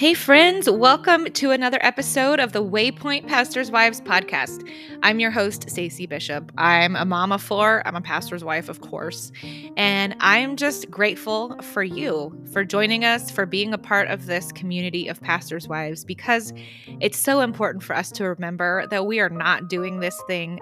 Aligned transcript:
Hey, 0.00 0.14
friends, 0.14 0.66
welcome 0.66 1.26
to 1.26 1.50
another 1.50 1.76
episode 1.82 2.40
of 2.40 2.54
the 2.54 2.64
Waypoint 2.64 3.26
Pastor's 3.26 3.70
Wives 3.70 4.00
podcast. 4.00 4.66
I'm 5.02 5.20
your 5.20 5.30
host, 5.30 5.68
Stacy 5.68 6.06
Bishop. 6.06 6.50
I'm 6.56 6.96
a 6.96 7.34
of 7.34 7.42
four, 7.42 7.82
I'm 7.86 7.94
a 7.94 8.00
pastor's 8.00 8.42
wife, 8.42 8.70
of 8.70 8.80
course, 8.80 9.30
and 9.76 10.16
I'm 10.20 10.56
just 10.56 10.90
grateful 10.90 11.54
for 11.60 11.82
you 11.82 12.34
for 12.50 12.64
joining 12.64 13.04
us, 13.04 13.30
for 13.30 13.44
being 13.44 13.74
a 13.74 13.78
part 13.78 14.08
of 14.08 14.24
this 14.24 14.52
community 14.52 15.06
of 15.06 15.20
pastor's 15.20 15.68
wives, 15.68 16.02
because 16.02 16.54
it's 17.00 17.18
so 17.18 17.42
important 17.42 17.84
for 17.84 17.94
us 17.94 18.10
to 18.12 18.24
remember 18.24 18.86
that 18.86 19.04
we 19.04 19.20
are 19.20 19.28
not 19.28 19.68
doing 19.68 20.00
this 20.00 20.18
thing 20.26 20.60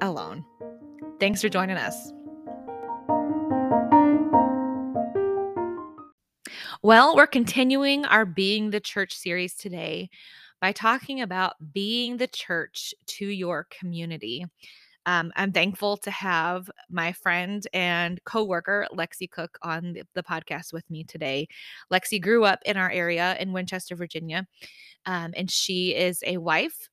alone. 0.00 0.44
Thanks 1.18 1.42
for 1.42 1.48
joining 1.48 1.78
us. 1.78 2.12
Well, 6.80 7.16
we're 7.16 7.26
continuing 7.26 8.04
our 8.04 8.24
Being 8.24 8.70
the 8.70 8.78
Church 8.78 9.12
series 9.12 9.54
today 9.54 10.10
by 10.60 10.70
talking 10.70 11.20
about 11.20 11.54
being 11.72 12.18
the 12.18 12.28
church 12.28 12.94
to 13.06 13.26
your 13.26 13.66
community. 13.68 14.46
Um, 15.04 15.32
I'm 15.34 15.50
thankful 15.50 15.96
to 15.96 16.12
have 16.12 16.70
my 16.88 17.10
friend 17.10 17.66
and 17.72 18.22
coworker 18.24 18.86
Lexi 18.92 19.28
Cook 19.28 19.58
on 19.60 19.94
the, 19.94 20.04
the, 20.14 20.22
podcast 20.22 20.72
with 20.72 20.88
me 20.88 21.02
today. 21.02 21.48
Lexi 21.92 22.22
grew 22.22 22.44
up 22.44 22.60
in 22.64 22.76
our 22.76 22.90
area 22.92 23.36
in 23.40 23.52
Winchester, 23.52 23.96
Virginia, 23.96 24.46
um, 25.04 25.32
and 25.36 25.50
she 25.50 25.96
is 25.96 26.22
a 26.24 26.36
wife 26.36 26.88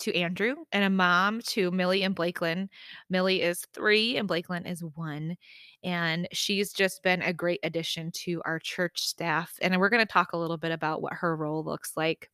to 0.00 0.14
Andrew 0.14 0.56
and 0.72 0.84
a 0.84 0.90
mom 0.90 1.40
to 1.48 1.70
Millie 1.70 2.02
and 2.02 2.14
Blakelyn. 2.14 2.68
Millie 3.10 3.42
is 3.42 3.66
three 3.72 4.16
and 4.16 4.28
Blakelyn 4.28 4.70
is 4.70 4.82
one. 4.94 5.36
And 5.84 6.26
she's 6.32 6.72
just 6.72 7.02
been 7.02 7.22
a 7.22 7.32
great 7.32 7.60
addition 7.62 8.10
to 8.24 8.42
our 8.44 8.58
church 8.58 9.00
staff. 9.00 9.54
And 9.60 9.78
we're 9.78 9.90
going 9.90 10.04
to 10.04 10.12
talk 10.12 10.32
a 10.32 10.38
little 10.38 10.56
bit 10.56 10.72
about 10.72 11.02
what 11.02 11.12
her 11.12 11.36
role 11.36 11.62
looks 11.62 11.92
like 11.96 12.30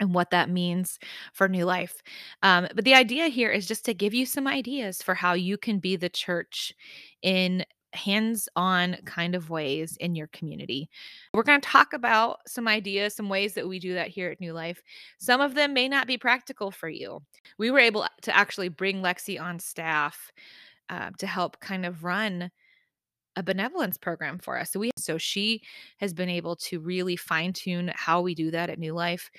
and 0.00 0.12
what 0.12 0.30
that 0.30 0.50
means 0.50 0.98
for 1.32 1.48
new 1.48 1.64
life. 1.64 2.02
Um, 2.42 2.68
but 2.74 2.84
the 2.84 2.94
idea 2.94 3.28
here 3.28 3.50
is 3.50 3.66
just 3.66 3.84
to 3.86 3.94
give 3.94 4.12
you 4.12 4.26
some 4.26 4.46
ideas 4.46 5.02
for 5.02 5.14
how 5.14 5.32
you 5.32 5.56
can 5.56 5.78
be 5.78 5.96
the 5.96 6.10
church 6.10 6.74
in 7.22 7.64
hands 7.92 8.48
on 8.56 8.96
kind 9.06 9.34
of 9.34 9.48
ways 9.48 9.96
in 9.98 10.14
your 10.14 10.26
community. 10.28 10.90
We're 11.32 11.42
going 11.42 11.60
to 11.60 11.68
talk 11.68 11.94
about 11.94 12.40
some 12.46 12.68
ideas, 12.68 13.14
some 13.14 13.28
ways 13.28 13.54
that 13.54 13.66
we 13.66 13.78
do 13.78 13.94
that 13.94 14.08
here 14.08 14.30
at 14.30 14.40
New 14.40 14.52
Life. 14.52 14.82
Some 15.18 15.40
of 15.40 15.54
them 15.54 15.72
may 15.72 15.88
not 15.88 16.06
be 16.06 16.18
practical 16.18 16.70
for 16.70 16.88
you. 16.88 17.22
We 17.58 17.70
were 17.70 17.78
able 17.78 18.06
to 18.22 18.36
actually 18.36 18.68
bring 18.68 19.02
Lexi 19.02 19.40
on 19.40 19.58
staff 19.58 20.30
uh, 20.88 21.10
to 21.18 21.26
help 21.26 21.60
kind 21.60 21.86
of 21.86 22.04
run 22.04 22.50
a 23.36 23.42
benevolence 23.42 23.98
program 23.98 24.38
for 24.38 24.58
us. 24.58 24.72
So 24.72 24.80
we 24.80 24.90
so 24.98 25.18
she 25.18 25.62
has 25.98 26.14
been 26.14 26.28
able 26.28 26.56
to 26.56 26.80
really 26.80 27.16
fine 27.16 27.52
tune 27.52 27.92
how 27.94 28.22
we 28.22 28.34
do 28.34 28.50
that 28.50 28.70
at 28.70 28.78
New 28.78 28.94
Life 28.94 29.30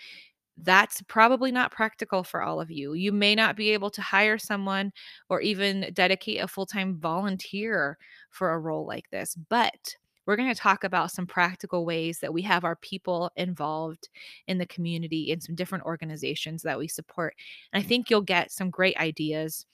that's 0.64 1.02
probably 1.04 1.52
not 1.52 1.72
practical 1.72 2.24
for 2.24 2.42
all 2.42 2.60
of 2.60 2.72
you. 2.72 2.94
You 2.94 3.12
may 3.12 3.36
not 3.36 3.56
be 3.56 3.72
able 3.72 3.90
to 3.92 4.02
hire 4.02 4.38
someone 4.38 4.92
or 5.30 5.42
even 5.42 5.92
dedicate 5.94 6.42
a 6.42 6.48
full 6.48 6.66
time 6.66 6.98
volunteer 6.98 7.98
for 8.30 8.52
a 8.52 8.60
role 8.60 8.86
like 8.86 9.10
this, 9.12 9.36
but 9.50 9.96
we're 10.26 10.36
going 10.36 10.54
to 10.54 10.60
talk 10.60 10.84
about 10.84 11.12
some 11.12 11.26
practical 11.26 11.86
ways 11.86 12.20
that 12.20 12.34
we 12.34 12.42
have 12.42 12.66
our 12.66 12.76
people 12.76 13.32
involved 13.38 14.10
in 14.48 14.58
the 14.58 14.66
community 14.66 15.32
in 15.32 15.40
some 15.40 15.56
different 15.56 15.86
organizations 15.86 16.64
that 16.64 16.78
we 16.78 16.88
support. 16.88 17.34
And 17.72 17.82
I 17.82 17.88
think 17.88 18.10
you'll 18.10 18.22
get 18.22 18.52
some 18.52 18.70
great 18.70 18.98
ideas 18.98 19.66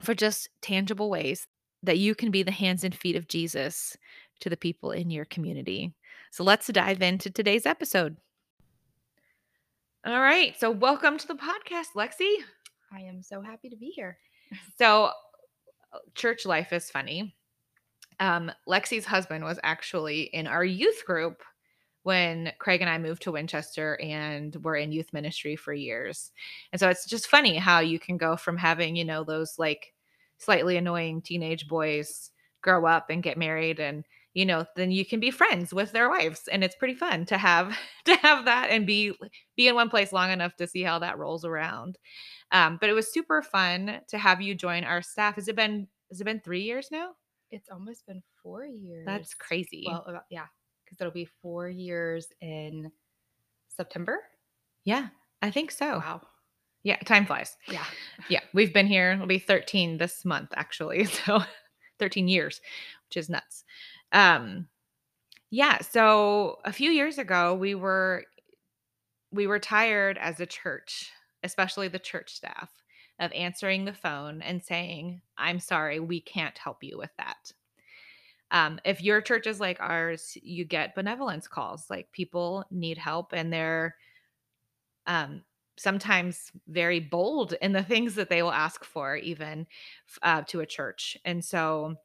for 0.00 0.14
just 0.14 0.48
tangible 0.60 1.10
ways 1.10 1.46
that 1.82 1.98
you 1.98 2.14
can 2.14 2.30
be 2.30 2.42
the 2.42 2.50
hands 2.50 2.84
and 2.84 2.94
feet 2.94 3.16
of 3.16 3.28
Jesus 3.28 3.96
to 4.40 4.50
the 4.50 4.56
people 4.56 4.90
in 4.90 5.10
your 5.10 5.24
community. 5.24 5.94
So 6.30 6.44
let's 6.44 6.66
dive 6.68 7.02
into 7.02 7.30
today's 7.30 7.66
episode. 7.66 8.16
All 10.04 10.20
right. 10.20 10.54
So, 10.58 10.70
welcome 10.70 11.18
to 11.18 11.26
the 11.26 11.34
podcast, 11.34 11.96
Lexi. 11.96 12.36
I 12.92 13.00
am 13.00 13.22
so 13.22 13.40
happy 13.40 13.68
to 13.68 13.76
be 13.76 13.86
here. 13.86 14.18
So, 14.78 15.10
uh, 15.92 15.98
church 16.14 16.46
life 16.46 16.72
is 16.72 16.88
funny. 16.88 17.34
Um, 18.20 18.52
Lexi's 18.68 19.04
husband 19.04 19.42
was 19.42 19.58
actually 19.64 20.22
in 20.32 20.46
our 20.46 20.64
youth 20.64 21.04
group 21.04 21.42
when 22.06 22.52
Craig 22.60 22.82
and 22.82 22.88
I 22.88 22.98
moved 22.98 23.22
to 23.22 23.32
Winchester 23.32 23.98
and 24.00 24.54
were 24.62 24.76
in 24.76 24.92
youth 24.92 25.12
ministry 25.12 25.56
for 25.56 25.74
years. 25.74 26.30
And 26.70 26.78
so 26.78 26.88
it's 26.88 27.04
just 27.04 27.26
funny 27.26 27.56
how 27.56 27.80
you 27.80 27.98
can 27.98 28.16
go 28.16 28.36
from 28.36 28.56
having, 28.56 28.94
you 28.94 29.04
know, 29.04 29.24
those 29.24 29.58
like 29.58 29.92
slightly 30.38 30.76
annoying 30.76 31.20
teenage 31.20 31.66
boys 31.66 32.30
grow 32.62 32.86
up 32.86 33.10
and 33.10 33.24
get 33.24 33.36
married 33.36 33.80
and 33.80 34.04
you 34.34 34.44
know 34.46 34.64
then 34.76 34.92
you 34.92 35.04
can 35.04 35.18
be 35.18 35.30
friends 35.32 35.74
with 35.74 35.90
their 35.90 36.08
wives 36.08 36.42
and 36.50 36.62
it's 36.62 36.76
pretty 36.76 36.94
fun 36.94 37.24
to 37.24 37.38
have 37.38 37.76
to 38.04 38.14
have 38.16 38.44
that 38.44 38.70
and 38.70 38.86
be 38.86 39.12
be 39.56 39.66
in 39.66 39.74
one 39.74 39.90
place 39.90 40.12
long 40.12 40.30
enough 40.30 40.54
to 40.54 40.68
see 40.68 40.82
how 40.82 41.00
that 41.00 41.18
rolls 41.18 41.44
around. 41.44 41.98
Um, 42.52 42.78
but 42.80 42.88
it 42.88 42.92
was 42.92 43.12
super 43.12 43.42
fun 43.42 44.00
to 44.08 44.18
have 44.18 44.40
you 44.40 44.54
join 44.54 44.84
our 44.84 45.02
staff. 45.02 45.34
Has 45.34 45.48
it 45.48 45.56
been 45.56 45.88
has 46.10 46.20
it 46.20 46.24
been 46.24 46.40
three 46.40 46.62
years 46.62 46.88
now? 46.92 47.14
It's 47.50 47.68
almost 47.68 48.06
been 48.06 48.22
four 48.44 48.64
years. 48.64 49.06
that's 49.06 49.34
crazy. 49.34 49.86
Well 49.88 50.04
about, 50.06 50.24
yeah 50.30 50.46
because 50.86 51.00
it'll 51.00 51.12
be 51.12 51.28
four 51.42 51.68
years 51.68 52.28
in 52.40 52.90
september? 53.68 54.20
Yeah 54.84 55.08
i 55.42 55.50
think 55.50 55.70
so. 55.70 55.98
Wow. 55.98 56.22
Yeah 56.82 56.96
time 57.00 57.26
flies. 57.26 57.56
Yeah. 57.68 57.84
Yeah 58.28 58.40
we've 58.54 58.72
been 58.72 58.86
here 58.86 59.12
it'll 59.12 59.26
be 59.26 59.38
13 59.38 59.98
this 59.98 60.24
month 60.24 60.50
actually 60.54 61.04
so 61.26 61.40
13 61.98 62.28
years 62.28 62.60
which 63.08 63.16
is 63.16 63.28
nuts. 63.28 63.64
Um, 64.12 64.68
yeah, 65.50 65.78
so 65.80 66.58
a 66.64 66.72
few 66.72 66.90
years 66.90 67.18
ago 67.18 67.54
we 67.54 67.74
were 67.74 68.24
we 69.32 69.46
were 69.46 69.58
tired 69.58 70.18
as 70.18 70.40
a 70.40 70.46
church, 70.46 71.10
especially 71.42 71.88
the 71.88 71.98
church 71.98 72.34
staff, 72.34 72.70
of 73.20 73.32
answering 73.32 73.84
the 73.84 73.92
phone 73.92 74.42
and 74.42 74.62
saying, 74.62 75.20
"I'm 75.36 75.60
sorry, 75.60 76.00
we 76.00 76.20
can't 76.20 76.56
help 76.58 76.82
you 76.82 76.98
with 76.98 77.10
that." 77.18 77.52
Um, 78.50 78.78
if 78.84 79.02
your 79.02 79.20
church 79.20 79.46
is 79.46 79.60
like 79.60 79.78
ours, 79.80 80.36
you 80.42 80.64
get 80.64 80.94
benevolence 80.94 81.48
calls. 81.48 81.90
Like 81.90 82.12
people 82.12 82.64
need 82.70 82.98
help, 82.98 83.32
and 83.32 83.52
they're 83.52 83.96
um, 85.06 85.42
sometimes 85.76 86.52
very 86.68 87.00
bold 87.00 87.54
in 87.60 87.72
the 87.72 87.82
things 87.82 88.14
that 88.14 88.28
they 88.30 88.42
will 88.42 88.52
ask 88.52 88.84
for, 88.84 89.16
even 89.16 89.66
uh, 90.22 90.42
to 90.42 90.60
a 90.60 90.66
church. 90.66 91.16
And 91.24 91.44
so, 91.44 91.96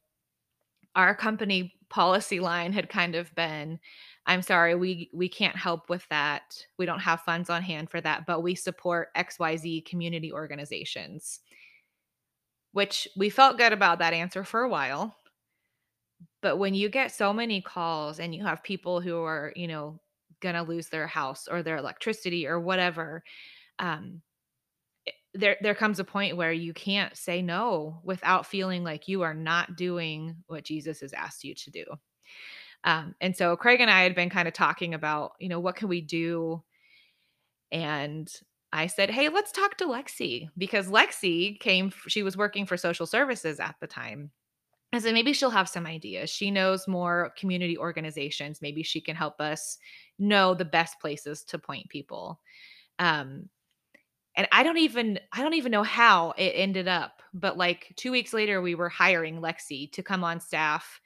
our 0.96 1.16
company 1.16 1.76
policy 1.90 2.40
line 2.40 2.74
had 2.74 2.90
kind 2.90 3.16
of 3.16 3.34
been 3.36 3.80
i'm 4.26 4.42
sorry 4.42 4.76
we 4.76 5.10
we 5.14 5.28
can't 5.28 5.56
help 5.56 5.90
with 5.90 6.08
that 6.10 6.66
we 6.78 6.86
don't 6.86 7.00
have 7.00 7.22
funds 7.22 7.50
on 7.50 7.62
hand 7.62 7.90
for 7.90 8.00
that 8.00 8.26
but 8.26 8.42
we 8.42 8.56
support 8.56 9.10
xyz 9.16 9.86
community 9.86 10.32
organizations 10.32 11.42
which 12.72 13.08
we 13.18 13.30
felt 13.30 13.58
good 13.58 13.74
about 13.74 14.00
that 14.00 14.14
answer 14.14 14.44
for 14.44 14.62
a 14.62 14.70
while 14.70 15.16
but 16.42 16.58
when 16.58 16.74
you 16.74 16.90
get 16.90 17.12
so 17.12 17.34
many 17.34 17.62
calls 17.62 18.20
and 18.20 18.34
you 18.34 18.44
have 18.44 18.64
people 18.64 19.02
who 19.02 19.24
are 19.24 19.54
you 19.56 19.68
know 19.68 20.00
going 20.42 20.56
to 20.56 20.64
lose 20.64 20.90
their 20.90 21.08
house 21.08 21.48
or 21.50 21.62
their 21.62 21.78
electricity 21.78 22.48
or 22.48 22.60
whatever 22.60 23.24
um 23.80 24.22
there 25.34 25.58
there 25.62 25.76
comes 25.76 26.00
a 26.00 26.04
point 26.04 26.36
where 26.36 26.52
you 26.52 26.74
can't 26.74 27.16
say 27.16 27.42
no 27.42 28.00
without 28.04 28.46
feeling 28.46 28.84
like 28.84 29.08
you 29.08 29.22
are 29.22 29.34
not 29.34 29.76
doing 29.76 30.36
what 30.48 30.64
Jesus 30.64 31.00
has 31.02 31.14
asked 31.14 31.44
you 31.44 31.56
to 31.56 31.72
do. 31.72 31.86
Um, 32.84 33.16
and 33.22 33.36
so 33.36 33.56
Craig 33.56 33.80
and 33.80 33.92
I 33.92 34.02
had 34.02 34.16
been 34.16 34.30
kind 34.30 34.48
of 34.48 34.54
talking 34.54 34.94
about, 34.94 35.34
you 35.40 35.50
know, 35.50 35.60
what 35.60 35.76
can 35.76 35.88
we 35.88 36.02
do? 36.02 36.64
And 37.72 38.32
I 38.74 38.88
said, 38.88 39.10
hey, 39.10 39.30
let's 39.30 39.52
talk 39.52 39.78
to 39.78 39.86
Lexi 39.86 40.50
because 40.58 40.88
Lexi 40.88 41.60
came, 41.60 41.94
she 42.08 42.24
was 42.24 42.36
working 42.36 42.66
for 42.66 42.78
social 42.78 43.06
services 43.06 43.60
at 43.60 43.76
the 43.80 43.88
time. 43.88 44.32
I 44.94 45.00
said, 45.00 45.14
maybe 45.14 45.32
she'll 45.34 45.50
have 45.50 45.70
some 45.70 45.86
ideas. 45.86 46.30
She 46.30 46.52
knows 46.52 46.88
more 46.88 47.34
community 47.38 47.78
organizations. 47.78 48.62
Maybe 48.62 48.84
she 48.84 49.00
can 49.00 49.16
help 49.16 49.40
us 49.40 49.78
know 50.20 50.54
the 50.54 50.66
best 50.66 51.00
places 51.00 51.44
to 51.46 51.58
point 51.58 51.88
people. 51.90 52.42
Um, 53.00 53.50
and 54.36 54.48
I 54.52 54.64
don't 54.64 54.78
even 54.78 55.20
I 55.34 55.42
don't 55.42 55.56
even 55.56 55.72
know 55.72 55.84
how 55.84 56.32
it 56.38 56.54
ended 56.56 56.88
up, 56.88 57.22
but 57.34 57.58
like 57.58 57.94
2 57.98 58.12
weeks 58.12 58.34
later 58.34 58.62
we 58.62 58.76
were 58.76 58.90
hiring 58.90 59.42
Lexi 59.42 59.92
to 59.94 60.04
come 60.04 60.24
on 60.24 60.40
staff 60.40 61.02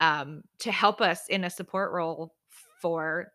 um, 0.00 0.42
to 0.60 0.72
help 0.72 1.00
us 1.00 1.28
in 1.28 1.44
a 1.44 1.50
support 1.50 1.92
role 1.92 2.34
for 2.80 3.32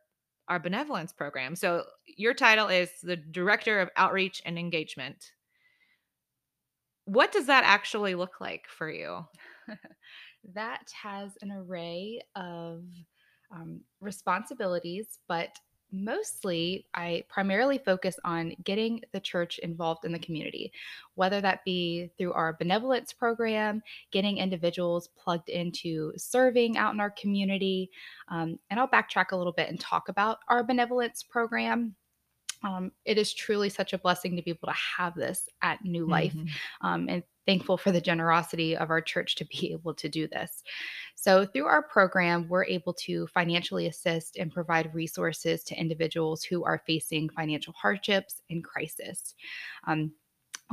our 0.48 0.60
benevolence 0.60 1.12
program. 1.12 1.56
So 1.56 1.84
your 2.06 2.34
title 2.34 2.68
is 2.68 2.90
the 3.02 3.16
director 3.16 3.80
of 3.80 3.90
outreach 3.96 4.42
and 4.46 4.60
engagement. 4.60 5.32
What 7.06 7.32
does 7.32 7.48
that 7.48 7.64
actually 7.66 8.16
look 8.16 8.42
like 8.42 8.68
for 8.68 8.90
you? 8.90 9.26
that 10.54 10.92
has 11.02 11.32
an 11.42 11.52
array 11.52 12.22
of 12.36 12.84
um, 13.52 13.82
responsibilities, 14.02 15.20
but 15.28 15.58
mostly 15.92 16.86
I 16.94 17.24
primarily 17.30 17.78
focus 17.78 18.18
on 18.24 18.56
getting 18.64 19.02
the 19.14 19.20
church 19.20 19.60
involved 19.60 20.06
in 20.06 20.12
the 20.12 20.20
community, 20.20 20.72
whether 21.16 21.42
that 21.42 21.64
be 21.64 22.10
through 22.18 22.34
our 22.34 22.54
benevolence 22.54 23.14
program, 23.14 23.82
getting 24.12 24.38
individuals 24.38 25.10
plugged 25.18 25.50
into 25.50 26.12
serving 26.18 26.78
out 26.78 26.94
in 26.94 27.00
our 27.00 27.12
community. 27.12 27.90
Um, 28.28 28.60
and 28.70 28.80
I'll 28.80 28.88
backtrack 28.88 29.32
a 29.32 29.38
little 29.38 29.54
bit 29.54 29.70
and 29.70 29.80
talk 29.80 30.10
about 30.10 30.40
our 30.50 30.64
benevolence 30.64 31.24
program. 31.24 31.96
Um, 32.64 32.92
it 33.06 33.18
is 33.18 33.34
truly 33.34 33.70
such 33.70 33.94
a 33.94 33.98
blessing 33.98 34.36
to 34.36 34.42
be 34.42 34.52
able 34.52 34.68
to 34.68 34.74
have 34.98 35.16
this 35.16 35.48
at 35.62 35.84
New 35.84 36.08
Life. 36.08 36.34
Mhm. 36.34 36.50
Um, 36.82 37.10
and 37.10 37.24
thankful 37.46 37.78
for 37.78 37.92
the 37.92 38.02
generosity 38.02 38.76
of 38.76 38.90
our 38.90 39.02
church 39.02 39.36
to 39.36 39.46
be 39.46 39.72
able 39.74 39.94
to 39.96 40.10
do 40.10 40.28
this. 40.28 40.64
So, 41.16 41.46
through 41.46 41.66
our 41.66 41.84
program, 41.84 42.48
we're 42.48 42.66
able 42.66 42.94
to 43.06 43.28
financially 43.28 43.88
assist 43.88 44.38
and 44.38 44.52
provide 44.52 44.94
resources 44.94 45.64
to 45.66 45.80
individuals 45.80 46.44
who 46.44 46.64
are 46.66 46.84
facing 46.86 47.30
financial 47.30 47.74
hardships 47.74 48.42
and 48.50 48.64
crisis. 48.64 49.34
Um, 49.88 50.12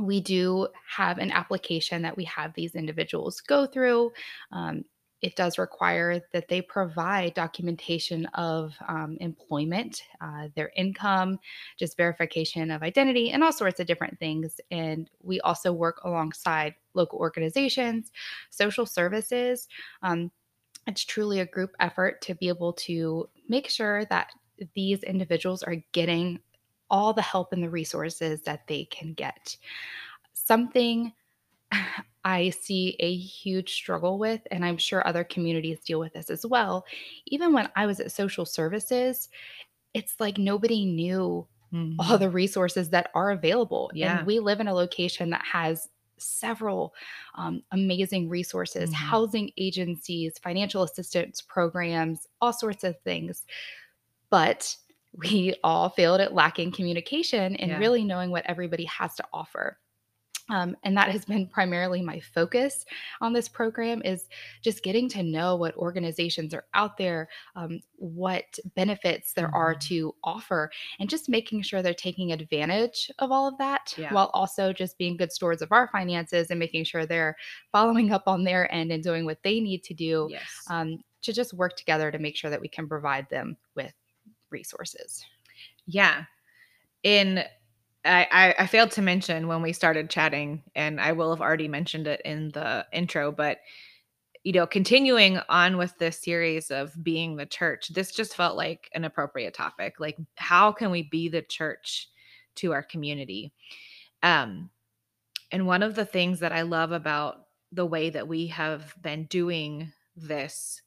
we 0.01 0.21
do 0.21 0.67
have 0.87 1.19
an 1.19 1.31
application 1.31 2.01
that 2.01 2.17
we 2.17 2.23
have 2.25 2.53
these 2.53 2.75
individuals 2.75 3.41
go 3.41 3.65
through. 3.65 4.11
Um, 4.51 4.83
it 5.23 5.37
does 5.37 5.57
require 5.57 6.21
that 6.33 6.49
they 6.49 6.61
provide 6.61 7.33
documentation 7.33 8.25
of 8.33 8.75
um, 8.89 9.17
employment, 9.21 10.03
uh, 10.19 10.49
their 10.53 10.69
income, 10.75 11.39
just 11.79 11.95
verification 11.95 12.69
of 12.69 12.83
identity, 12.83 13.31
and 13.31 13.41
all 13.41 13.53
sorts 13.53 13.79
of 13.79 13.87
different 13.87 14.19
things. 14.19 14.59
And 14.69 15.09
we 15.21 15.39
also 15.39 15.71
work 15.71 16.01
alongside 16.03 16.75
local 16.93 17.19
organizations, 17.19 18.11
social 18.49 18.85
services. 18.85 19.69
Um, 20.01 20.29
it's 20.87 21.05
truly 21.05 21.39
a 21.39 21.45
group 21.45 21.71
effort 21.79 22.21
to 22.23 22.35
be 22.35 22.49
able 22.49 22.73
to 22.73 23.29
make 23.47 23.69
sure 23.69 24.03
that 24.05 24.27
these 24.75 25.03
individuals 25.03 25.63
are 25.63 25.77
getting 25.93 26.41
all 26.89 27.13
the 27.13 27.21
help 27.21 27.53
and 27.53 27.63
the 27.63 27.69
resources 27.69 28.41
that 28.41 28.67
they 28.67 28.83
can 28.85 29.13
get. 29.13 29.55
Something 30.33 31.13
I 32.25 32.51
see 32.51 32.95
a 32.99 33.15
huge 33.15 33.73
struggle 33.73 34.17
with, 34.19 34.41
and 34.51 34.63
I'm 34.65 34.77
sure 34.77 35.05
other 35.07 35.23
communities 35.23 35.81
deal 35.81 35.99
with 35.99 36.13
this 36.13 36.29
as 36.29 36.45
well. 36.45 36.85
Even 37.27 37.53
when 37.53 37.69
I 37.75 37.85
was 37.85 37.99
at 37.99 38.11
social 38.11 38.45
services, 38.45 39.29
it's 39.93 40.19
like 40.19 40.37
nobody 40.37 40.85
knew 40.85 41.47
all 41.99 42.17
Mhm. 42.17 42.19
the 42.19 42.29
resources 42.29 42.89
that 42.91 43.11
are 43.15 43.31
available. 43.31 43.91
Yeah. 43.91 44.19
And 44.19 44.25
we 44.25 44.39
live 44.39 44.59
in 44.59 44.67
a 44.67 44.73
location 44.73 45.29
that 45.31 45.45
has 45.45 45.89
several 46.17 46.93
um, 47.35 47.63
amazing 47.71 48.29
resources, 48.29 48.91
Mhm. 48.91 48.93
housing 48.93 49.51
agencies, 49.57 50.39
financial 50.39 50.83
assistance 50.83 51.41
programs, 51.41 52.27
all 52.41 52.53
sorts 52.53 52.83
of 52.83 52.99
things. 53.01 53.45
But 54.29 54.75
we 55.13 55.55
all 55.63 55.89
failed 55.89 56.21
at 56.21 56.33
lacking 56.33 56.71
communication 56.71 57.55
and 57.57 57.71
Yeah. 57.71 57.77
really 57.77 58.03
knowing 58.03 58.31
what 58.31 58.45
everybody 58.47 58.85
has 58.85 59.15
to 59.15 59.25
offer. 59.33 59.79
Um, 60.49 60.75
and 60.83 60.95
that 60.97 61.09
has 61.09 61.23
been 61.23 61.47
primarily 61.47 62.01
my 62.01 62.19
focus 62.19 62.85
on 63.21 63.31
this 63.31 63.47
program 63.47 64.01
is 64.03 64.27
just 64.61 64.83
getting 64.83 65.07
to 65.09 65.23
know 65.23 65.55
what 65.55 65.75
organizations 65.77 66.53
are 66.53 66.65
out 66.73 66.97
there 66.97 67.29
um, 67.55 67.79
what 67.95 68.59
benefits 68.75 69.31
there 69.33 69.53
are 69.55 69.73
Mhm. 69.75 69.79
to 69.87 70.15
offer 70.23 70.69
and 70.99 71.09
just 71.09 71.29
making 71.29 71.61
sure 71.61 71.81
they're 71.81 71.93
taking 71.93 72.33
advantage 72.33 73.09
of 73.19 73.31
all 73.31 73.47
of 73.47 73.57
that 73.57 73.93
Yeah. 73.97 74.13
while 74.13 74.31
also 74.33 74.73
just 74.73 74.97
being 74.97 75.15
good 75.15 75.31
stewards 75.31 75.61
of 75.61 75.71
our 75.71 75.87
finances 75.87 76.51
and 76.51 76.59
making 76.59 76.83
sure 76.83 77.05
they're 77.05 77.37
following 77.71 78.11
up 78.11 78.23
on 78.27 78.43
their 78.43 78.69
end 78.73 78.91
and 78.91 79.01
doing 79.01 79.23
what 79.25 79.41
they 79.43 79.61
need 79.61 79.81
to 79.85 79.93
do 79.93 80.27
Yes. 80.29 80.43
um, 80.69 81.01
to 81.21 81.31
just 81.31 81.53
work 81.53 81.77
together 81.77 82.11
to 82.11 82.19
make 82.19 82.35
sure 82.35 82.49
that 82.49 82.59
we 82.59 82.67
can 82.67 82.89
provide 82.89 83.29
them 83.29 83.55
with 83.75 83.93
resources 84.49 85.25
Yeah. 85.85 86.25
In 87.03 87.43
I, 88.05 88.53
I 88.59 88.67
failed 88.67 88.91
to 88.91 89.01
mention 89.01 89.47
when 89.47 89.61
we 89.61 89.71
started 89.71 90.09
chatting, 90.09 90.61
and 90.75 90.99
I 90.99 91.13
will 91.13 91.29
have 91.29 91.41
already 91.41 91.67
mentioned 91.67 92.07
it 92.07 92.21
in 92.25 92.49
the 92.49 92.85
intro, 92.91 93.31
but 93.31 93.59
you 94.43 94.51
know, 94.51 94.67
continuing 94.67 95.39
on 95.47 95.77
with 95.77 95.97
this 95.97 96.21
series 96.21 96.69
of 96.69 97.01
being 97.01 97.37
the 97.37 97.45
church, 97.45 97.89
this 97.89 98.11
just 98.11 98.35
felt 98.35 98.57
like 98.57 98.89
an 98.93 99.05
appropriate 99.05 99.53
topic. 99.53 99.99
Like, 99.99 100.17
how 100.35 100.71
can 100.73 100.91
we 100.91 101.03
be 101.03 101.29
the 101.29 101.41
church 101.41 102.09
to 102.55 102.73
our 102.73 102.83
community? 102.83 103.53
Um, 104.21 104.69
and 105.51 105.65
one 105.65 105.81
of 105.81 105.95
the 105.95 106.05
things 106.05 106.41
that 106.41 106.51
I 106.51 106.63
love 106.63 106.91
about 106.91 107.45
the 107.71 107.85
way 107.85 108.09
that 108.09 108.27
we 108.27 108.47
have 108.47 108.93
been 109.01 109.25
doing 109.25 109.93
this 110.15 110.81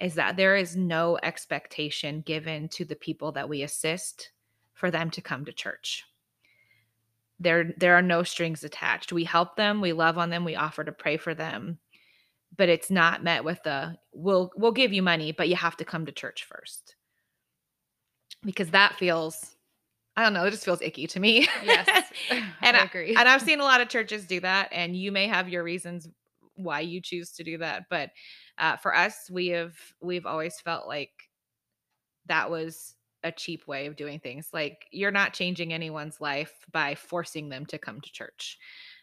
is 0.00 0.14
that 0.14 0.36
there 0.36 0.56
is 0.56 0.76
no 0.76 1.18
expectation 1.22 2.20
given 2.20 2.68
to 2.68 2.84
the 2.84 2.96
people 2.96 3.32
that 3.32 3.48
we 3.48 3.62
assist 3.62 4.30
for 4.72 4.90
them 4.90 5.10
to 5.10 5.20
come 5.20 5.44
to 5.44 5.52
church. 5.52 6.04
There 7.40 7.72
there 7.76 7.94
are 7.94 8.02
no 8.02 8.22
strings 8.22 8.64
attached. 8.64 9.12
We 9.12 9.24
help 9.24 9.56
them, 9.56 9.80
we 9.80 9.92
love 9.92 10.18
on 10.18 10.30
them, 10.30 10.44
we 10.44 10.56
offer 10.56 10.84
to 10.84 10.92
pray 10.92 11.16
for 11.16 11.34
them, 11.34 11.78
but 12.56 12.68
it's 12.68 12.90
not 12.90 13.24
met 13.24 13.44
with 13.44 13.62
the 13.64 13.96
we'll 14.12 14.50
we'll 14.56 14.72
give 14.72 14.92
you 14.92 15.02
money, 15.02 15.32
but 15.32 15.48
you 15.48 15.56
have 15.56 15.76
to 15.78 15.84
come 15.84 16.06
to 16.06 16.12
church 16.12 16.44
first. 16.44 16.96
Because 18.44 18.70
that 18.70 18.96
feels 18.96 19.56
I 20.16 20.22
don't 20.22 20.32
know, 20.32 20.44
it 20.44 20.52
just 20.52 20.64
feels 20.64 20.80
icky 20.80 21.06
to 21.08 21.20
me. 21.20 21.48
yes 21.64 21.88
and 22.30 22.76
i 22.76 22.80
I, 22.80 22.84
agree 22.84 23.14
and 23.16 23.28
I've 23.28 23.42
seen 23.42 23.60
a 23.60 23.64
lot 23.64 23.80
of 23.80 23.88
churches 23.88 24.26
do 24.26 24.40
that, 24.40 24.68
and 24.72 24.96
you 24.96 25.10
may 25.10 25.26
have 25.26 25.48
your 25.48 25.64
reasons 25.64 26.08
why 26.56 26.80
you 26.80 27.00
choose 27.00 27.32
to 27.32 27.44
do 27.44 27.58
that. 27.58 27.84
But 27.90 28.10
uh, 28.58 28.76
for 28.76 28.94
us, 28.94 29.28
we 29.30 29.48
have 29.48 29.74
we've 30.00 30.26
always 30.26 30.60
felt 30.60 30.86
like 30.86 31.10
that 32.26 32.50
was 32.50 32.94
a 33.24 33.32
cheap 33.32 33.66
way 33.66 33.86
of 33.86 33.96
doing 33.96 34.20
things. 34.20 34.50
Like 34.52 34.86
you're 34.92 35.10
not 35.10 35.32
changing 35.32 35.72
anyone's 35.72 36.20
life 36.20 36.52
by 36.70 36.94
forcing 36.94 37.48
them 37.48 37.66
to 37.66 37.78
come 37.78 38.00
to 38.00 38.12
church. 38.12 38.58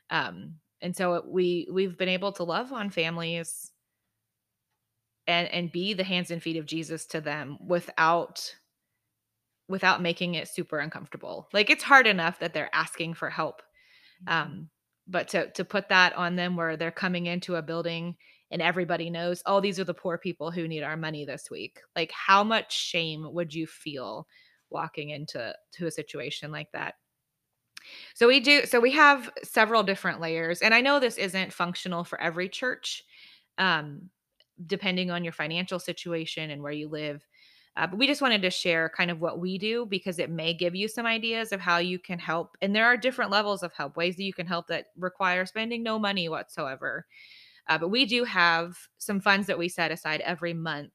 Um, 0.09 0.55
and 0.81 0.95
so 0.95 1.23
we 1.27 1.67
we've 1.71 1.97
been 1.97 2.09
able 2.09 2.31
to 2.33 2.43
love 2.43 2.71
on 2.71 2.89
families 2.89 3.71
and 5.27 5.47
and 5.49 5.71
be 5.71 5.93
the 5.93 6.03
hands 6.03 6.31
and 6.31 6.41
feet 6.41 6.57
of 6.57 6.65
Jesus 6.65 7.05
to 7.07 7.21
them 7.21 7.57
without 7.65 8.55
without 9.67 10.01
making 10.01 10.35
it 10.35 10.47
super 10.47 10.79
uncomfortable. 10.79 11.49
Like 11.51 11.69
it's 11.69 11.83
hard 11.83 12.07
enough 12.07 12.39
that 12.39 12.53
they're 12.53 12.73
asking 12.73 13.15
for 13.15 13.29
help 13.29 13.61
um 14.27 14.69
but 15.07 15.27
to 15.29 15.49
to 15.51 15.65
put 15.65 15.89
that 15.89 16.15
on 16.15 16.35
them 16.35 16.55
where 16.55 16.77
they're 16.77 16.91
coming 16.91 17.25
into 17.25 17.55
a 17.55 17.61
building 17.61 18.15
and 18.51 18.61
everybody 18.61 19.09
knows 19.09 19.41
oh 19.45 19.59
these 19.59 19.79
are 19.79 19.83
the 19.83 19.93
poor 19.93 20.17
people 20.17 20.51
who 20.51 20.67
need 20.67 20.83
our 20.83 20.97
money 20.97 21.25
this 21.25 21.49
week 21.49 21.79
like 21.95 22.11
how 22.11 22.43
much 22.43 22.75
shame 22.75 23.27
would 23.33 23.53
you 23.53 23.65
feel 23.65 24.27
walking 24.69 25.09
into 25.09 25.53
to 25.71 25.87
a 25.87 25.91
situation 25.91 26.51
like 26.51 26.71
that 26.71 26.95
so 28.13 28.27
we 28.27 28.39
do 28.39 28.65
so 28.65 28.79
we 28.79 28.91
have 28.91 29.31
several 29.43 29.83
different 29.83 30.21
layers 30.21 30.61
and 30.61 30.73
i 30.73 30.81
know 30.81 30.99
this 30.99 31.17
isn't 31.17 31.53
functional 31.53 32.03
for 32.03 32.19
every 32.21 32.47
church 32.47 33.03
um 33.57 34.09
depending 34.67 35.09
on 35.09 35.23
your 35.23 35.33
financial 35.33 35.79
situation 35.79 36.51
and 36.51 36.61
where 36.61 36.71
you 36.71 36.87
live 36.87 37.25
uh, 37.77 37.87
but 37.87 37.97
we 37.97 38.05
just 38.05 38.21
wanted 38.21 38.41
to 38.41 38.49
share 38.49 38.89
kind 38.89 39.09
of 39.09 39.21
what 39.21 39.39
we 39.39 39.57
do 39.57 39.85
because 39.85 40.19
it 40.19 40.29
may 40.29 40.53
give 40.53 40.75
you 40.75 40.87
some 40.87 41.05
ideas 41.05 41.53
of 41.53 41.61
how 41.61 41.77
you 41.77 41.97
can 41.97 42.19
help. 42.19 42.57
And 42.61 42.75
there 42.75 42.85
are 42.85 42.97
different 42.97 43.31
levels 43.31 43.63
of 43.63 43.71
help, 43.71 43.95
ways 43.95 44.17
that 44.17 44.23
you 44.23 44.33
can 44.33 44.45
help 44.45 44.67
that 44.67 44.87
require 44.97 45.45
spending 45.45 45.81
no 45.81 45.97
money 45.97 46.27
whatsoever. 46.27 47.05
Uh, 47.67 47.77
but 47.77 47.89
we 47.89 48.05
do 48.05 48.23
have 48.23 48.77
some 48.97 49.19
funds 49.19 49.47
that 49.47 49.57
we 49.57 49.69
set 49.69 49.91
aside 49.91 50.21
every 50.21 50.53
month 50.53 50.91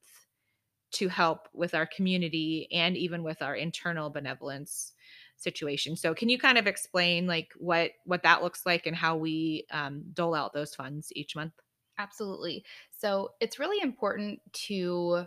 to 0.93 1.09
help 1.09 1.49
with 1.53 1.75
our 1.75 1.87
community 1.87 2.69
and 2.73 2.97
even 2.97 3.23
with 3.23 3.43
our 3.43 3.55
internal 3.55 4.11
benevolence 4.11 4.93
situation. 5.37 5.97
So 5.97 6.15
can 6.15 6.29
you 6.29 6.39
kind 6.39 6.59
of 6.59 6.67
explain 6.67 7.27
like 7.27 7.53
what 7.59 7.93
what 8.05 8.23
that 8.23 8.43
looks 8.43 8.65
like 8.65 8.87
and 8.87 8.97
how 8.97 9.17
we 9.17 9.67
um, 9.71 10.05
dole 10.15 10.35
out 10.35 10.55
those 10.55 10.75
funds 10.75 11.13
each 11.15 11.37
month? 11.37 11.53
Absolutely. 11.99 12.65
So 12.91 13.31
it's 13.41 13.59
really 13.59 13.83
important 13.83 14.41
to 14.67 15.27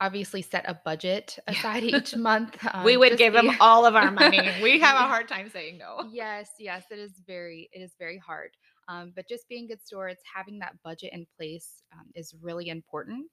obviously 0.00 0.42
set 0.42 0.64
a 0.68 0.74
budget 0.84 1.38
aside 1.46 1.82
each 1.82 2.14
month. 2.16 2.56
we 2.84 2.94
um, 2.94 3.00
would 3.00 3.10
just 3.10 3.18
give 3.18 3.32
them 3.32 3.50
all 3.60 3.84
of 3.84 3.94
our 3.94 4.10
money. 4.10 4.40
We 4.62 4.78
have 4.80 4.96
a 4.96 4.98
hard 5.08 5.28
time 5.28 5.50
saying 5.50 5.78
no. 5.78 6.08
yes, 6.10 6.50
yes, 6.58 6.84
it 6.90 6.98
is 6.98 7.20
very, 7.26 7.68
it 7.72 7.80
is 7.80 7.94
very 7.98 8.18
hard. 8.18 8.50
Um, 8.88 9.12
but 9.14 9.28
just 9.28 9.48
being 9.48 9.66
good 9.68 9.82
stewards, 9.84 10.20
having 10.34 10.58
that 10.60 10.74
budget 10.82 11.12
in 11.12 11.26
place 11.36 11.82
um, 11.92 12.06
is 12.14 12.34
really 12.40 12.68
important. 12.68 13.26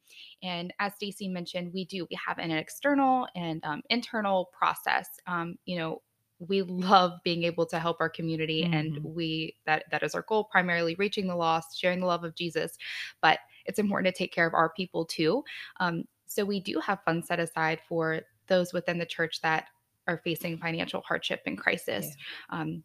And 0.44 0.74
as 0.80 0.94
Stacy 0.96 1.28
mentioned, 1.30 1.72
we 1.74 1.86
do 1.86 2.06
we 2.10 2.18
have 2.28 2.38
an 2.40 2.52
external 2.52 3.28
and 3.36 3.64
um, 3.64 3.82
internal 3.90 4.50
process. 4.58 5.08
Um, 5.28 5.58
you 5.66 5.78
know, 5.78 6.02
we 6.40 6.62
love 6.64 7.14
being 7.24 7.44
able 7.44 7.66
to 7.68 7.80
help 7.80 7.98
our 8.02 8.10
community, 8.10 8.64
and 8.64 8.94
Mhm. 8.98 9.04
we 9.16 9.56
that 9.66 9.86
that 9.92 10.04
is 10.04 10.14
our 10.14 10.24
goal, 10.24 10.44
primarily 10.44 10.96
reaching 10.96 11.28
the 11.28 11.36
lost, 11.36 11.80
sharing 11.80 12.02
the 12.02 12.06
love 12.06 12.26
of 12.26 12.36
Jesus. 12.36 12.78
But 13.22 13.40
it's 13.66 13.80
important 13.80 14.14
to 14.14 14.18
take 14.18 14.34
care 14.34 14.46
of 14.46 14.54
our 14.54 14.70
people 14.70 15.06
too. 15.06 15.44
Um, 15.80 16.04
so 16.26 16.44
we 16.44 16.60
do 16.60 16.80
have 16.80 17.04
funds 17.06 17.28
set 17.28 17.40
aside 17.40 17.80
for 17.88 18.22
those 18.48 18.74
within 18.74 18.98
the 18.98 19.06
church 19.06 19.42
that 19.42 19.68
are 20.08 20.18
facing 20.24 20.58
financial 20.58 21.02
hardship 21.02 21.42
and 21.46 21.58
crisis. 21.58 22.16
Um, 22.50 22.84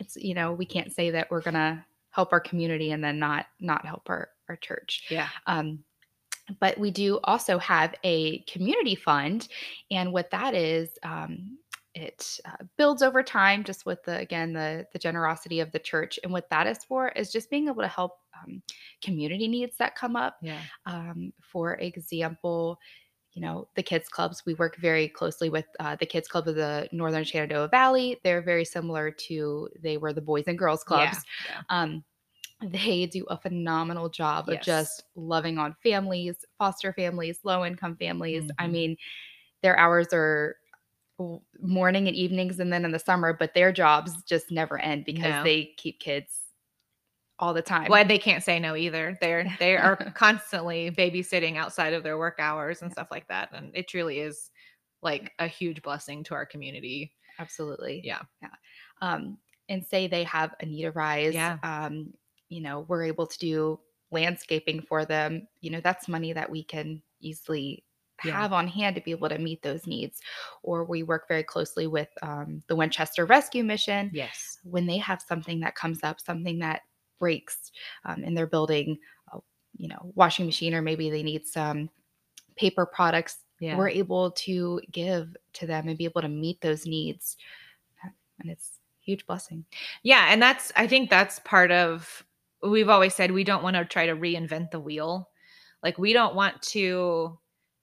it's 0.00 0.16
you 0.16 0.34
know 0.34 0.52
we 0.52 0.64
can't 0.66 0.92
say 0.92 1.10
that 1.10 1.30
we're 1.30 1.42
gonna 1.42 1.84
help 2.18 2.32
our 2.32 2.40
community 2.40 2.90
and 2.90 3.02
then 3.02 3.16
not 3.20 3.46
not 3.60 3.86
help 3.86 4.10
our 4.10 4.30
our 4.48 4.56
church. 4.56 5.04
Yeah. 5.08 5.28
Um, 5.46 5.84
but 6.58 6.76
we 6.78 6.90
do 6.90 7.20
also 7.22 7.58
have 7.58 7.94
a 8.02 8.40
community 8.52 8.96
fund. 8.96 9.46
And 9.92 10.12
what 10.12 10.30
that 10.30 10.54
is, 10.54 10.98
um, 11.04 11.58
it 11.94 12.40
uh, 12.44 12.64
builds 12.76 13.02
over 13.02 13.22
time 13.22 13.62
just 13.62 13.86
with 13.86 14.02
the 14.02 14.18
again 14.18 14.52
the 14.52 14.86
the 14.92 14.98
generosity 14.98 15.60
of 15.60 15.70
the 15.70 15.78
church 15.78 16.18
and 16.22 16.32
what 16.32 16.50
that 16.50 16.66
is 16.66 16.84
for 16.84 17.08
is 17.10 17.30
just 17.32 17.50
being 17.50 17.68
able 17.68 17.82
to 17.82 17.88
help 17.88 18.12
um, 18.38 18.62
community 19.02 19.48
needs 19.48 19.76
that 19.78 19.94
come 19.96 20.16
up 20.16 20.36
Yeah. 20.42 20.60
um, 20.86 21.32
for 21.40 21.74
example 21.74 22.78
you 23.38 23.46
know 23.46 23.68
the 23.76 23.82
kids 23.82 24.08
clubs 24.08 24.42
we 24.46 24.54
work 24.54 24.76
very 24.78 25.08
closely 25.08 25.48
with 25.48 25.66
uh, 25.80 25.96
the 25.96 26.06
kids 26.06 26.28
club 26.28 26.48
of 26.48 26.56
the 26.56 26.88
northern 26.92 27.24
shenandoah 27.24 27.68
valley 27.68 28.18
they're 28.24 28.42
very 28.42 28.64
similar 28.64 29.10
to 29.12 29.68
they 29.80 29.96
were 29.96 30.12
the 30.12 30.20
boys 30.20 30.44
and 30.48 30.58
girls 30.58 30.82
clubs 30.84 31.24
Yeah. 31.46 31.62
um, 31.70 32.04
they 32.72 33.06
do 33.06 33.24
a 33.30 33.38
phenomenal 33.38 34.08
job 34.08 34.48
of 34.48 34.60
just 34.60 35.04
loving 35.14 35.58
on 35.58 35.76
families 35.82 36.44
foster 36.58 36.92
families 36.92 37.38
low 37.44 37.64
income 37.64 37.96
families 37.96 38.50
i 38.58 38.66
Mhm. 38.66 38.72
mean 38.72 38.96
their 39.62 39.78
hours 39.78 40.08
are 40.12 40.56
morning 41.60 42.08
and 42.08 42.16
evenings 42.16 42.60
and 42.60 42.72
then 42.72 42.84
in 42.84 42.92
the 42.92 42.98
summer 42.98 43.32
but 43.32 43.54
their 43.54 43.72
jobs 43.72 44.22
just 44.24 44.50
never 44.50 44.78
end 44.78 45.04
because 45.04 45.38
No. 45.38 45.42
they 45.44 45.74
keep 45.76 46.00
kids 46.00 46.47
all 47.38 47.54
the 47.54 47.62
time 47.62 47.88
Well, 47.90 48.04
they 48.04 48.18
can't 48.18 48.42
say 48.42 48.58
no 48.58 48.74
either. 48.76 49.16
They're 49.20 49.46
they 49.58 49.76
are 49.76 49.96
constantly 50.14 50.90
babysitting 50.90 51.56
outside 51.56 51.92
of 51.94 52.02
their 52.02 52.18
work 52.18 52.36
hours 52.38 52.82
and 52.82 52.90
stuff 52.92 53.08
like 53.10 53.28
that. 53.28 53.50
And 53.52 53.70
it 53.74 53.88
truly 53.88 54.20
is 54.20 54.50
like 55.02 55.32
a 55.38 55.46
huge 55.46 55.82
blessing 55.82 56.24
to 56.24 56.34
our 56.34 56.44
community. 56.46 57.12
absolutely 57.38 58.00
Yeah. 58.04 58.22
yeah 58.42 58.48
um 59.00 59.38
and 59.68 59.84
say 59.86 60.08
they 60.08 60.24
have 60.24 60.54
a 60.60 60.66
need 60.66 60.86
arise 60.86 61.34
Yeah. 61.34 61.58
um 61.62 62.12
you 62.48 62.60
know 62.60 62.84
we're 62.88 63.04
able 63.04 63.26
to 63.28 63.38
do 63.38 63.78
landscaping 64.10 64.80
for 64.82 65.04
them 65.04 65.46
you 65.60 65.70
know 65.70 65.80
that's 65.80 66.08
money 66.08 66.32
that 66.32 66.50
we 66.50 66.64
can 66.64 67.00
easily 67.20 67.84
Yeah. 68.24 68.32
have 68.40 68.52
on 68.52 68.66
hand 68.66 68.96
to 68.96 69.02
be 69.02 69.12
able 69.12 69.28
to 69.28 69.38
meet 69.38 69.62
those 69.62 69.86
needs 69.86 70.20
or 70.64 70.84
we 70.84 71.04
work 71.04 71.28
very 71.28 71.44
closely 71.44 71.86
with 71.86 72.08
um, 72.22 72.60
the 72.66 72.74
winchester 72.74 73.24
rescue 73.26 73.62
mission 73.62 74.10
Yes. 74.12 74.58
when 74.64 74.86
they 74.86 74.98
have 74.98 75.22
something 75.22 75.60
that 75.60 75.76
comes 75.76 76.02
up, 76.02 76.20
something 76.20 76.58
that 76.58 76.80
breaks 77.18 77.72
um, 78.04 78.22
in 78.24 78.34
their 78.34 78.46
building, 78.46 78.98
uh, 79.32 79.38
you 79.76 79.88
know, 79.88 80.12
washing 80.14 80.46
machine, 80.46 80.74
or 80.74 80.82
maybe 80.82 81.10
they 81.10 81.22
need 81.22 81.46
some 81.46 81.90
paper 82.56 82.84
products, 82.86 83.38
Yeah. 83.60 83.76
we're 83.76 83.88
able 83.88 84.30
to 84.32 84.80
give 84.90 85.36
to 85.54 85.66
them 85.66 85.88
and 85.88 85.96
be 85.98 86.04
able 86.04 86.22
to 86.22 86.28
meet 86.28 86.60
those 86.60 86.86
needs. 86.86 87.36
And 88.40 88.50
it's 88.50 88.78
a 89.02 89.04
huge 89.04 89.26
blessing. 89.26 89.64
Yeah, 90.02 90.26
and 90.30 90.40
that's 90.40 90.72
I 90.76 90.86
think 90.86 91.10
that's 91.10 91.40
part 91.40 91.70
of 91.72 92.24
we've 92.62 92.88
always 92.88 93.14
said 93.14 93.30
we 93.30 93.44
don't 93.44 93.62
want 93.62 93.76
to 93.76 93.84
try 93.84 94.06
to 94.06 94.14
reinvent 94.16 94.70
the 94.70 94.80
wheel. 94.80 95.28
Like 95.82 95.98
we 95.98 96.12
don't 96.12 96.34
want 96.34 96.60
to 96.62 97.38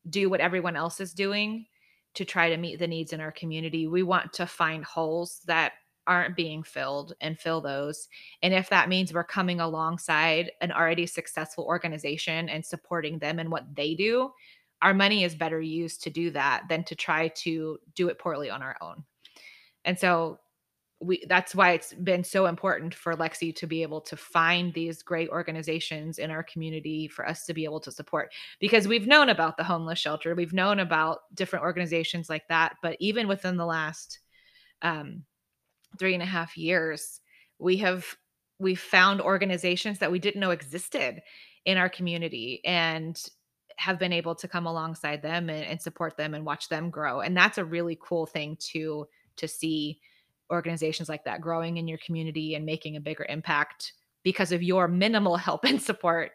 do 0.10 0.30
what 0.30 0.42
everyone 0.42 0.75
else 0.75 1.00
is 1.00 1.13
doing 1.13 1.65
to 2.13 2.25
try 2.25 2.50
to 2.50 2.58
meet 2.58 2.80
the 2.80 2.88
needs 2.88 3.12
in 3.13 3.20
our 3.22 3.32
community. 3.32 3.88
We 3.88 4.04
want 4.04 4.32
to 4.34 4.46
find 4.46 4.84
holes 4.86 5.42
that 5.48 5.74
aren't 6.08 6.36
being 6.36 6.64
filled 6.64 7.14
and 7.22 7.40
fill 7.40 7.62
those. 7.62 8.08
And 8.42 8.54
if 8.54 8.70
that 8.70 8.90
means 8.90 9.14
we're 9.14 9.24
coming 9.24 9.60
alongside 9.60 10.52
an 10.62 10.72
already 10.72 11.06
successful 11.06 11.66
organization 11.66 12.50
and 12.50 12.66
supporting 12.66 13.20
them 13.20 13.40
in 13.40 13.50
what 13.50 13.76
they 13.76 13.96
do, 13.96 14.32
our 14.82 14.94
money 14.94 15.24
is 15.24 15.36
better 15.36 15.60
used 15.60 16.04
to 16.04 16.10
do 16.10 16.32
that 16.32 16.64
than 16.70 16.84
to 16.86 16.96
try 16.96 17.30
to 17.30 17.80
do 17.96 18.10
it 18.10 18.20
poorly 18.20 18.50
on 18.50 18.62
our 18.62 18.76
own. 18.82 19.04
And 19.84 19.98
so 19.98 20.40
we 21.02 21.24
that's 21.28 21.54
why 21.54 21.72
it's 21.72 21.94
been 21.94 22.24
so 22.24 22.46
important 22.46 22.94
for 22.94 23.16
Lexi 23.16 23.54
to 23.56 23.68
be 23.68 23.82
able 23.82 24.00
to 24.02 24.16
find 24.16 24.74
these 24.74 25.04
great 25.04 25.30
organizations 25.30 26.20
in 26.20 26.32
our 26.32 26.44
community 26.44 27.08
for 27.08 27.28
us 27.28 27.46
to 27.46 27.54
be 27.54 27.66
able 27.66 27.82
to 27.82 27.92
support 27.92 28.32
because 28.60 28.88
we've 28.88 29.08
known 29.08 29.30
about 29.30 29.58
the 29.58 29.64
homeless 29.64 30.00
shelter 30.00 30.36
we've 30.36 30.54
known 30.54 30.80
about 30.80 31.22
different 31.34 31.64
organizations 31.64 32.30
like 32.30 32.48
that 32.48 32.78
but 32.82 32.96
even 33.00 33.28
within 33.28 33.58
the 33.58 33.66
last 33.66 34.20
um, 34.84 35.24
three 35.98 36.14
and 36.14 36.24
a 36.24 36.28
half 36.28 36.58
years 36.58 37.22
we 37.60 37.78
have 37.78 38.06
we 38.60 38.75
found 38.75 39.22
organizations 39.22 40.00
that 40.00 40.12
we 40.12 40.20
didn't 40.20 40.40
know 40.40 40.52
existed 40.52 41.22
in 41.66 41.78
our 41.78 41.90
community 41.90 42.62
and 42.64 43.22
have 43.78 44.00
been 44.00 44.14
able 44.14 44.36
to 44.36 44.48
come 44.48 44.66
alongside 44.66 45.22
them 45.22 45.50
and, 45.50 45.66
and 45.66 45.82
support 45.82 46.16
them 46.16 46.34
and 46.34 46.46
watch 46.46 46.70
them 46.70 46.90
grow. 46.90 47.20
And 47.20 47.36
that's 47.36 47.58
a 47.58 47.66
really 47.66 47.98
cool 48.02 48.25
thing 48.25 48.58
to 48.72 49.08
to 49.38 49.48
see 49.48 50.00
organizations 50.52 51.10
like 51.10 51.25
that 51.25 51.42
growing 51.42 51.78
in 51.78 51.88
your 51.88 51.98
community 51.98 52.56
and 52.56 52.66
making 52.66 52.96
a 52.96 53.02
bigger 53.02 53.25
impact 53.28 53.94
because 54.24 54.52
of 54.52 54.64
your 54.64 54.88
minimal 54.88 55.36
help 55.48 55.66
and 55.66 55.82
support 55.82 56.32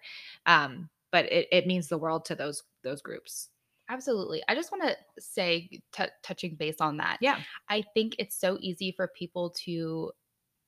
um, 0.47 0.89
but 1.13 1.27
it, 1.27 1.49
it 1.51 1.67
means 1.67 1.89
the 1.89 1.99
world 1.99 2.25
to 2.25 2.35
those 2.35 2.63
those 2.83 3.01
groups 3.01 3.49
Absolutely. 3.91 4.43
I 4.49 4.55
just 4.55 4.71
want 4.73 4.85
to 4.85 4.97
say, 5.19 5.69
t- 5.93 6.05
touching 6.23 6.55
base 6.55 6.77
on 6.81 6.97
that, 6.99 7.19
yeah 7.21 7.41
I 7.69 7.83
think 7.95 8.15
it's 8.19 8.39
so 8.39 8.57
easy 8.61 8.93
for 8.93 9.09
people 9.09 9.51
to 9.65 10.13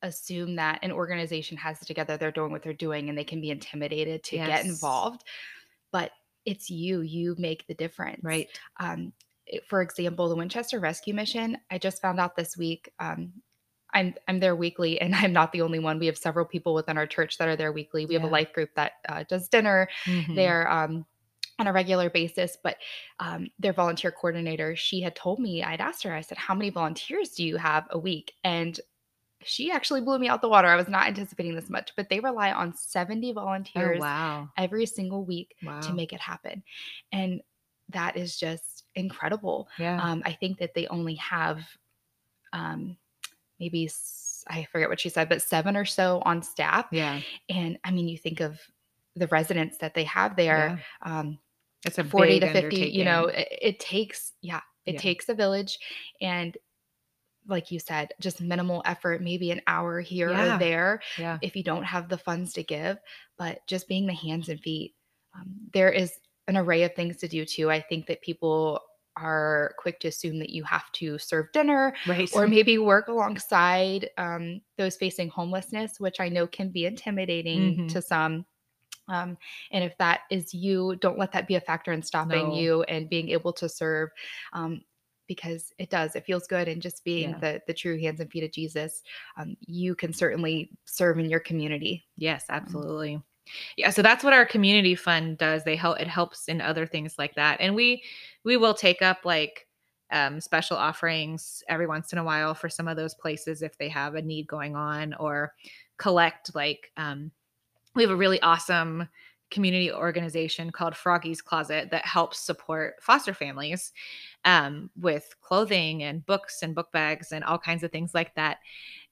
assume 0.02 0.56
that 0.56 0.80
an 0.82 0.90
organization 0.90 1.56
has 1.58 1.80
it 1.80 1.86
together, 1.86 2.16
they're 2.16 2.32
doing 2.32 2.50
what 2.50 2.62
they're 2.64 2.72
doing, 2.72 3.08
and 3.08 3.16
they 3.16 3.24
can 3.24 3.40
be 3.40 3.50
intimidated 3.50 4.24
to 4.24 4.36
get 4.36 4.64
involved. 4.64 5.22
But 5.92 6.10
it's 6.44 6.68
you, 6.68 7.02
you 7.02 7.36
make 7.38 7.66
the 7.68 7.74
difference. 7.74 8.24
right 8.24 8.48
Um, 8.80 9.12
it- 9.46 9.64
for 9.68 9.80
example, 9.82 10.28
the 10.28 10.34
Winchester 10.36 10.80
Rescue 10.80 11.14
Mission, 11.14 11.56
I 11.70 11.78
just 11.78 12.02
found 12.02 12.18
out 12.18 12.34
this 12.36 12.56
week. 12.56 12.90
Um, 12.98 13.32
I'm 13.94 14.14
I'm 14.26 14.40
there 14.40 14.56
weekly, 14.56 15.00
and 15.00 15.14
I'm 15.22 15.32
not 15.32 15.52
the 15.52 15.62
only 15.62 15.78
one. 15.78 15.98
We 16.00 16.06
have 16.06 16.18
several 16.18 16.46
people 16.46 16.74
within 16.74 16.98
our 16.98 17.06
church 17.06 17.38
that 17.38 17.46
are 17.48 17.56
there 17.56 17.72
weekly. 17.72 18.06
We 18.06 18.14
have 18.14 18.24
a 18.24 18.28
life 18.28 18.52
group 18.52 18.70
that 18.74 18.92
uh, 19.08 19.22
does 19.28 19.48
dinner 19.48 19.88
Mhm. 20.06 20.34
there 20.34 20.68
um, 20.72 21.04
on 21.58 21.66
a 21.66 21.72
regular 21.72 22.10
basis. 22.10 22.56
But 22.62 22.76
um, 23.18 23.48
their 23.58 23.72
volunteer 23.72 24.10
coordinator, 24.10 24.76
she 24.76 25.00
had 25.00 25.14
told 25.14 25.38
me, 25.38 25.62
I'd 25.62 25.80
asked 25.80 26.02
her, 26.04 26.12
I 26.12 26.20
said, 26.20 26.38
How 26.38 26.54
many 26.54 26.70
volunteers 26.70 27.30
do 27.30 27.44
you 27.44 27.56
have 27.56 27.86
a 27.90 27.98
week? 27.98 28.34
And 28.44 28.78
she 29.44 29.70
actually 29.70 30.00
blew 30.00 30.18
me 30.18 30.28
out 30.28 30.40
the 30.40 30.48
water. 30.48 30.68
I 30.68 30.76
was 30.76 30.88
not 30.88 31.06
anticipating 31.06 31.54
this 31.54 31.68
much, 31.68 31.92
but 31.96 32.08
they 32.08 32.20
rely 32.20 32.52
on 32.52 32.74
70 32.74 33.30
oh 33.30 33.34
volunteers 33.34 34.00
wow 34.00 34.48
every 34.56 34.86
single 34.86 35.24
week 35.24 35.56
wow 35.64 35.80
to 35.80 35.92
make 35.92 36.12
it 36.12 36.20
happen. 36.20 36.62
And 37.10 37.42
that 37.88 38.16
is 38.16 38.38
just 38.38 38.84
incredible. 38.94 39.68
yeah 39.78 40.00
Um, 40.00 40.22
I 40.24 40.32
think 40.32 40.58
that 40.58 40.74
they 40.74 40.86
only 40.86 41.16
have 41.16 41.66
um, 42.52 42.96
maybe, 43.58 43.90
I 44.48 44.64
forget 44.70 44.88
what 44.88 45.00
she 45.00 45.08
said, 45.08 45.28
but 45.28 45.42
seven 45.42 45.76
or 45.76 45.84
so 45.84 46.22
on 46.24 46.42
staff. 46.42 46.86
yeah 46.92 47.20
And 47.48 47.78
I 47.84 47.90
mean, 47.90 48.08
you 48.08 48.18
think 48.18 48.40
of 48.40 48.60
the 49.16 49.26
residents 49.28 49.78
that 49.78 49.94
they 49.94 50.04
have 50.04 50.36
there, 50.36 50.78
yeah. 51.02 51.18
um, 51.20 51.38
it's 51.84 51.98
a 51.98 52.04
40 52.04 52.40
to 52.40 52.52
50, 52.52 52.76
you 52.90 53.04
know, 53.04 53.26
it, 53.26 53.48
it 53.50 53.80
takes, 53.80 54.32
yeah, 54.40 54.60
it 54.86 54.94
Yeah. 54.94 55.00
takes 55.00 55.28
a 55.28 55.34
village. 55.34 55.78
And 56.20 56.56
like 57.46 57.70
you 57.72 57.80
said, 57.80 58.12
just 58.20 58.40
minimal 58.40 58.82
effort, 58.84 59.20
maybe 59.22 59.50
an 59.50 59.62
hour 59.66 60.00
here 60.00 60.30
Yeah. 60.30 60.56
or 60.56 60.58
there 60.58 61.00
yeah 61.18 61.38
if 61.42 61.56
you 61.56 61.64
don't 61.64 61.82
have 61.84 62.08
the 62.08 62.18
funds 62.18 62.52
to 62.54 62.62
give, 62.62 62.98
but 63.36 63.66
just 63.66 63.88
being 63.88 64.06
the 64.06 64.14
hands 64.14 64.48
and 64.48 64.60
feet. 64.60 64.94
Um, 65.34 65.56
there 65.72 65.90
is 65.90 66.12
an 66.48 66.56
array 66.56 66.84
of 66.84 66.94
things 66.94 67.16
to 67.18 67.28
do 67.28 67.44
too. 67.44 67.70
I 67.70 67.80
think 67.80 68.06
that 68.06 68.22
people 68.22 68.80
are 69.16 69.74
quick 69.78 70.00
to 70.00 70.08
assume 70.08 70.38
that 70.38 70.50
you 70.50 70.64
have 70.64 70.90
to 70.92 71.18
serve 71.18 71.46
dinner 71.52 71.94
right 72.06 72.30
or 72.34 72.46
maybe 72.48 72.78
work 72.78 73.08
alongside 73.08 74.08
um, 74.18 74.60
those 74.78 74.96
facing 74.96 75.28
homelessness, 75.28 75.98
which 76.00 76.20
I 76.20 76.28
know 76.28 76.46
can 76.46 76.70
be 76.70 76.86
intimidating 76.86 77.76
Mhm. 77.76 77.88
to 77.92 78.00
some. 78.02 78.46
Um, 79.08 79.36
and 79.70 79.84
if 79.84 79.96
that 79.98 80.20
is 80.30 80.54
you, 80.54 80.96
don't 81.00 81.18
let 81.18 81.32
that 81.32 81.48
be 81.48 81.56
a 81.56 81.60
factor 81.60 81.92
in 81.92 82.02
stopping 82.02 82.50
No. 82.50 82.54
you 82.54 82.82
and 82.84 83.08
being 83.10 83.28
able 83.30 83.52
to 83.54 83.68
serve. 83.68 84.10
Um, 84.52 84.82
because 85.28 85.72
it 85.78 85.88
does, 85.88 86.14
it 86.14 86.26
feels 86.26 86.46
good. 86.46 86.68
And 86.68 86.82
just 86.82 87.04
being 87.04 87.30
Yeah. 87.30 87.38
the 87.38 87.62
the 87.66 87.72
true 87.74 87.98
hands 87.98 88.20
and 88.20 88.30
feet 88.30 88.44
of 88.44 88.50
Jesus, 88.52 89.02
um, 89.36 89.56
you 89.60 89.94
can 89.94 90.12
certainly 90.12 90.70
serve 90.84 91.18
in 91.18 91.30
your 91.30 91.40
community. 91.40 92.04
Yes, 92.16 92.44
absolutely. 92.50 93.22
Yeah, 93.76 93.90
so 93.90 94.02
that's 94.02 94.22
what 94.24 94.32
our 94.32 94.44
community 94.44 94.94
fund 94.94 95.38
does. 95.38 95.64
They 95.64 95.76
help 95.76 96.00
it 96.00 96.08
helps 96.08 96.48
in 96.48 96.60
other 96.60 96.86
things 96.86 97.14
like 97.18 97.34
that. 97.36 97.60
And 97.60 97.74
we 97.74 98.02
we 98.44 98.56
will 98.56 98.74
take 98.74 99.00
up 99.00 99.24
like 99.24 99.66
um, 100.10 100.40
special 100.40 100.76
offerings 100.76 101.62
every 101.68 101.86
once 101.86 102.12
in 102.12 102.18
a 102.18 102.24
while 102.24 102.52
for 102.54 102.68
some 102.68 102.86
of 102.86 102.96
those 102.96 103.14
places 103.14 103.62
if 103.62 103.78
they 103.78 103.88
have 103.88 104.14
a 104.14 104.22
need 104.22 104.46
going 104.46 104.76
on 104.76 105.14
or 105.14 105.54
collect 105.96 106.54
like 106.54 106.92
um, 106.98 107.30
we 107.94 108.02
have 108.02 108.10
a 108.10 108.16
really 108.16 108.40
awesome 108.42 109.08
community 109.50 109.92
organization 109.92 110.70
called 110.70 110.96
Froggy's 110.96 111.42
Closet 111.42 111.90
that 111.90 112.06
helps 112.06 112.40
support 112.40 112.94
foster 113.02 113.34
families 113.34 113.92
um, 114.44 114.90
with 114.98 115.34
clothing 115.42 116.02
and 116.02 116.24
books 116.24 116.62
and 116.62 116.74
book 116.74 116.90
bags 116.90 117.32
and 117.32 117.44
all 117.44 117.58
kinds 117.58 117.82
of 117.82 117.92
things 117.92 118.14
like 118.14 118.34
that. 118.34 118.58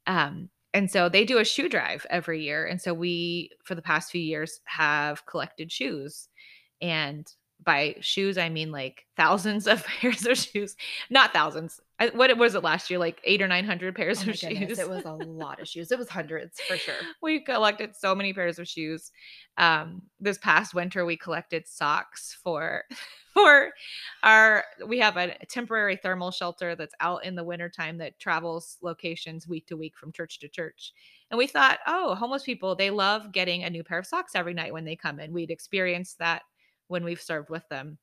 Um, 0.07 0.49
and 0.73 0.91
so 0.91 1.09
they 1.09 1.25
do 1.25 1.39
a 1.39 1.45
shoe 1.45 1.69
drive 1.69 2.07
every 2.11 2.43
year. 2.43 2.67
And 2.67 2.81
so 2.81 2.95
we, 2.95 3.51
for 3.65 3.75
the 3.75 3.83
past 3.83 4.11
few 4.11 4.21
years, 4.21 4.61
have 4.65 5.27
collected 5.27 5.71
shoes. 5.71 6.29
And 6.81 7.31
by 7.63 7.97
shoes, 8.01 8.39
I 8.39 8.49
mean 8.49 8.73
like 8.73 9.07
thousands 9.17 9.67
of 9.67 9.85
pairs 10.01 10.27
of 10.27 10.39
shoes, 10.39 10.77
not 11.11 11.33
thousands. 11.33 11.81
I, 12.01 12.09
what 12.09 12.35
was 12.39 12.55
it 12.55 12.65
last 12.65 12.89
year? 12.89 12.99
Like 12.99 13.21
eight 13.25 13.43
or 13.43 13.47
nine 13.47 13.67
hundred 13.67 13.95
pairs 13.95 14.21
Oh 14.21 14.31
of 14.31 14.41
goodness, 14.41 14.69
shoes. 14.71 14.79
it 14.79 14.89
was 14.89 15.05
a 15.05 15.13
lot 15.27 15.61
of 15.61 15.69
shoes. 15.69 15.93
It 15.93 15.99
was 15.99 16.09
hundreds 16.09 16.59
for 16.61 16.77
sure. 16.79 16.95
we 17.23 17.41
collected 17.45 17.95
so 17.95 18.15
many 18.15 18.33
pairs 18.33 18.59
of 18.59 18.67
shoes. 18.67 19.13
Um, 19.59 20.03
this 20.19 20.39
past 20.39 20.75
winter, 20.75 21.05
we 21.05 21.17
collected 21.19 21.69
socks 21.69 22.37
for 22.43 22.85
for 23.35 23.71
our. 24.23 24.65
We 24.87 24.99
have 25.01 25.19
a 25.19 25.37
temporary 25.47 25.97
thermal 25.97 26.31
shelter 26.31 26.75
that's 26.75 26.95
out 27.01 27.25
in 27.25 27.35
the 27.35 27.45
wintertime 27.45 27.99
that 27.99 28.19
travels 28.19 28.79
locations 28.81 29.47
week 29.47 29.67
to 29.67 29.77
week 29.77 29.97
from 29.99 30.11
church 30.11 30.39
to 30.41 30.49
church. 30.49 30.95
And 31.31 31.37
we 31.39 31.47
thought, 31.47 31.79
oh, 31.87 32.15
homeless 32.15 32.43
people, 32.43 32.75
they 32.75 32.91
love 32.91 33.31
getting 33.31 33.63
a 33.63 33.71
new 33.71 33.85
pair 33.85 33.99
of 33.99 34.07
socks 34.07 34.35
every 34.35 34.55
night 34.55 34.73
when 34.73 34.85
they 34.85 34.97
come 34.97 35.21
in. 35.21 35.33
We'd 35.33 35.51
experienced 35.51 36.19
that 36.19 36.43
when 36.89 37.05
we've 37.05 37.21
served 37.21 37.51
with 37.51 37.69
them. 37.69 37.99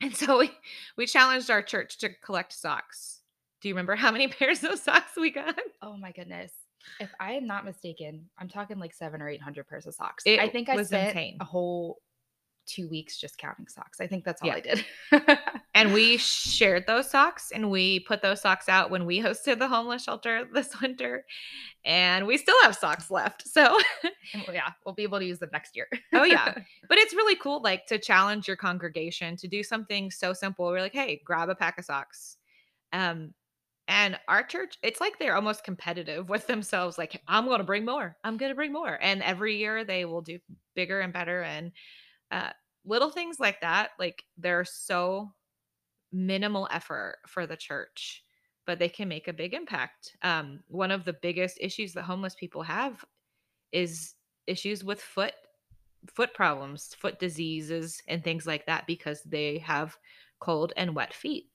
And 0.00 0.14
so 0.14 0.38
we, 0.38 0.50
we 0.96 1.06
challenged 1.06 1.50
our 1.50 1.62
church 1.62 1.98
to 1.98 2.10
collect 2.22 2.52
socks. 2.52 3.22
Do 3.60 3.68
you 3.68 3.74
remember 3.74 3.96
how 3.96 4.10
many 4.10 4.28
pairs 4.28 4.62
of 4.62 4.78
socks 4.78 5.12
we 5.16 5.30
got? 5.30 5.58
Oh 5.82 5.96
my 5.96 6.12
goodness. 6.12 6.52
If 7.00 7.10
I 7.18 7.32
am 7.32 7.46
not 7.46 7.64
mistaken, 7.64 8.28
I'm 8.38 8.48
talking 8.48 8.78
like 8.78 8.94
seven 8.94 9.20
or 9.20 9.28
eight 9.28 9.42
hundred 9.42 9.66
pairs 9.68 9.86
of 9.86 9.94
socks. 9.94 10.22
It 10.26 10.38
I 10.38 10.48
think 10.48 10.68
I 10.68 10.76
was 10.76 10.88
spent 10.88 11.08
insane. 11.08 11.36
a 11.40 11.44
whole 11.44 11.98
two 12.66 12.88
weeks 12.88 13.18
just 13.18 13.38
counting 13.38 13.68
socks. 13.68 14.00
I 14.00 14.06
think 14.06 14.24
that's 14.24 14.42
all 14.42 14.48
Yeah. 14.48 14.54
I 14.56 14.60
did. 14.60 14.84
And 15.76 15.92
we 15.92 16.16
shared 16.16 16.86
those 16.86 17.10
socks 17.10 17.52
and 17.54 17.70
we 17.70 18.00
put 18.00 18.22
those 18.22 18.40
socks 18.40 18.66
out 18.66 18.90
when 18.90 19.04
we 19.04 19.20
hosted 19.20 19.58
the 19.58 19.68
homeless 19.68 20.04
shelter 20.04 20.48
this 20.50 20.70
winter. 20.80 21.26
And 21.84 22.26
we 22.26 22.38
still 22.38 22.54
have 22.62 22.74
socks 22.74 23.10
left. 23.10 23.46
So, 23.46 23.78
yeah, 24.50 24.70
we'll 24.86 24.94
be 24.94 25.02
able 25.02 25.18
to 25.18 25.26
use 25.26 25.38
them 25.38 25.50
next 25.52 25.76
year. 25.76 25.86
oh, 26.14 26.24
yeah. 26.24 26.54
But 26.88 26.96
it's 26.96 27.12
really 27.12 27.36
cool, 27.36 27.60
like 27.60 27.84
to 27.88 27.98
challenge 27.98 28.48
your 28.48 28.56
congregation 28.56 29.36
to 29.36 29.48
do 29.48 29.62
something 29.62 30.10
so 30.10 30.32
simple. 30.32 30.64
We're 30.64 30.80
like, 30.80 30.94
hey, 30.94 31.20
grab 31.26 31.50
a 31.50 31.54
pack 31.54 31.78
of 31.78 31.84
socks. 31.84 32.38
Um, 32.94 33.34
and 33.86 34.18
our 34.28 34.42
church, 34.44 34.78
it's 34.82 35.02
like 35.02 35.18
they're 35.18 35.36
almost 35.36 35.62
competitive 35.62 36.30
with 36.30 36.46
themselves. 36.46 36.96
Like, 36.96 37.20
I'm 37.28 37.44
going 37.44 37.58
to 37.58 37.64
bring 37.64 37.84
more. 37.84 38.16
I'm 38.24 38.38
going 38.38 38.50
to 38.50 38.56
bring 38.56 38.72
more. 38.72 38.98
And 39.00 39.22
every 39.22 39.58
year 39.58 39.84
they 39.84 40.06
will 40.06 40.22
do 40.22 40.38
bigger 40.74 41.00
and 41.00 41.12
better. 41.12 41.42
And 41.42 41.72
uh, 42.30 42.50
little 42.84 43.10
things 43.10 43.38
like 43.40 43.60
that, 43.60 43.90
like 43.98 44.24
they're 44.36 44.64
so 44.64 45.32
minimal 46.12 46.68
effort 46.70 47.18
for 47.26 47.46
the 47.46 47.56
church, 47.56 48.24
but 48.66 48.78
they 48.78 48.88
can 48.88 49.08
make 49.08 49.28
a 49.28 49.32
big 49.32 49.54
impact. 49.54 50.16
Um, 50.22 50.60
one 50.68 50.90
of 50.90 51.04
the 51.04 51.12
biggest 51.12 51.58
issues 51.60 51.92
that 51.94 52.02
homeless 52.02 52.34
people 52.34 52.62
have 52.62 53.04
is 53.72 54.14
issues 54.46 54.84
with 54.84 55.00
foot 55.00 55.34
foot 56.14 56.32
problems, 56.34 56.94
foot 56.94 57.18
diseases, 57.18 58.00
and 58.06 58.22
things 58.22 58.46
like 58.46 58.66
that 58.66 58.86
because 58.86 59.22
they 59.22 59.58
have 59.58 59.96
cold 60.38 60.72
and 60.76 60.94
wet 60.94 61.12
feet. 61.12 61.48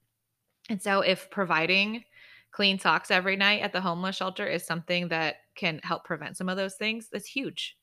And 0.68 0.80
so, 0.80 1.00
if 1.00 1.30
providing 1.30 2.04
clean 2.50 2.78
socks 2.78 3.10
every 3.10 3.36
night 3.36 3.62
at 3.62 3.72
the 3.72 3.80
homeless 3.80 4.16
shelter 4.16 4.46
is 4.46 4.64
something 4.64 5.08
that 5.08 5.36
can 5.56 5.80
help 5.82 6.04
prevent 6.04 6.36
some 6.36 6.48
of 6.48 6.56
those 6.56 6.74
things, 6.74 7.08
that's 7.10 7.26
huge. 7.26 7.76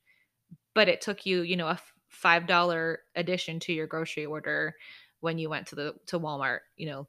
But 0.75 0.87
it 0.87 1.01
took 1.01 1.25
you, 1.25 1.41
you 1.41 1.57
know, 1.57 1.67
a 1.67 1.79
f- 2.09 2.15
five 2.17 2.47
dollar 2.47 3.01
addition 3.15 3.59
to 3.61 3.73
your 3.73 3.87
grocery 3.87 4.25
order 4.25 4.75
when 5.21 5.37
you 5.37 5.49
went 5.49 5.67
to 5.67 5.75
the 5.75 5.95
to 6.07 6.19
Walmart. 6.19 6.59
You 6.77 6.87
know, 6.87 7.07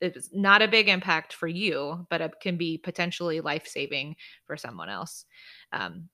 it's 0.00 0.30
not 0.32 0.62
a 0.62 0.68
big 0.68 0.88
impact 0.88 1.32
for 1.32 1.48
you, 1.48 2.06
but 2.10 2.20
it 2.20 2.34
can 2.40 2.56
be 2.56 2.78
potentially 2.78 3.40
life 3.40 3.66
saving 3.66 4.16
for 4.46 4.56
someone 4.56 4.88
else. 4.88 5.24
Um, 5.72 6.08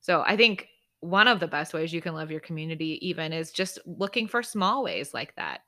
so 0.00 0.22
I 0.26 0.36
think 0.36 0.68
one 1.00 1.28
of 1.28 1.40
the 1.40 1.48
best 1.48 1.74
ways 1.74 1.92
you 1.92 2.00
can 2.00 2.14
love 2.14 2.30
your 2.30 2.40
community 2.40 2.98
even 3.06 3.32
is 3.32 3.52
just 3.52 3.78
looking 3.86 4.26
for 4.26 4.42
small 4.42 4.82
ways 4.82 5.14
like 5.14 5.34
that. 5.36 5.60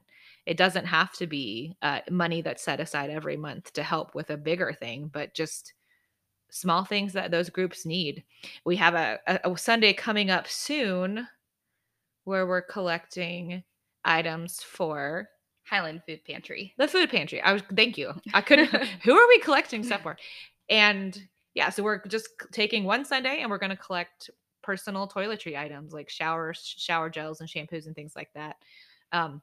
It 0.46 0.56
doesn't 0.56 0.86
have 0.86 1.12
to 1.14 1.26
be 1.26 1.76
uh, 1.82 2.00
money 2.10 2.42
that's 2.42 2.64
set 2.64 2.80
aside 2.80 3.10
every 3.10 3.36
month 3.36 3.72
to 3.74 3.82
help 3.82 4.14
with 4.14 4.30
a 4.30 4.36
bigger 4.36 4.72
thing, 4.72 5.10
but 5.12 5.34
just 5.34 5.74
small 6.50 6.84
things 6.84 7.12
that 7.12 7.30
those 7.30 7.50
groups 7.50 7.86
need. 7.86 8.24
We 8.64 8.76
have 8.76 8.94
a, 8.94 9.18
a, 9.26 9.52
a 9.52 9.58
Sunday 9.58 9.92
coming 9.92 10.30
up 10.30 10.48
soon 10.48 11.26
where 12.30 12.46
we're 12.46 12.62
collecting 12.62 13.64
items 14.04 14.62
for 14.62 15.28
Highland 15.64 16.02
Food 16.06 16.20
Pantry. 16.24 16.72
the 16.78 16.86
food 16.86 17.10
pantry. 17.10 17.42
I 17.42 17.52
was 17.52 17.62
thank 17.74 17.98
you. 17.98 18.12
I 18.34 18.40
couldn't 18.40 18.68
who 19.02 19.18
are 19.18 19.28
we 19.28 19.40
collecting 19.40 19.82
stuff 19.82 20.02
for? 20.02 20.16
And 20.70 21.20
yeah, 21.54 21.70
so 21.70 21.82
we're 21.82 22.06
just 22.06 22.28
taking 22.52 22.84
one 22.84 23.04
Sunday 23.04 23.40
and 23.40 23.50
we're 23.50 23.58
going 23.58 23.70
to 23.70 23.76
collect 23.76 24.30
personal 24.62 25.08
toiletry 25.08 25.58
items 25.58 25.92
like 25.92 26.08
shower 26.08 26.54
shower 26.54 27.10
gels 27.10 27.40
and 27.40 27.48
shampoos 27.48 27.86
and 27.86 27.96
things 27.96 28.12
like 28.14 28.32
that. 28.34 28.56
Um 29.10 29.42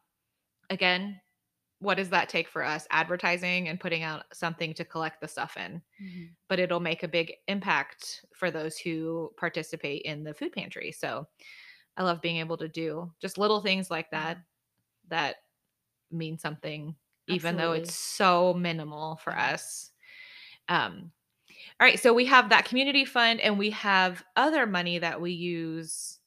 again, 0.70 1.20
what 1.80 1.96
does 1.98 2.10
that 2.12 2.30
take 2.30 2.48
for 2.48 2.64
us? 2.64 2.88
Advertising 2.90 3.68
and 3.68 3.82
putting 3.82 4.04
out 4.04 4.24
something 4.32 4.74
to 4.76 4.86
collect 4.86 5.20
the 5.20 5.28
stuff 5.28 5.58
in. 5.58 5.82
But 6.48 6.60
it'll 6.60 6.80
make 6.80 7.04
a 7.04 7.08
big 7.10 7.34
impact 7.50 8.26
for 8.34 8.50
those 8.50 8.78
who 8.78 9.32
participate 9.38 10.04
in 10.04 10.24
the 10.24 10.34
food 10.34 10.54
pantry. 10.54 10.94
So 10.94 11.28
I 11.98 12.04
love 12.04 12.22
being 12.22 12.38
able 12.38 12.58
to 12.58 12.68
do 12.68 13.12
just 13.20 13.38
little 13.38 13.60
things 13.60 13.90
like 13.92 14.12
that 14.12 14.38
that 15.10 15.38
mean 16.12 16.38
something 16.38 16.96
even 17.30 17.58
though 17.58 17.74
it's 17.74 17.94
so 17.96 18.54
minimal 18.54 19.18
for 19.18 19.36
us. 19.36 19.92
Um, 20.70 21.12
all 21.80 21.86
right, 21.86 22.00
so 22.00 22.14
we 22.14 22.24
have 22.26 22.50
that 22.50 22.64
community 22.66 23.04
fund 23.04 23.42
and 23.42 23.58
we 23.60 23.72
have 23.72 24.24
other 24.38 24.66
money 24.66 25.00
that 25.00 25.20
we 25.20 25.32
use 25.34 26.20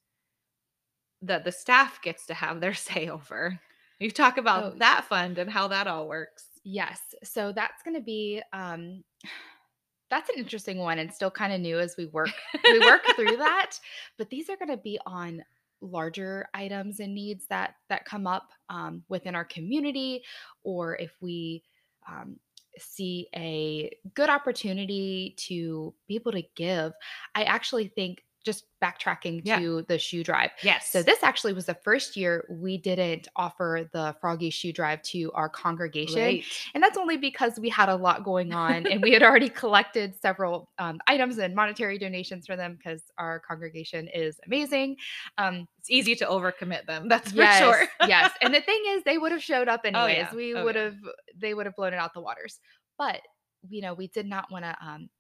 that 1.23 1.45
the 1.45 1.53
staff 1.53 2.03
gets 2.03 2.27
to 2.27 2.35
have 2.35 2.61
their 2.61 2.75
say 2.89 3.09
over. 3.09 3.59
You 3.99 4.11
talk 4.11 4.37
about 4.39 4.65
Oh. 4.65 4.77
that 4.79 5.07
fund 5.09 5.39
and 5.39 5.51
how 5.51 5.69
that 5.69 5.87
all 5.87 6.09
works. 6.09 6.45
Yes. 6.65 7.01
So 7.25 7.53
that's 7.53 7.83
going 7.83 7.95
to 7.97 8.03
be 8.03 8.43
um 8.53 9.03
that's 10.11 10.29
an 10.29 10.37
interesting 10.39 10.79
one 10.79 10.99
and 10.99 11.13
still 11.13 11.31
kind 11.31 11.53
of 11.53 11.61
new 11.61 11.79
as 11.79 11.95
we 11.97 12.07
work 12.07 12.31
we 12.65 12.81
work 12.81 13.03
through 13.15 13.37
that, 13.39 13.79
but 14.19 14.29
these 14.29 14.51
are 14.51 14.57
going 14.57 14.69
to 14.69 14.77
be 14.77 14.99
on 15.07 15.43
larger 15.81 16.49
items 16.55 17.01
and 17.01 17.15
needs 17.15 17.47
that 17.49 17.75
that 17.89 18.05
come 18.05 18.27
up 18.27 18.51
um, 18.69 19.03
within 19.09 19.35
our 19.35 19.45
community 19.45 20.23
or 20.63 20.97
if 20.97 21.13
we 21.21 21.63
um, 22.09 22.37
see 22.79 23.29
a 23.35 23.91
good 24.15 24.31
opportunity 24.31 25.35
to 25.37 25.95
be 26.07 26.15
able 26.15 26.33
to 26.33 26.43
give 26.55 26.93
i 27.35 27.45
actually 27.45 27.89
think 27.89 28.23
just 28.45 28.65
backtracking 28.83 29.43
Yeah. 29.45 29.59
to 29.59 29.83
the 29.89 29.99
shoe 29.99 30.25
drive 30.25 30.51
Yes. 30.63 30.91
so 30.91 31.03
this 31.03 31.23
actually 31.23 31.53
was 31.53 31.67
the 31.67 31.75
first 31.75 32.17
year 32.17 32.47
we 32.49 32.79
didn't 32.79 33.29
offer 33.37 33.89
the 33.93 34.17
Froggy 34.21 34.49
Shoe 34.51 34.73
Drive 34.73 35.03
to 35.03 35.31
our 35.33 35.49
congregation. 35.49 36.15
Great. 36.15 36.47
And 36.75 36.83
that's 36.83 36.97
only 36.97 37.17
because 37.19 37.59
we 37.61 37.69
had 37.69 37.89
a 37.91 37.95
lot 37.97 38.25
going 38.25 38.53
on 38.53 38.87
and 38.87 39.03
we 39.03 39.13
had 39.13 39.23
already 39.23 39.49
collected 39.63 40.15
several 40.21 40.71
um, 40.79 41.01
items 41.07 41.39
and 41.39 41.55
monetary 41.55 41.99
donations 41.99 42.47
for 42.47 42.57
them 42.57 42.77
because 42.77 43.03
our 43.19 43.41
congregation 43.41 44.09
is 44.09 44.41
amazing. 44.47 44.97
Um, 45.39 45.67
It's 45.79 45.91
easy 45.91 46.15
to 46.17 46.25
overcommit 46.27 46.87
them. 46.87 47.09
That's 47.09 47.33
yes, 47.33 47.61
for 47.61 47.75
sure. 47.75 47.89
yes. 48.09 48.33
And 48.41 48.55
the 48.55 48.61
thing 48.71 48.83
is, 48.89 49.03
they 49.05 49.19
would 49.19 49.33
have 49.33 49.43
showed 49.43 49.69
up 49.69 49.83
anyways. 49.85 50.17
yeah. 50.17 50.35
We 50.35 50.55
Oh, 50.55 50.65
would 50.65 50.77
yeah. 50.77 50.85
have, 50.85 50.97
they 51.39 51.53
would 51.55 51.67
have 51.67 51.77
blown 51.77 51.93
it 51.93 51.97
out 51.99 52.15
the 52.15 52.21
waters. 52.23 52.59
But, 52.99 53.21
you 53.69 53.83
know, 53.83 53.93
we 53.95 54.09
did 54.09 54.27
not 54.27 54.51
want 54.51 54.65
to 54.65 54.77
um, 54.83 55.11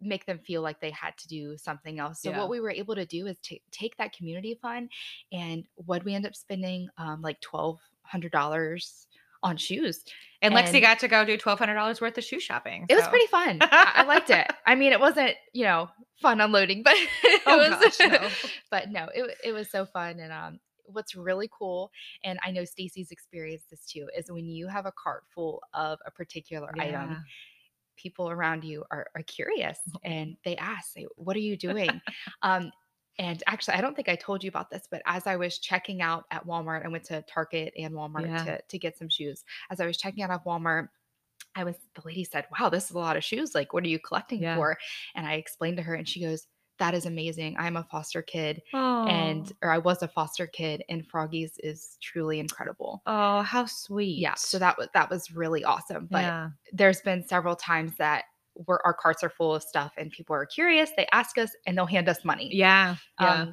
make 0.00 0.26
them 0.26 0.38
feel 0.38 0.62
like 0.62 0.80
they 0.80 0.90
had 0.90 1.16
to 1.18 1.28
do 1.28 1.56
something 1.56 1.98
else. 1.98 2.22
So 2.22 2.30
Yeah. 2.30 2.38
what 2.38 2.48
we 2.48 2.60
were 2.60 2.70
able 2.70 2.94
to 2.94 3.04
do 3.06 3.26
is 3.26 3.38
ta- 3.38 3.56
take 3.70 3.96
that 3.96 4.12
community 4.12 4.58
fund 4.60 4.90
and 5.32 5.64
what 5.74 6.04
we 6.04 6.14
end 6.14 6.26
up 6.26 6.34
spending 6.36 6.88
um, 6.98 7.20
like 7.22 7.40
$1,200 8.12 9.06
on 9.42 9.56
shoes. 9.56 10.04
and 10.42 10.52
Lexi 10.54 10.80
got 10.80 10.98
to 11.00 11.08
go 11.08 11.24
do 11.24 11.36
twelve 11.36 11.58
hundred 11.60 11.74
dollars 11.74 12.00
worth 12.00 12.18
of 12.18 12.24
shoe 12.24 12.40
shopping. 12.40 12.86
It 12.88 12.94
was 12.96 13.06
pretty 13.06 13.26
fun. 13.28 13.58
I, 13.60 13.92
I 13.96 14.02
liked 14.04 14.30
it. 14.30 14.46
I 14.66 14.74
mean, 14.74 14.92
it 14.92 14.98
wasn't, 14.98 15.34
you 15.52 15.64
know, 15.64 15.88
fun 16.20 16.40
unloading, 16.40 16.82
but 16.82 16.94
it 17.22 17.42
Oh 17.46 17.56
was, 17.58 17.70
gosh, 17.96 18.00
no. 18.10 18.28
but 18.70 18.90
no, 18.90 19.08
it, 19.14 19.36
it 19.44 19.52
was 19.52 19.70
so 19.70 19.86
fun. 19.86 20.18
And 20.18 20.32
um, 20.32 20.58
what's 20.86 21.14
really 21.14 21.48
cool, 21.56 21.92
and 22.24 22.38
I 22.44 22.50
know 22.50 22.64
Stacy's 22.64 23.12
experienced 23.12 23.70
this 23.70 23.84
too, 23.86 24.08
is 24.16 24.28
when 24.30 24.46
you 24.48 24.66
have 24.66 24.86
a 24.86 24.92
cart 24.92 25.22
full 25.32 25.62
of 25.72 26.00
a 26.04 26.10
particular 26.10 26.70
Yeah. 26.76 26.82
item, 26.82 27.24
people 27.98 28.30
around 28.30 28.64
you 28.64 28.84
are, 28.90 29.08
are 29.14 29.22
curious 29.22 29.78
and 30.02 30.36
they 30.44 30.56
ask, 30.56 30.92
say, 30.92 31.06
what 31.16 31.36
are 31.36 31.40
you 31.40 31.56
doing? 31.56 32.00
um, 32.42 32.70
and 33.18 33.42
actually, 33.46 33.74
I 33.74 33.80
don't 33.80 33.96
think 33.96 34.08
I 34.08 34.14
told 34.14 34.44
you 34.44 34.48
about 34.48 34.70
this, 34.70 34.86
but 34.90 35.02
as 35.04 35.26
I 35.26 35.36
was 35.36 35.58
checking 35.58 36.00
out 36.00 36.24
at 36.30 36.46
Walmart, 36.46 36.84
I 36.84 36.88
went 36.88 37.04
to 37.04 37.22
Target 37.22 37.74
and 37.76 37.92
Walmart 37.92 38.26
Yeah. 38.26 38.44
to, 38.44 38.62
to 38.62 38.78
get 38.78 38.96
some 38.96 39.08
shoes. 39.08 39.44
As 39.70 39.80
I 39.80 39.86
was 39.86 39.96
checking 39.96 40.22
out 40.22 40.30
at 40.30 40.44
Walmart, 40.44 40.88
I 41.56 41.64
was, 41.64 41.74
the 41.94 42.02
lady 42.04 42.22
said, 42.22 42.46
wow, 42.58 42.68
this 42.68 42.84
is 42.84 42.90
a 42.92 42.98
lot 42.98 43.16
of 43.16 43.24
shoes. 43.24 43.54
Like, 43.54 43.72
what 43.72 43.84
are 43.84 43.88
you 43.88 43.98
collecting 43.98 44.40
Yeah. 44.40 44.54
for? 44.54 44.78
And 45.16 45.26
I 45.26 45.34
explained 45.34 45.78
to 45.78 45.82
her, 45.82 45.94
and 45.94 46.08
she 46.08 46.20
goes, 46.20 46.46
that 46.78 46.94
is 46.94 47.06
amazing. 47.06 47.56
I'm 47.58 47.76
a 47.76 47.84
foster 47.84 48.22
kid 48.22 48.62
Oh. 48.72 49.06
and 49.06 49.52
or 49.62 49.70
I 49.70 49.78
was 49.78 50.02
a 50.02 50.08
foster 50.08 50.46
kid 50.46 50.84
and 50.88 51.04
Froggies 51.08 51.52
is 51.58 51.96
truly 52.00 52.38
incredible. 52.40 53.02
oh, 53.06 53.42
how 53.42 53.66
sweet. 53.66 54.18
Yeah, 54.18 54.34
so 54.34 54.58
that 54.58 54.78
was 54.78 54.88
that 54.94 55.10
was 55.10 55.30
really 55.32 55.64
awesome. 55.64 56.06
But 56.10 56.22
yeah. 56.22 56.48
there's 56.72 57.00
been 57.00 57.26
several 57.26 57.56
times 57.56 57.92
that 57.98 58.24
where 58.54 58.84
our 58.84 58.94
carts 58.94 59.22
are 59.22 59.30
full 59.30 59.54
of 59.54 59.62
stuff 59.62 59.92
and 59.96 60.10
people 60.10 60.34
are 60.34 60.46
curious, 60.46 60.90
they 60.96 61.06
ask 61.12 61.38
us 61.38 61.50
and 61.66 61.76
they'll 61.76 61.86
hand 61.86 62.08
us 62.08 62.24
money. 62.24 62.48
Yeah. 62.52 62.96
Yeah. 63.20 63.46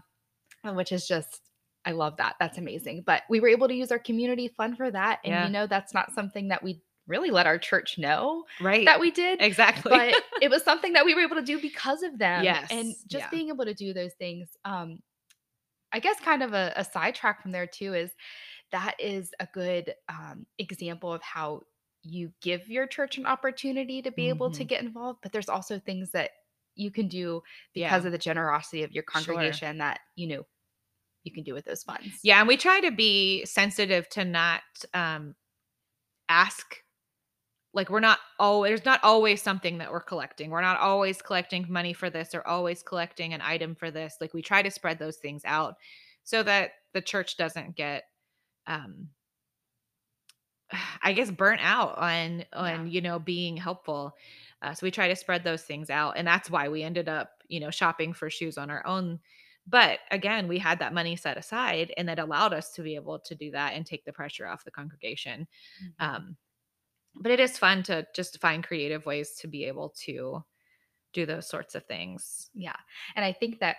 Um, 0.64 0.76
which 0.76 0.92
is 0.92 1.08
just 1.08 1.42
I 1.88 1.92
love 1.92 2.18
that. 2.18 2.36
That's 2.40 2.58
amazing. 2.58 3.04
But 3.06 3.22
we 3.30 3.40
were 3.40 3.48
able 3.48 3.68
to 3.68 3.76
use 3.76 3.92
our 3.92 4.00
community 4.00 4.48
fund 4.48 4.76
for 4.78 4.90
that 4.90 5.20
and 5.24 5.32
Yeah. 5.34 5.46
you 5.46 5.52
know 5.52 5.68
that's 5.68 5.94
not 5.94 6.12
something 6.14 6.48
that 6.48 6.64
we 6.64 6.82
really 7.08 7.30
let 7.32 7.46
our 7.48 7.58
church 7.58 7.98
know 7.98 8.46
right. 8.60 8.86
that 8.86 9.00
we 9.00 9.12
did. 9.12 9.42
exactly. 9.42 9.92
But 9.92 10.16
it 10.42 10.50
was 10.50 10.64
something 10.64 10.94
that 10.94 11.06
we 11.06 11.14
were 11.14 11.22
able 11.22 11.36
to 11.36 11.42
do 11.44 11.60
because 11.62 12.04
of 12.04 12.18
them. 12.18 12.44
Yes. 12.44 12.68
And 12.72 12.96
just 13.08 13.26
yeah. 13.26 13.30
being 13.30 13.50
able 13.50 13.66
to 13.66 13.74
do 13.74 13.94
those 13.94 14.14
things. 14.14 14.50
Um, 14.66 15.00
I 15.92 16.00
guess 16.00 16.20
kind 16.20 16.44
of 16.44 16.54
a, 16.54 16.74
a 16.76 16.84
sidetrack 16.84 17.42
from 17.42 17.52
there 17.52 17.68
too 17.68 17.94
is 17.94 18.12
that 18.72 18.96
is 19.00 19.32
a 19.40 19.48
good 19.54 19.94
um, 20.10 20.46
example 20.58 21.14
of 21.14 21.22
how 21.22 21.62
you 22.04 22.32
give 22.42 22.68
your 22.68 22.86
church 22.88 23.18
an 23.18 23.26
opportunity 23.26 24.02
to 24.02 24.12
be 24.12 24.30
able 24.30 24.52
to 24.52 24.64
Mhm. 24.64 24.68
get 24.68 24.84
involved, 24.84 25.20
but 25.24 25.32
there's 25.32 25.50
also 25.50 25.80
things 25.80 26.12
that 26.12 26.32
you 26.76 26.92
can 26.92 27.08
do 27.08 27.42
Yeah. 27.74 27.88
because 27.90 28.06
of 28.06 28.12
the 28.12 28.18
generosity 28.18 28.84
of 28.84 28.92
your 28.92 29.04
Sure. 29.04 29.12
congregation 29.24 29.78
that 29.78 30.02
you 30.16 30.28
know 30.28 30.46
you 31.24 31.32
can 31.32 31.44
do 31.44 31.54
with 31.54 31.66
those 31.66 31.84
funds. 31.84 32.20
Yeah, 32.24 32.40
and 32.40 32.48
we 32.48 32.58
try 32.58 32.82
to 32.82 32.92
be 32.92 33.46
sensitive 33.46 34.10
to 34.10 34.26
not 34.26 34.62
um 34.94 35.36
ask 36.28 36.84
like 37.76 37.90
we're 37.92 38.00
not 38.02 38.20
always 38.40 38.70
there's 38.72 38.86
not 38.86 39.04
always 39.04 39.42
something 39.42 39.80
that 39.80 39.92
we're 39.92 40.02
collecting. 40.02 40.50
We're 40.52 40.62
not 40.62 40.80
always 40.80 41.22
collecting 41.22 41.68
money 41.70 41.94
for 41.94 42.10
this 42.10 42.36
or 42.36 42.48
always 42.48 42.84
collecting 42.84 43.34
an 43.34 43.42
item 43.42 43.76
for 43.76 43.92
this. 43.92 44.18
Like 44.22 44.34
we 44.34 44.42
try 44.42 44.64
to 44.64 44.72
spread 44.72 45.00
those 45.00 45.18
things 45.18 45.44
out 45.46 45.76
so 46.24 46.44
that 46.44 46.72
the 46.94 47.02
church 47.02 47.38
doesn't 47.38 47.76
get 47.76 48.06
um 48.68 49.10
I 51.04 51.14
guess 51.14 51.32
burnt 51.32 51.62
out 51.64 51.98
on 51.98 52.46
on 52.54 52.88
Yeah. 52.88 52.88
you 52.88 53.02
know 53.02 53.20
being 53.20 53.58
helpful. 53.58 54.16
Uh, 54.62 54.74
so 54.74 54.86
we 54.86 54.92
try 54.92 55.08
to 55.08 55.16
spread 55.16 55.44
those 55.44 55.64
things 55.64 55.90
out, 55.90 56.18
and 56.18 56.28
that's 56.28 56.50
why 56.50 56.70
we 56.70 56.84
ended 56.84 57.10
up 57.10 57.44
you 57.48 57.60
know 57.60 57.72
shopping 57.72 58.14
for 58.14 58.30
shoes 58.30 58.58
on 58.58 58.70
our 58.70 58.86
own. 58.86 59.20
But 59.68 60.00
again, 60.12 60.48
we 60.48 60.60
had 60.60 60.80
that 60.80 60.94
money 60.94 61.16
set 61.16 61.38
aside, 61.38 61.94
and 61.98 62.08
that 62.10 62.20
allowed 62.20 62.54
us 62.54 62.72
to 62.74 62.84
be 62.84 62.96
able 62.96 63.20
to 63.20 63.36
do 63.36 63.52
that 63.52 63.74
and 63.74 63.86
take 63.86 64.06
the 64.06 64.14
pressure 64.14 64.48
off 64.48 64.64
the 64.64 64.72
congregation. 64.72 65.48
Mhm. 65.82 65.94
Um, 66.00 66.38
but 67.16 67.32
it 67.32 67.40
is 67.40 67.58
fun 67.58 67.84
to 67.84 68.06
just 68.16 68.40
find 68.42 68.64
creative 68.64 69.06
ways 69.06 69.36
to 69.42 69.48
be 69.48 69.66
able 69.66 69.94
to 70.06 70.44
do 71.14 71.26
those 71.26 71.48
sorts 71.48 71.76
of 71.76 71.86
things. 71.86 72.50
Yeah. 72.54 72.76
And 73.16 73.24
I 73.24 73.32
think 73.32 73.60
that 73.60 73.78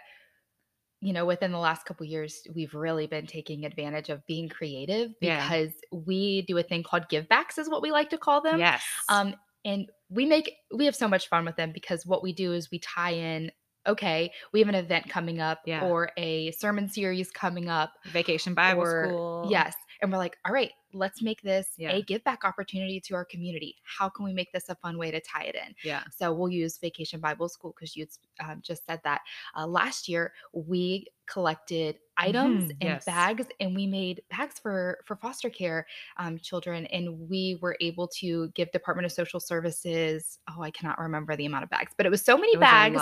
you 1.03 1.13
know 1.13 1.27
within 1.27 1.53
the 1.53 1.59
last 1.59 1.85
couple 1.85 2.07
years 2.07 2.41
we've 2.55 2.73
really 2.75 3.07
been 3.07 3.27
taking 3.27 3.67
advantage 3.67 4.09
of 4.09 4.27
being 4.27 4.49
creative 4.49 5.11
Yeah. 5.21 5.43
because 5.43 5.73
we 5.93 6.43
do 6.43 6.57
a 6.57 6.63
thing 6.63 6.83
called 6.83 7.09
give 7.11 7.29
backs 7.29 7.59
is 7.59 7.69
what 7.69 7.83
we 7.83 7.91
like 7.91 8.11
to 8.11 8.19
call 8.19 8.41
them. 8.41 8.59
Yes. 8.59 8.83
Um, 9.11 9.35
and 9.65 9.91
we 10.09 10.25
make 10.25 10.51
we 10.75 10.87
have 10.87 10.97
so 10.97 11.09
much 11.09 11.29
fun 11.29 11.45
with 11.45 11.57
them 11.57 11.73
because 11.73 12.07
what 12.07 12.23
we 12.23 12.33
do 12.33 12.53
is 12.53 12.71
we 12.71 12.79
tie 12.79 13.11
in. 13.13 13.51
Okay, 13.87 14.33
we 14.53 14.59
have 14.59 14.69
an 14.69 14.75
event 14.75 15.09
coming 15.09 15.39
up 15.41 15.61
Yeah. 15.65 15.85
or 15.85 16.11
a 16.17 16.51
sermon 16.53 16.89
series 16.89 17.31
coming 17.31 17.69
up. 17.69 17.93
Vacation 18.07 18.53
Bible 18.55 18.83
or- 18.83 19.09
School. 19.09 19.49
Yes, 19.51 19.75
and 20.03 20.13
we're 20.13 20.19
like, 20.19 20.37
all 20.45 20.53
right, 20.53 20.73
let's 20.93 21.21
make 21.23 21.43
this 21.43 21.69
Yeah. 21.77 21.93
a 21.93 22.03
give 22.03 22.25
back 22.25 22.45
opportunity 22.45 23.01
to 23.01 23.15
our 23.15 23.25
community. 23.25 23.77
How 23.83 24.09
can 24.09 24.25
we 24.25 24.33
make 24.33 24.51
this 24.53 24.69
a 24.69 24.75
fun 24.77 24.97
way 24.99 25.11
to 25.11 25.21
tie 25.21 25.45
it 25.45 25.55
in? 25.55 25.75
Yeah. 25.85 26.03
So 26.17 26.33
we'll 26.33 26.49
use 26.51 26.79
Vacation 26.79 27.21
Bible 27.21 27.49
School 27.49 27.75
because 27.79 27.97
you 27.97 28.07
um, 28.41 28.61
just 28.63 28.87
said 28.87 29.01
that. 29.05 29.21
Uh, 29.57 29.67
last 29.67 30.09
year 30.09 30.33
we 30.53 31.07
collected 31.27 31.99
items 32.17 32.65
Mhm, 32.67 32.71
and 32.81 32.83
yes. 32.83 33.05
bags, 33.05 33.47
and 33.61 33.75
we 33.75 33.87
made 33.87 34.23
bags 34.31 34.59
for 34.59 35.01
for 35.05 35.17
foster 35.17 35.51
care 35.51 35.87
um, 36.17 36.39
children, 36.39 36.87
and 36.87 37.29
we 37.29 37.59
were 37.61 37.77
able 37.81 38.09
to 38.09 38.49
give 38.55 38.71
Department 38.73 39.05
of 39.07 39.13
Social 39.13 39.41
Services. 39.41 40.39
Oh, 40.51 40.63
I 40.63 40.71
cannot 40.71 40.99
remember 40.99 41.37
the 41.37 41.47
amount 41.47 41.65
of 41.65 41.71
bags, 41.71 41.93
but 41.97 42.07
it 42.07 42.11
was 42.11 42.25
so 42.25 42.37
many 42.39 42.57
was 42.57 42.61
bags 42.61 42.97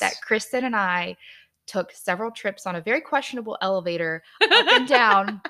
that 0.00 0.14
Kristen 0.22 0.64
and 0.64 0.76
I 0.76 1.16
took 1.66 1.92
several 1.92 2.30
trips 2.30 2.66
on 2.66 2.76
a 2.76 2.80
very 2.80 3.00
questionable 3.00 3.56
elevator 3.62 4.22
up 4.42 4.66
and 4.72 4.88
down 4.88 5.40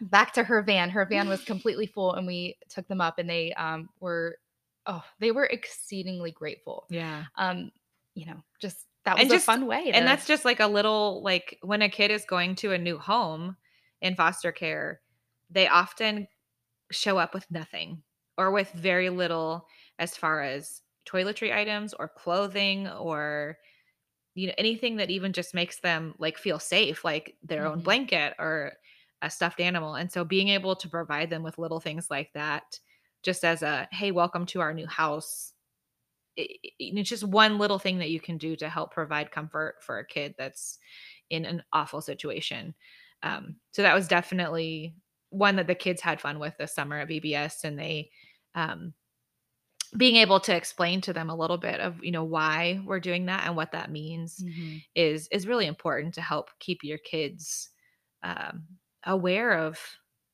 back 0.00 0.32
to 0.34 0.44
her 0.44 0.62
van. 0.62 0.90
Her 0.90 1.04
van 1.06 1.28
was 1.28 1.42
completely 1.44 1.86
full, 1.86 2.14
and 2.14 2.26
we 2.26 2.56
took 2.68 2.86
them 2.88 3.00
up, 3.00 3.18
and 3.18 3.28
they 3.28 3.52
um, 3.54 3.88
were 4.00 4.38
oh, 4.86 5.02
they 5.18 5.30
were 5.30 5.44
exceedingly 5.46 6.30
grateful. 6.30 6.86
yeah. 6.90 7.24
Um, 7.36 7.70
you 8.14 8.26
know, 8.26 8.42
just 8.60 8.86
that 9.04 9.14
was 9.16 9.22
And 9.22 9.30
a 9.30 9.34
just- 9.36 9.46
fun 9.46 9.66
way, 9.66 9.90
and 9.92 10.06
that's 10.06 10.26
just 10.26 10.44
like 10.44 10.60
a 10.60 10.66
little 10.66 11.22
like 11.22 11.58
when 11.62 11.82
a 11.82 11.88
kid 11.88 12.10
is 12.10 12.24
going 12.24 12.54
to 12.56 12.72
a 12.72 12.78
new 12.78 12.98
home 12.98 13.56
in 14.00 14.14
foster 14.16 14.52
care 14.52 15.00
they 15.50 15.66
often 15.68 16.26
show 16.90 17.16
up 17.18 17.32
with 17.34 17.50
nothing 17.50 18.02
or 18.36 18.50
with 18.50 18.70
very 18.72 19.08
little 19.10 19.66
as 19.98 20.16
far 20.16 20.42
as 20.42 20.80
toiletry 21.06 21.54
items 21.54 21.94
or 21.94 22.08
clothing 22.08 22.88
or 22.88 23.56
you 24.34 24.46
know 24.48 24.54
anything 24.58 24.96
that 24.96 25.10
even 25.10 25.32
just 25.32 25.54
makes 25.54 25.78
them 25.80 26.14
like 26.18 26.36
feel 26.38 26.58
safe 26.58 27.04
like 27.04 27.36
their 27.42 27.66
own 27.66 27.80
Mhm. 27.80 27.84
blanket 27.84 28.34
or 28.38 28.72
a 29.24 29.30
stuffed 29.30 29.60
animal 29.60 29.96
and 29.96 30.12
so 30.12 30.24
being 30.24 30.48
able 30.48 30.76
to 30.76 30.88
provide 30.88 31.30
them 31.30 31.42
with 31.42 31.58
little 31.58 31.80
things 31.80 32.10
like 32.10 32.32
that 32.34 32.80
just 33.22 33.44
as 33.44 33.62
a 33.62 33.88
hey 33.92 34.12
welcome 34.12 34.46
to 34.46 34.60
our 34.60 34.74
new 34.74 34.86
house 34.86 35.54
i- 36.38 36.42
i- 36.64 36.70
it's 36.78 37.08
just 37.08 37.24
one 37.24 37.58
little 37.58 37.78
thing 37.78 37.98
that 37.98 38.10
you 38.10 38.20
can 38.20 38.38
do 38.38 38.56
to 38.56 38.68
help 38.68 38.92
provide 38.92 39.30
comfort 39.30 39.76
for 39.82 39.98
a 39.98 40.06
kid 40.06 40.34
that's 40.38 40.78
in 41.30 41.44
an 41.44 41.62
awful 41.72 42.00
situation. 42.00 42.74
Um, 43.22 43.60
so 43.72 43.82
that 43.82 43.94
was 43.94 44.08
definitely 44.08 44.96
one 45.30 45.56
that 45.56 45.66
the 45.66 45.74
kids 45.74 46.00
had 46.02 46.20
fun 46.20 46.38
with 46.38 46.56
this 46.58 46.74
summer 46.74 46.98
at 46.98 47.08
VBS, 47.08 47.64
and 47.64 47.78
they 47.78 48.10
um, 48.54 48.94
being 49.96 50.16
able 50.16 50.40
to 50.40 50.54
explain 50.54 51.00
to 51.02 51.12
them 51.12 51.30
a 51.30 51.36
little 51.36 51.58
bit 51.58 51.80
of 51.80 52.02
you 52.02 52.10
know 52.10 52.24
why 52.24 52.80
we're 52.84 53.00
doing 53.00 53.26
that 53.26 53.46
and 53.46 53.56
what 53.56 53.72
that 53.72 53.90
means 53.90 54.44
Mhm. 54.44 54.84
is 54.94 55.28
is 55.28 55.46
really 55.46 55.66
important 55.66 56.14
to 56.14 56.20
help 56.22 56.50
keep 56.58 56.82
your 56.82 56.98
kids 56.98 57.70
um, 58.22 58.66
aware 59.06 59.52
of 59.58 59.78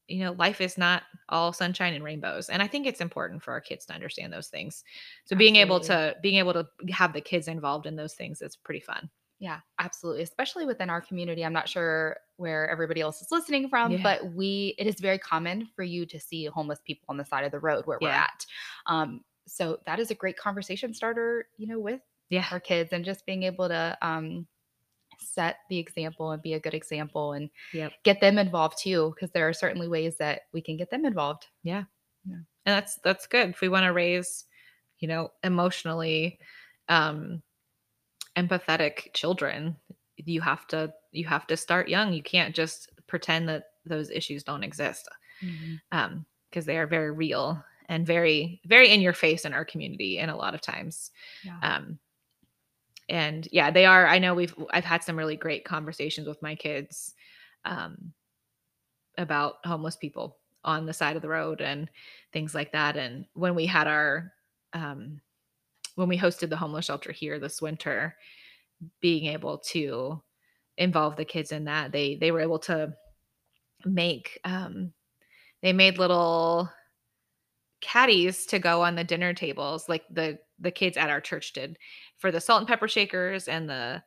you 0.08 0.24
know 0.24 0.32
life 0.32 0.60
is 0.60 0.76
not 0.76 1.04
all 1.28 1.52
sunshine 1.52 1.94
and 1.94 2.02
rainbows 2.04 2.48
and 2.48 2.62
i 2.62 2.66
think 2.66 2.86
it's 2.86 3.00
important 3.00 3.42
for 3.42 3.52
our 3.52 3.60
kids 3.60 3.86
to 3.86 3.92
understand 3.94 4.32
those 4.32 4.48
things 4.48 4.82
so 5.24 5.36
being 5.36 5.56
able 5.56 5.78
to 5.80 6.16
being 6.22 6.36
able 6.36 6.52
to 6.52 6.66
have 6.90 7.12
the 7.12 7.20
kids 7.20 7.46
involved 7.48 7.86
in 7.86 7.96
those 7.96 8.14
things 8.14 8.42
is 8.42 8.56
pretty 8.56 8.80
fun 8.80 9.08
Yeah, 9.38 9.60
absolutely. 9.78 10.22
Especially 10.22 10.66
within 10.66 10.90
our 10.90 11.00
community. 11.00 11.42
I'm 11.44 11.54
not 11.54 11.66
sure 11.68 12.18
where 12.36 12.68
everybody 12.68 13.00
else 13.00 13.22
is 13.22 13.30
listening 13.30 13.70
from, 13.70 13.92
Yeah. 13.92 14.02
but 14.02 14.34
we 14.34 14.74
it 14.78 14.86
is 14.86 15.00
very 15.00 15.18
common 15.18 15.66
for 15.74 15.82
you 15.82 16.04
to 16.06 16.20
see 16.20 16.44
homeless 16.44 16.80
people 16.84 17.06
on 17.08 17.16
the 17.16 17.24
side 17.24 17.44
of 17.44 17.50
the 17.52 17.58
road 17.58 17.86
where 17.86 17.98
we're 18.02 18.10
at. 18.10 18.44
Um, 18.86 19.24
so 19.46 19.78
that 19.86 19.98
is 19.98 20.10
a 20.10 20.14
great 20.14 20.36
conversation 20.36 20.92
starter, 20.92 21.48
you 21.56 21.66
know, 21.66 21.78
with 21.78 22.02
yeah 22.28 22.46
our 22.50 22.60
kids 22.60 22.92
and 22.92 23.04
just 23.04 23.24
being 23.26 23.42
able 23.44 23.68
to 23.68 23.96
um 24.02 24.46
set 25.20 25.56
the 25.68 25.78
example 25.78 26.30
and 26.32 26.42
be 26.42 26.54
a 26.54 26.60
good 26.60 26.74
example 26.74 27.32
and 27.32 27.50
Yep. 27.72 27.92
get 28.04 28.20
them 28.20 28.38
involved 28.38 28.78
too 28.78 29.12
because 29.14 29.30
there 29.30 29.48
are 29.48 29.52
certainly 29.52 29.88
ways 29.88 30.16
that 30.18 30.42
we 30.52 30.60
can 30.62 30.76
get 30.76 30.90
them 30.90 31.04
involved 31.04 31.46
Yeah. 31.62 31.84
Yeah. 32.24 32.36
and 32.36 32.44
that's 32.64 32.98
that's 33.04 33.26
good 33.26 33.50
if 33.50 33.60
we 33.60 33.68
want 33.68 33.84
to 33.84 33.92
raise 33.92 34.44
you 34.98 35.08
know 35.08 35.30
emotionally 35.42 36.38
um 36.88 37.42
empathetic 38.36 39.12
children 39.14 39.76
you 40.16 40.40
have 40.40 40.66
to 40.68 40.92
you 41.12 41.26
have 41.26 41.46
to 41.46 41.56
start 41.56 41.88
young 41.88 42.12
you 42.12 42.22
can't 42.22 42.54
just 42.54 42.90
pretend 43.06 43.48
that 43.48 43.64
those 43.86 44.10
issues 44.10 44.42
don't 44.44 44.62
exist 44.64 45.08
um 45.92 46.24
because 46.50 46.66
they 46.66 46.76
are 46.78 46.86
very 46.86 47.10
real 47.10 47.62
and 47.88 48.06
very 48.06 48.60
very 48.66 48.90
in 48.90 49.00
your 49.00 49.12
face 49.14 49.44
in 49.44 49.52
our 49.54 49.64
community 49.64 50.18
and 50.18 50.30
a 50.30 50.36
lot 50.36 50.54
of 50.54 50.60
times 50.60 51.10
yeah 51.42 51.58
um 51.62 51.98
and 53.10 53.48
yeah 53.52 53.70
they 53.70 53.84
are 53.84 54.06
i 54.06 54.18
know 54.18 54.34
we've 54.34 54.54
i've 54.72 54.84
had 54.84 55.02
some 55.02 55.18
really 55.18 55.36
great 55.36 55.64
conversations 55.64 56.26
with 56.26 56.40
my 56.40 56.54
kids 56.54 57.14
um 57.64 58.12
about 59.18 59.56
homeless 59.64 59.96
people 59.96 60.38
on 60.64 60.86
the 60.86 60.92
side 60.92 61.16
of 61.16 61.22
the 61.22 61.28
road 61.28 61.60
and 61.60 61.90
things 62.32 62.54
like 62.54 62.72
that 62.72 62.96
and 62.96 63.26
when 63.34 63.54
we 63.54 63.66
had 63.66 63.86
our 63.86 64.32
um 64.72 65.20
when 65.96 66.08
we 66.08 66.16
hosted 66.16 66.48
the 66.48 66.56
homeless 66.56 66.86
shelter 66.86 67.12
here 67.12 67.38
this 67.38 67.60
winter 67.60 68.16
being 69.00 69.26
able 69.26 69.58
to 69.58 70.22
involve 70.78 71.16
the 71.16 71.24
kids 71.24 71.52
in 71.52 71.64
that 71.64 71.92
they 71.92 72.14
they 72.16 72.30
were 72.30 72.40
able 72.40 72.58
to 72.58 72.92
make 73.84 74.38
um 74.44 74.92
they 75.62 75.72
made 75.72 75.98
little 75.98 76.70
caddies 77.80 78.46
to 78.46 78.58
go 78.58 78.82
on 78.82 78.94
the 78.94 79.04
dinner 79.04 79.32
tables 79.32 79.88
like 79.88 80.04
the 80.10 80.38
the 80.60 80.70
kids 80.70 80.96
at 80.96 81.10
our 81.10 81.20
church 81.20 81.52
did 81.52 81.78
for 82.18 82.30
the 82.30 82.40
salt 82.40 82.60
and 82.60 82.68
pepper 82.68 82.88
shakers 82.88 83.48
and 83.48 83.68
the 83.68 84.02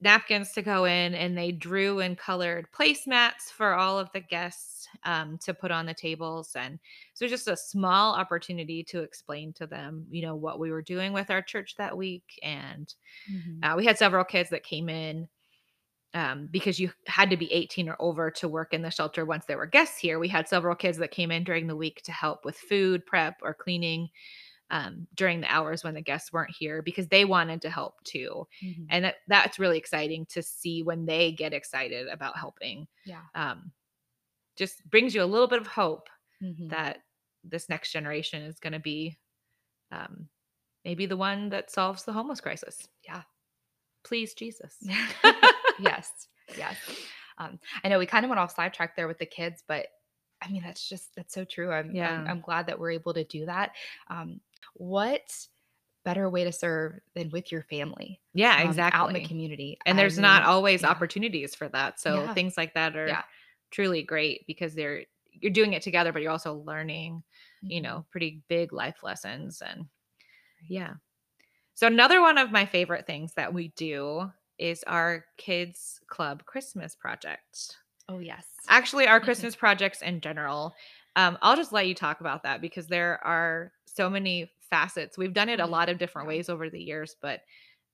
napkins 0.00 0.50
to 0.52 0.62
go 0.62 0.84
in 0.84 1.14
and 1.14 1.38
they 1.38 1.52
drew 1.52 2.00
and 2.00 2.18
colored 2.18 2.66
placemats 2.72 3.50
for 3.52 3.74
all 3.74 4.00
of 4.00 4.10
the 4.12 4.20
guests 4.20 4.88
um, 5.04 5.38
to 5.38 5.54
put 5.54 5.70
on 5.70 5.86
the 5.86 5.94
tables 5.94 6.56
and 6.56 6.80
so 7.14 7.28
just 7.28 7.46
a 7.46 7.56
small 7.56 8.14
opportunity 8.14 8.82
to 8.82 9.00
explain 9.02 9.52
to 9.52 9.64
them 9.66 10.04
you 10.10 10.20
know 10.22 10.34
what 10.34 10.58
we 10.58 10.72
were 10.72 10.82
doing 10.82 11.12
with 11.12 11.30
our 11.30 11.40
church 11.40 11.76
that 11.76 11.96
week 11.96 12.38
and 12.42 12.94
Mhm. 13.26 13.64
uh, 13.64 13.74
we 13.76 13.84
had 13.86 13.98
several 13.98 14.24
kids 14.24 14.50
that 14.50 14.64
came 14.64 14.88
in 14.88 15.28
um, 16.14 16.46
because 16.50 16.78
you 16.78 16.92
had 17.06 17.30
to 17.30 17.36
be 17.38 17.50
18 17.52 17.88
or 17.88 17.96
over 17.98 18.30
to 18.32 18.48
work 18.48 18.74
in 18.74 18.82
the 18.82 18.90
shelter 18.90 19.24
once 19.24 19.46
there 19.46 19.56
were 19.56 19.66
guests 19.66 19.98
here. 19.98 20.18
We 20.18 20.28
had 20.28 20.46
several 20.46 20.76
kids 20.76 20.98
that 20.98 21.10
came 21.10 21.30
in 21.30 21.42
during 21.44 21.66
the 21.68 21.76
week 21.76 22.02
to 22.04 22.12
help 22.12 22.44
with 22.44 22.58
food 22.58 23.06
prep 23.06 23.38
or 23.42 23.54
cleaning 23.54 24.10
um, 24.72 25.06
during 25.14 25.40
the 25.40 25.52
hours 25.52 25.84
when 25.84 25.94
the 25.94 26.00
guests 26.00 26.32
weren't 26.32 26.50
here 26.58 26.82
because 26.82 27.06
they 27.08 27.24
wanted 27.24 27.62
to 27.62 27.70
help 27.70 28.02
too. 28.04 28.48
Mhm. 28.64 28.86
And 28.90 29.04
that, 29.04 29.16
that's 29.28 29.58
really 29.60 29.78
exciting 29.78 30.26
to 30.30 30.42
see 30.42 30.82
when 30.82 31.06
they 31.06 31.30
get 31.30 31.52
excited 31.52 32.08
about 32.08 32.36
helping. 32.38 32.88
yeah 33.04 33.20
Um, 33.34 33.70
just 34.56 34.84
brings 34.90 35.14
you 35.14 35.22
a 35.22 35.24
little 35.32 35.46
bit 35.46 35.60
of 35.60 35.66
hope 35.66 36.08
Mhm. 36.42 36.70
that 36.70 37.02
this 37.44 37.68
next 37.68 37.92
generation 37.92 38.42
is 38.42 38.58
going 38.58 38.72
to 38.72 38.78
be 38.80 39.18
um, 39.90 40.28
maybe 40.84 41.04
the 41.06 41.16
one 41.18 41.50
that 41.50 41.70
solves 41.70 42.04
the 42.04 42.12
homeless 42.12 42.40
crisis. 42.40 42.88
Yeah. 43.04 43.22
Please, 44.04 44.32
Jesus. 44.34 44.76
yes. 45.78 46.28
Yes. 46.56 46.76
Um, 47.38 47.60
I 47.84 47.88
know 47.88 47.98
we 47.98 48.06
kind 48.06 48.24
of 48.24 48.30
went 48.30 48.40
off 48.40 48.54
sidetrack 48.54 48.96
there 48.96 49.06
with 49.08 49.18
the 49.18 49.26
kids, 49.26 49.62
but 49.68 49.86
I 50.40 50.50
mean, 50.50 50.62
that's 50.62 50.88
just, 50.88 51.14
that's 51.14 51.34
so 51.34 51.44
true. 51.44 51.70
I'm, 51.72 51.94
Yeah. 51.94 52.10
I'm, 52.10 52.26
I'm 52.26 52.40
glad 52.40 52.66
that 52.66 52.78
we're 52.78 52.90
able 52.92 53.14
to 53.14 53.24
do 53.24 53.46
that. 53.46 53.72
Um, 54.08 54.40
what 54.74 55.46
better 56.04 56.28
way 56.30 56.44
to 56.44 56.52
serve 56.52 57.00
than 57.14 57.30
with 57.30 57.52
your 57.52 57.62
family? 57.62 58.20
Yeah, 58.34 58.60
um, 58.62 58.66
exactly. 58.68 58.98
Out 58.98 59.08
in 59.10 59.14
the 59.14 59.28
community. 59.28 59.78
and 59.86 59.98
I 59.98 60.02
there's 60.02 60.18
not 60.18 60.42
always 60.42 60.82
yeah. 60.82 60.90
opportunities 60.90 61.54
for 61.54 61.68
that. 61.70 62.00
So 62.00 62.24
Yeah. 62.24 62.34
things 62.34 62.56
like 62.56 62.74
that 62.74 62.96
are 62.96 63.06
Yeah. 63.06 63.22
truly 63.70 64.02
great 64.02 64.46
because 64.46 64.74
they're 64.74 65.04
you're 65.30 65.52
doing 65.52 65.72
it 65.72 65.82
together, 65.82 66.12
but 66.12 66.22
you're 66.22 66.30
also 66.30 66.54
learning, 66.54 67.22
you 67.62 67.80
Mhm. 67.80 67.82
know, 67.84 68.06
pretty 68.10 68.42
big 68.48 68.72
life 68.72 69.02
lessons 69.02 69.62
and 69.62 69.88
yeah. 70.68 70.94
So 71.74 71.86
another 71.86 72.20
one 72.20 72.38
of 72.38 72.52
my 72.52 72.66
favorite 72.66 73.06
things 73.06 73.34
that 73.34 73.52
we 73.54 73.68
do 73.76 74.30
is 74.58 74.84
our 74.84 75.24
kids 75.38 76.00
club 76.08 76.44
Christmas 76.44 76.94
project. 76.94 77.78
Oh, 78.08 78.18
yes. 78.18 78.46
Actually, 78.68 79.06
our. 79.06 79.20
Christmas 79.24 79.56
projects 79.56 80.02
in 80.02 80.20
general. 80.20 80.74
Um, 81.16 81.38
I'll 81.42 81.56
just 81.56 81.72
let 81.72 81.86
you 81.86 81.94
talk 81.94 82.20
about 82.20 82.42
that 82.44 82.60
because 82.60 82.86
there 82.86 83.24
are 83.24 83.72
so 83.94 84.10
many 84.10 84.50
facets. 84.60 85.18
We've 85.18 85.32
done 85.34 85.48
it 85.48 85.60
a 85.60 85.66
Mhm. 85.66 85.68
lot 85.68 85.88
of 85.88 85.98
different 85.98 86.28
ways 86.28 86.48
over 86.48 86.70
the 86.70 86.82
years, 86.82 87.16
but 87.20 87.42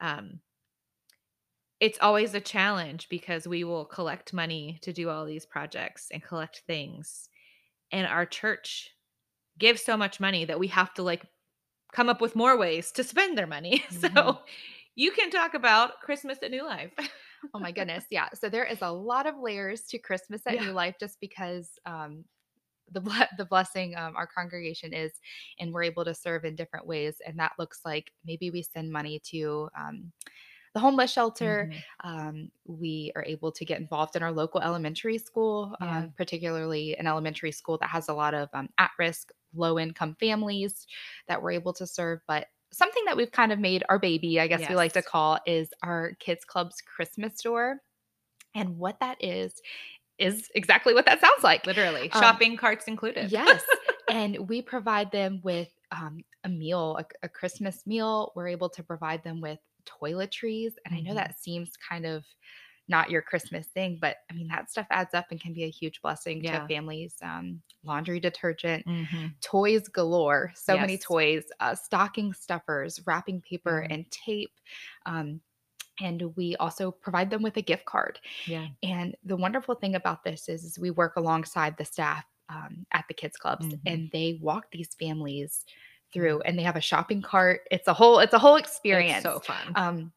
um, 0.00 0.40
it's 1.80 1.98
always 2.00 2.34
a 2.34 2.40
challenge 2.40 3.08
because 3.08 3.46
we 3.46 3.62
will 3.64 3.84
collect 3.84 4.32
money 4.32 4.78
to 4.82 4.92
do 4.92 5.08
all 5.08 5.24
these 5.24 5.46
projects 5.46 6.10
and 6.10 6.22
collect 6.22 6.62
things. 6.66 7.28
And 7.92 8.06
our 8.06 8.26
church 8.26 8.92
gives 9.58 9.82
so 9.84 9.96
much 9.96 10.20
money 10.20 10.44
that 10.46 10.60
we 10.60 10.68
have 10.68 10.94
to 10.94 11.04
like 11.04 11.26
come 11.92 12.08
up 12.08 12.20
with 12.20 12.36
more 12.36 12.58
ways 12.58 12.92
to 12.92 13.04
spend 13.04 13.38
their 13.38 13.46
money. 13.48 13.84
so 13.90 14.10
Mhm. 14.10 14.38
you 14.96 15.12
can 15.12 15.30
talk 15.30 15.54
about 15.54 16.00
Christmas 16.02 16.38
at 16.42 16.50
New 16.52 16.64
Life. 16.64 16.94
Oh 17.54 17.58
my 17.58 17.72
goodness. 17.72 18.06
Yeah. 18.10 18.28
So 18.34 18.48
there 18.48 18.64
is 18.64 18.82
a 18.82 18.90
lot 18.90 19.26
of 19.26 19.38
layers 19.38 19.82
to 19.86 19.98
Christmas 19.98 20.46
at 20.46 20.58
Yeah. 20.58 20.60
New 20.60 20.72
Life 20.72 20.96
just 21.00 21.18
because 21.20 21.78
um 21.86 22.24
the 22.92 23.28
the 23.36 23.44
blessing 23.44 23.96
um, 23.96 24.16
our 24.16 24.26
congregation 24.26 24.92
is 24.92 25.12
and 25.58 25.72
we're 25.72 25.82
able 25.82 26.04
to 26.04 26.14
serve 26.14 26.44
in 26.44 26.54
different 26.56 26.86
ways 26.86 27.20
and 27.26 27.38
that 27.38 27.52
looks 27.58 27.80
like 27.84 28.12
maybe 28.24 28.50
we 28.50 28.62
send 28.62 28.90
money 28.92 29.18
to 29.20 29.68
um, 29.78 30.12
the 30.74 30.80
homeless 30.80 31.10
shelter 31.12 31.70
Mhm. 31.72 31.84
um, 32.04 32.50
we 32.66 33.12
are 33.16 33.24
able 33.24 33.50
to 33.52 33.64
get 33.64 33.80
involved 33.80 34.16
in 34.16 34.22
our 34.22 34.32
local 34.32 34.60
elementary 34.60 35.18
school 35.18 35.74
Yeah. 35.80 35.98
um, 35.98 36.12
particularly 36.16 36.96
an 36.98 37.06
elementary 37.06 37.52
school 37.52 37.78
that 37.78 37.88
has 37.90 38.08
a 38.08 38.14
lot 38.14 38.34
of 38.34 38.48
um, 38.52 38.68
at-risk 38.78 39.32
low 39.54 39.78
income 39.78 40.14
families 40.20 40.86
that 41.26 41.42
we're 41.42 41.52
able 41.52 41.72
to 41.72 41.86
serve 41.86 42.20
but 42.26 42.48
something 42.70 43.04
that 43.06 43.16
we've 43.16 43.32
kind 43.32 43.50
of 43.50 43.58
made 43.58 43.82
our 43.88 43.98
baby 43.98 44.38
i 44.40 44.46
guess 44.46 44.68
we 44.68 44.76
like 44.76 44.92
to 44.92 45.02
call 45.02 45.38
is 45.46 45.72
our 45.82 46.12
kids 46.20 46.44
club's 46.44 46.80
christmas 46.82 47.36
store 47.38 47.80
and 48.54 48.78
what 48.78 49.00
that 49.00 49.22
is 49.22 49.60
is 50.18 50.48
exactly 50.54 50.94
what 50.94 51.06
that 51.06 51.20
sounds 51.20 51.42
like 51.44 51.64
Literally, 51.64 52.10
Um, 52.12 52.40
shopping 52.40 52.56
carts 52.56 52.86
included. 52.88 53.32
Yes. 53.32 53.64
and 54.08 54.48
we 54.48 54.62
provide 54.62 55.10
them 55.12 55.40
with 55.42 55.70
um, 55.90 56.24
a 56.44 56.48
meal, 56.48 56.96
a, 56.98 57.06
a 57.26 57.28
Christmas 57.28 57.86
meal. 57.86 58.32
We're 58.36 58.48
able 58.48 58.70
to 58.70 58.82
provide 58.84 59.24
them 59.24 59.40
with 59.40 59.58
toiletries. 59.86 60.72
And 60.86 60.94
I 60.94 61.00
know 61.00 61.14
Mhm. 61.14 61.14
that 61.14 61.38
seems 61.38 61.72
kind 61.76 62.06
of 62.06 62.24
not 62.88 63.10
your 63.10 63.22
Christmas 63.22 63.68
thing, 63.68 63.98
but 64.00 64.18
I 64.30 64.34
mean, 64.34 64.48
that 64.48 64.70
stuff 64.70 64.86
adds 64.90 65.14
up 65.14 65.26
and 65.30 65.40
can 65.40 65.52
be 65.52 65.64
a 65.64 65.70
huge 65.70 66.00
blessing 66.00 66.42
Yeah. 66.42 66.50
to 66.50 66.60
families. 66.68 67.16
Um, 67.22 67.62
laundry 67.84 68.18
detergent, 68.20 68.86
Mhm. 68.86 69.38
toys 69.42 69.88
galore, 69.88 70.52
so 70.54 70.78
many 70.78 70.98
toys, 70.98 71.44
uh, 71.60 71.74
stocking 71.74 72.32
stuffers, 72.32 73.00
wrapping 73.06 73.42
paper, 73.42 73.80
Yeah. 73.80 73.90
and 73.90 74.10
tape. 74.10 74.52
Um, 75.06 75.42
and 76.00 76.22
we 76.36 76.56
also 76.56 76.90
provide 76.90 77.30
them 77.30 77.42
with 77.42 77.56
a 77.56 77.62
gift 77.62 77.84
card. 77.84 78.18
Yeah. 78.46 78.66
And 78.82 79.16
the 79.24 79.36
wonderful 79.36 79.74
thing 79.74 79.94
about 79.94 80.22
this 80.24 80.48
is, 80.48 80.64
is 80.64 80.78
we 80.78 80.90
work 80.90 81.16
alongside 81.16 81.76
the 81.76 81.84
staff 81.84 82.24
um, 82.50 82.86
at 82.92 83.04
the 83.08 83.14
kids 83.14 83.36
clubs, 83.36 83.66
Mhm. 83.66 83.80
and 83.86 84.10
they 84.10 84.38
walk 84.40 84.70
these 84.72 84.94
families 84.98 85.64
through, 86.12 86.40
and 86.42 86.58
they 86.58 86.62
have 86.62 86.76
a 86.76 86.80
shopping 86.80 87.20
cart. 87.20 87.60
It's 87.70 87.88
a 87.88 87.92
whole 87.92 88.20
it's 88.20 88.32
a 88.32 88.38
whole 88.38 88.56
experience. 88.56 89.24
It's 89.24 89.34
so 89.34 89.40
fun. 89.40 89.72
um, 89.76 90.12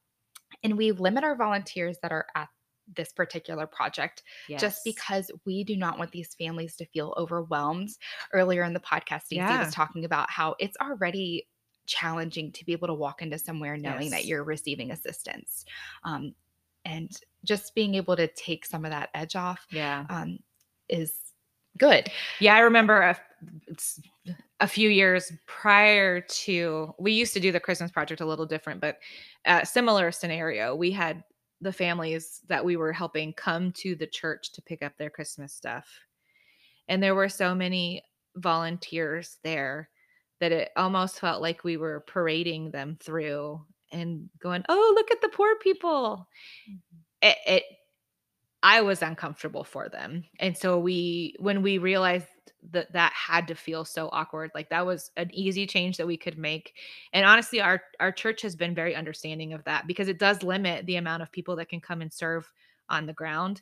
and 0.63 0.77
we 0.77 0.91
limit 0.91 1.23
our 1.23 1.35
volunteers 1.35 1.97
that 2.01 2.11
are 2.11 2.27
at 2.35 2.47
this 2.95 3.11
particular 3.13 3.65
project 3.67 4.23
just 4.59 4.81
because 4.83 5.31
we 5.45 5.63
do 5.63 5.77
not 5.77 5.97
want 5.97 6.11
these 6.11 6.33
families 6.35 6.75
to 6.77 6.85
feel 6.87 7.13
overwhelmed. 7.17 7.89
Earlier 8.33 8.63
in 8.63 8.73
the 8.73 8.79
podcast, 8.81 9.23
Stacy 9.23 9.35
Yeah. 9.37 9.63
was 9.65 9.73
talking 9.73 10.03
about 10.05 10.29
how 10.29 10.55
it's 10.59 10.75
already 10.81 11.47
challenging 11.91 12.51
to 12.53 12.65
be 12.65 12.71
able 12.71 12.87
to 12.87 12.93
walk 12.93 13.21
into 13.21 13.37
somewhere 13.37 13.75
knowing 13.77 14.09
that 14.11 14.25
you're 14.25 14.43
receiving 14.45 14.91
assistance. 14.91 15.65
Um, 16.03 16.33
and 16.85 17.11
just 17.43 17.75
being 17.75 17.95
able 17.95 18.15
to 18.15 18.27
take 18.27 18.65
some 18.65 18.85
of 18.85 18.91
that 18.91 19.09
edge 19.13 19.35
off 19.35 19.67
Yeah. 19.71 20.05
um, 20.09 20.39
is 20.89 21.13
good. 21.77 22.09
Yeah, 22.39 22.55
I 22.55 22.59
remember 22.59 23.01
a, 23.01 23.17
a 24.59 24.67
few 24.67 24.89
years 24.89 25.31
prior 25.47 26.21
to 26.21 26.93
we 26.97 27.11
used 27.11 27.33
to 27.33 27.39
do 27.39 27.51
the 27.51 27.59
Christmas 27.59 27.91
project 27.91 28.21
a 28.21 28.25
little 28.25 28.45
different, 28.45 28.81
but 28.81 28.97
uh, 29.45 29.63
similar 29.63 30.11
scenario. 30.11 30.75
We 30.75 30.91
had 30.91 31.23
the 31.59 31.73
families 31.73 32.41
that 32.47 32.65
we 32.65 32.75
were 32.77 32.93
helping 32.93 33.33
come 33.33 33.71
to 33.73 33.95
the 33.95 34.07
church 34.07 34.51
to 34.53 34.61
pick 34.61 34.81
up 34.81 34.93
their 34.97 35.11
Christmas 35.11 35.53
stuff, 35.53 35.87
and 36.87 37.01
there 37.01 37.15
were 37.15 37.29
so 37.29 37.53
many 37.53 38.03
volunteers 38.35 39.37
there 39.43 39.89
that 40.41 40.51
it 40.51 40.71
almost 40.75 41.19
felt 41.19 41.41
like 41.41 41.63
we 41.63 41.77
were 41.77 42.01
parading 42.01 42.71
them 42.71 42.97
through 42.99 43.61
and 43.91 44.29
going, 44.39 44.65
"Oh, 44.67 44.93
look 44.95 45.11
at 45.11 45.21
the 45.21 45.29
poor 45.29 45.55
people." 45.59 46.27
Mm-hmm. 46.69 46.97
It, 47.21 47.37
it 47.47 47.63
I 48.63 48.81
was 48.81 49.01
uncomfortable 49.01 49.63
for 49.63 49.89
them. 49.89 50.23
And 50.39 50.57
so 50.57 50.77
we 50.77 51.35
when 51.39 51.61
we 51.61 51.77
realized 51.77 52.27
that 52.71 52.93
that 52.93 53.11
had 53.13 53.47
to 53.47 53.55
feel 53.55 53.85
so 53.85 54.09
awkward, 54.11 54.51
like 54.53 54.69
that 54.69 54.85
was 54.85 55.11
an 55.17 55.31
easy 55.33 55.65
change 55.65 55.97
that 55.97 56.05
we 56.05 56.17
could 56.17 56.37
make. 56.37 56.73
And 57.13 57.25
honestly, 57.25 57.61
our 57.61 57.81
our 57.99 58.11
church 58.11 58.41
has 58.43 58.55
been 58.55 58.75
very 58.75 58.95
understanding 58.95 59.53
of 59.53 59.63
that 59.63 59.87
because 59.87 60.07
it 60.07 60.19
does 60.19 60.43
limit 60.43 60.85
the 60.85 60.97
amount 60.97 61.23
of 61.23 61.31
people 61.31 61.55
that 61.55 61.69
can 61.69 61.81
come 61.81 62.01
and 62.01 62.13
serve 62.13 62.51
on 62.89 63.05
the 63.05 63.13
ground. 63.13 63.61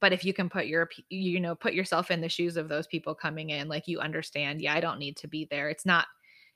But 0.00 0.12
if 0.12 0.24
you 0.24 0.32
can 0.32 0.48
put 0.48 0.66
your 0.66 0.88
you 1.10 1.40
know, 1.40 1.54
put 1.54 1.74
yourself 1.74 2.10
in 2.10 2.20
the 2.20 2.28
shoes 2.28 2.56
of 2.56 2.68
those 2.68 2.86
people 2.86 3.14
coming 3.14 3.50
in, 3.50 3.68
like 3.68 3.88
you 3.88 4.00
understand, 4.00 4.60
yeah, 4.62 4.74
I 4.74 4.80
don't 4.80 4.98
need 4.98 5.16
to 5.18 5.28
be 5.28 5.46
there. 5.50 5.68
It's 5.68 5.86
not 5.86 6.06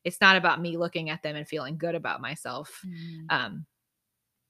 it's 0.05 0.21
not 0.21 0.37
about 0.37 0.61
me 0.61 0.77
looking 0.77 1.11
at 1.11 1.23
them 1.23 1.35
and 1.37 1.49
feeling 1.49 1.77
good 1.79 1.95
about 1.97 2.21
myself 2.21 2.87
um 3.31 3.67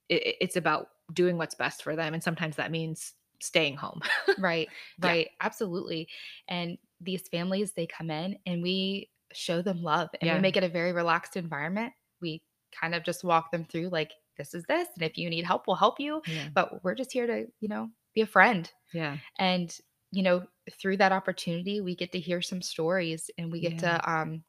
it, 0.08 0.26
it- 0.26 0.36
it's 0.40 0.56
about 0.56 0.88
doing 1.12 1.36
what's 1.38 1.54
best 1.54 1.82
for 1.82 1.96
them 1.96 2.14
and 2.14 2.22
sometimes 2.22 2.56
that 2.56 2.70
means 2.70 3.14
staying 3.40 3.76
home 3.76 4.00
right 4.38 4.68
Yeah. 5.02 5.08
right 5.08 5.28
absolutely 5.40 6.08
and 6.48 6.78
these 7.00 7.28
families 7.28 7.72
they 7.72 7.86
come 7.86 8.10
in 8.10 8.38
and 8.46 8.62
we 8.62 9.10
show 9.32 9.62
them 9.62 9.82
love 9.82 10.08
and 10.20 10.28
Yeah. 10.28 10.34
we 10.36 10.40
make 10.40 10.56
it 10.56 10.64
a 10.64 10.68
very 10.68 10.92
relaxed 10.92 11.36
environment 11.36 11.92
we 12.20 12.42
kind 12.72 12.94
of 12.94 13.04
just 13.04 13.24
walk 13.24 13.50
them 13.52 13.64
through 13.64 13.88
like 13.90 14.12
this 14.38 14.54
is 14.54 14.64
this 14.68 14.88
and 14.94 15.04
if 15.04 15.16
you 15.18 15.30
need 15.30 15.44
help 15.44 15.66
we'll 15.66 15.76
help 15.76 16.00
you 16.00 16.22
yeah 16.26 16.48
but 16.54 16.82
we're 16.84 16.94
just 16.94 17.12
here 17.12 17.26
to 17.26 17.46
you 17.60 17.68
know 17.68 17.90
be 18.16 18.22
a 18.22 18.28
friend 18.28 18.72
yeah 18.92 19.18
and 19.38 19.78
you 20.12 20.22
know 20.22 20.46
through 20.72 20.96
that 20.96 21.12
opportunity 21.12 21.80
we 21.80 21.94
get 21.96 22.12
to 22.12 22.20
hear 22.20 22.42
some 22.42 22.62
stories 22.62 23.30
and 23.38 23.52
we 23.52 23.60
get 23.60 23.78
Yeah. 23.78 23.80
to 23.80 24.10
um 24.10 24.44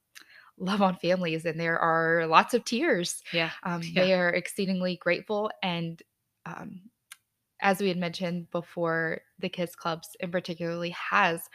love 0.58 0.82
on 0.82 0.96
families 0.98 1.46
and 1.46 1.60
there 1.60 1.80
are 1.80 2.28
lots 2.28 2.54
of 2.54 2.64
tears 2.66 3.24
yeah 3.32 3.54
um, 3.64 3.92
Yeah. 3.94 4.08
They 4.08 4.14
are 4.14 4.30
exceedingly 4.30 4.98
grateful. 4.98 5.52
And 5.64 6.02
um, 6.46 6.90
as 7.62 7.82
we 7.82 7.88
had 7.88 7.98
mentioned 7.98 8.50
before, 8.52 9.22
the 9.40 9.50
kids 9.50 9.76
clubs 9.76 10.16
in 10.20 10.32
particularly 10.32 10.92
has, 10.92 11.50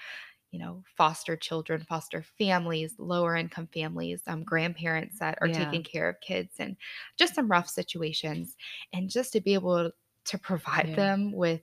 you 0.53 0.61
know, 0.61 0.85
foster 0.97 1.37
children, 1.37 1.85
foster 1.89 2.23
families, 2.39 2.97
lower 2.99 3.37
income 3.37 3.69
families, 3.69 4.23
um, 4.29 4.45
grandparents 4.45 5.19
that 5.21 5.39
are 5.43 5.49
Yeah. 5.49 5.51
taking 5.51 5.85
care 5.85 6.09
of 6.09 6.21
kids, 6.23 6.57
and 6.61 6.77
just 7.19 7.35
some 7.35 7.49
rough 7.51 7.69
situations. 7.69 8.57
And 8.93 9.11
just 9.11 9.33
to 9.35 9.41
be 9.43 9.55
able 9.55 9.93
to 10.27 10.39
provide 10.39 10.91
Yeah. 10.91 10.97
them 10.97 11.33
with 11.33 11.63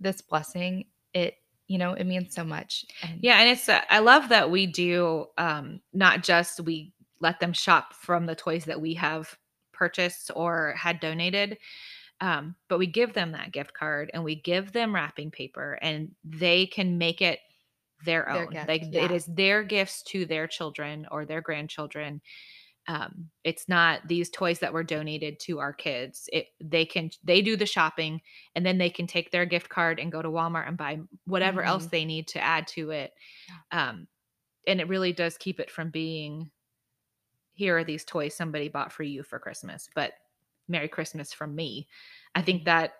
this 0.00 0.20
blessing, 0.22 0.86
it 1.14 1.34
you 1.68 1.78
know 1.78 1.92
it 1.92 2.04
means 2.04 2.34
so 2.34 2.42
much. 2.42 2.84
And 3.02 3.20
yeah 3.22 3.38
and 3.38 3.48
it's 3.48 3.68
uh, 3.68 3.80
i 3.90 4.00
love 4.00 4.28
that 4.30 4.50
we 4.50 4.66
do 4.66 5.26
um 5.38 5.80
not 5.92 6.24
just 6.24 6.60
we 6.60 6.92
let 7.20 7.38
them 7.38 7.52
shop 7.52 7.94
from 7.94 8.26
the 8.26 8.34
toys 8.34 8.64
that 8.64 8.80
we 8.80 8.94
have 8.94 9.36
purchased 9.72 10.32
or 10.34 10.74
had 10.76 10.98
donated 11.00 11.58
um 12.20 12.56
but 12.68 12.78
we 12.78 12.86
give 12.86 13.12
them 13.12 13.32
that 13.32 13.52
gift 13.52 13.72
card 13.72 14.10
and 14.12 14.24
we 14.24 14.34
give 14.34 14.72
them 14.72 14.94
wrapping 14.94 15.30
paper 15.30 15.78
and 15.80 16.10
they 16.24 16.66
can 16.66 16.98
make 16.98 17.22
it 17.22 17.38
their 18.04 18.24
Their 18.26 18.42
own 18.42 18.50
gift, 18.50 18.68
like 18.68 18.82
yeah. 18.90 19.04
it 19.04 19.10
is 19.10 19.26
their 19.26 19.62
gifts 19.62 20.02
to 20.04 20.26
their 20.26 20.46
children 20.46 21.06
or 21.10 21.24
their 21.24 21.40
grandchildren 21.40 22.20
um 22.88 23.28
it's 23.44 23.68
not 23.68 24.00
these 24.08 24.30
toys 24.30 24.58
that 24.60 24.72
were 24.72 24.82
donated 24.82 25.38
to 25.38 25.58
our 25.58 25.72
kids 25.72 26.28
it 26.32 26.46
they 26.60 26.84
can 26.84 27.10
they 27.22 27.42
do 27.42 27.56
the 27.56 27.66
shopping 27.66 28.20
and 28.54 28.64
then 28.64 28.78
they 28.78 28.90
can 28.90 29.06
take 29.06 29.30
their 29.30 29.46
gift 29.46 29.68
card 29.68 29.98
and 30.00 30.12
go 30.12 30.22
to 30.22 30.28
walmart 30.30 30.66
and 30.66 30.76
buy 30.76 30.98
whatever 31.26 31.62
else 31.62 31.86
Mhm. 31.86 31.90
they 31.90 32.04
need 32.04 32.28
to 32.28 32.42
add 32.42 32.66
to 32.68 32.90
it 32.90 33.12
um 33.70 34.06
and 34.66 34.80
it 34.80 34.88
really 34.88 35.12
does 35.12 35.36
keep 35.38 35.60
it 35.60 35.70
from 35.70 35.90
being 35.90 36.50
here 37.52 37.76
are 37.76 37.84
these 37.84 38.04
toys 38.04 38.34
somebody 38.34 38.68
bought 38.68 38.90
for 38.90 39.02
you 39.02 39.22
for 39.22 39.38
Christmas, 39.38 39.88
but 39.94 40.12
Merry 40.68 40.88
Christmas 40.88 41.32
from 41.32 41.54
me. 41.54 41.88
I 42.34 42.40
think 42.40 42.64
that 42.64 42.94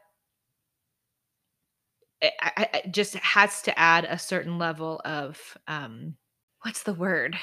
it, 2.20 2.34
I, 2.42 2.68
I 2.74 2.88
just 2.90 3.14
has 3.14 3.62
to 3.62 3.78
add 3.78 4.04
a 4.04 4.18
certain 4.18 4.58
level 4.58 5.00
of 5.04 5.56
um 5.66 6.16
what's 6.62 6.82
the 6.82 6.92
word 6.92 7.38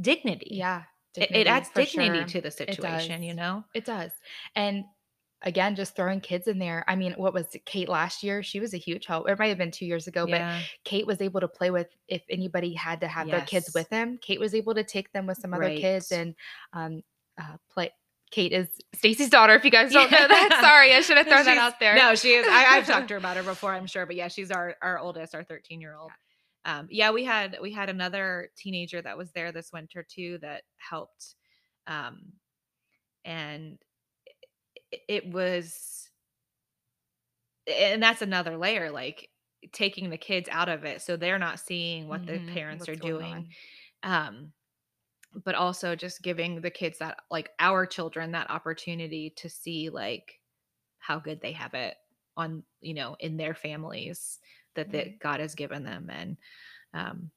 dignity 0.00 0.48
Yeah. 0.52 0.82
it, 1.16 1.30
it 1.34 1.46
adds 1.46 1.70
dignity 1.70 2.18
sure. 2.18 2.24
to 2.26 2.40
the 2.40 2.50
situation 2.50 3.22
you 3.22 3.34
know 3.34 3.64
It 3.74 3.84
does. 3.84 4.12
And 4.54 4.84
again, 5.42 5.76
just 5.76 5.94
throwing 5.94 6.20
kids 6.20 6.48
in 6.48 6.58
there. 6.58 6.84
I 6.88 6.96
mean, 6.96 7.12
what 7.16 7.32
was 7.32 7.46
it, 7.54 7.64
Kate 7.64 7.88
last 7.88 8.24
year? 8.24 8.42
She 8.42 8.58
was 8.58 8.74
a 8.74 8.76
huge 8.76 9.06
help. 9.06 9.28
It 9.28 9.38
might 9.38 9.46
have 9.48 9.58
been 9.58 9.70
two 9.70 9.86
years 9.86 10.08
ago, 10.08 10.26
but 10.26 10.40
Kate 10.84 11.06
was 11.06 11.20
able 11.20 11.40
to 11.40 11.46
play 11.48 11.70
with 11.70 11.86
if 12.08 12.22
anybody 12.28 12.74
had 12.74 13.00
to 13.02 13.08
have 13.08 13.28
their 13.28 13.42
kids 13.42 13.70
with 13.74 13.88
them. 13.88 14.18
Kate 14.20 14.40
was 14.40 14.54
able 14.54 14.74
to 14.74 14.82
take 14.82 15.12
them 15.12 15.26
with 15.26 15.38
some 15.38 15.54
other 15.54 15.70
kids 15.76 16.10
and 16.10 16.34
um, 16.72 17.02
uh, 17.40 17.56
play. 17.70 17.92
Kate 18.30 18.52
is 18.52 18.68
Stacy's 18.94 19.30
daughter. 19.30 19.54
If 19.54 19.64
you 19.64 19.70
guys 19.70 19.92
don't 19.92 20.10
know 20.10 20.28
that, 20.28 20.58
sorry, 20.60 20.92
I 20.92 21.00
should 21.00 21.16
have 21.16 21.26
thrown 21.28 21.44
that 21.44 21.56
out 21.56 21.78
there. 21.80 21.94
no 21.94 22.14
she 22.14 22.32
is 22.34 22.46
I, 22.46 22.76
i've 22.76 22.86
talked 22.86 23.08
to 23.08 23.14
her 23.14 23.18
about 23.18 23.36
her 23.38 23.42
before 23.54 23.72
i'm 23.72 23.86
sure 23.86 24.04
but 24.06 24.16
yeah 24.16 24.28
she's 24.28 24.50
our 24.50 24.76
our 24.82 24.98
oldest 24.98 25.34
our 25.34 25.44
13 25.44 25.80
year 25.80 25.94
old 25.96 26.10
um 26.64 26.88
yeah 26.90 27.10
we 27.10 27.24
had 27.24 27.58
we 27.62 27.72
had 27.72 27.88
another 27.90 28.50
teenager 28.56 29.02
that 29.02 29.18
was 29.18 29.32
there 29.32 29.52
this 29.52 29.72
winter 29.72 30.02
too 30.02 30.38
that 30.38 30.64
helped 30.78 31.36
um 31.86 32.32
and 33.24 33.78
it, 34.90 35.00
it 35.08 35.26
was 35.32 36.10
and 37.66 38.02
that's 38.02 38.22
another 38.22 38.56
layer 38.56 38.90
like 38.90 39.30
taking 39.72 40.10
the 40.10 40.18
kids 40.18 40.48
out 40.50 40.68
of 40.68 40.84
it 40.84 41.02
so 41.02 41.16
they're 41.16 41.38
not 41.38 41.60
seeing 41.60 42.08
what 42.08 42.26
the 42.26 42.40
Mhm, 42.40 42.46
parents 42.46 42.88
what's 42.88 42.88
are 42.88 42.96
doing 42.96 43.46
um 44.02 44.52
but 45.44 45.54
also 45.54 45.96
just 45.96 46.22
giving 46.22 46.62
the 46.62 46.70
kids 46.70 46.98
that 46.98 47.20
like 47.30 47.52
our 47.60 47.86
children 47.86 48.32
that 48.32 48.50
opportunity 48.50 49.30
to 49.30 49.48
see 49.50 49.90
like 49.90 50.40
how 50.98 51.18
good 51.20 51.40
they 51.40 51.52
have 51.52 51.74
it 51.74 51.96
on 52.36 52.64
you 52.80 52.94
know 52.94 53.16
in 53.20 53.36
their 53.36 53.54
families 53.54 54.40
that 54.78 54.90
that 54.92 55.06
Right. 55.06 55.18
god 55.18 55.40
has 55.40 55.54
given 55.54 55.82
them 55.84 56.08
and 56.10 56.36
um 56.94 57.30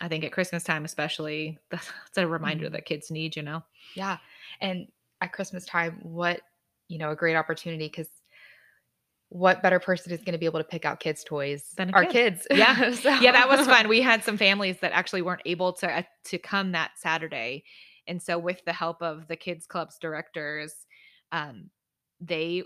i 0.00 0.08
think 0.08 0.24
at 0.24 0.32
christmas 0.32 0.64
time 0.64 0.84
especially 0.84 1.58
that's 1.70 1.90
a 2.16 2.26
reminder 2.26 2.68
Mhm. 2.68 2.72
that 2.72 2.86
kids 2.86 3.10
need 3.10 3.36
you 3.36 3.42
know 3.42 3.62
Yeah. 3.94 4.18
And 4.60 4.88
at 5.20 5.32
Christmas 5.32 5.64
time, 5.64 5.98
what, 6.02 6.40
you 6.88 6.98
know, 6.98 7.10
a 7.10 7.16
great 7.16 7.34
opportunity 7.36 7.86
because 7.88 8.08
what 9.30 9.62
better 9.62 9.80
person 9.80 10.12
is 10.12 10.20
going 10.20 10.32
to 10.32 10.38
be 10.38 10.46
able 10.46 10.60
to 10.60 10.64
pick 10.64 10.84
out 10.84 11.00
kids' 11.00 11.24
toys 11.24 11.70
Than 11.76 11.92
Our 11.94 12.04
kid. 12.04 12.12
kids. 12.12 12.46
Yeah. 12.50 12.90
So- 12.94 13.08
yeah 13.20 13.32
that 13.32 13.48
was 13.48 13.66
fun 13.66 13.88
we 13.96 14.00
had 14.00 14.22
some 14.22 14.36
families 14.36 14.78
that 14.80 14.92
actually 14.92 15.22
weren't 15.22 15.42
able 15.44 15.72
to 15.74 15.90
uh, 15.98 16.02
to 16.26 16.38
come 16.38 16.72
that 16.72 16.92
saturday 16.96 17.64
and 18.06 18.22
so 18.22 18.38
with 18.38 18.62
the 18.64 18.72
help 18.72 19.02
of 19.02 19.26
the 19.28 19.36
kids 19.36 19.66
club's 19.66 19.98
directors 19.98 20.86
um 21.32 21.70
they 22.20 22.62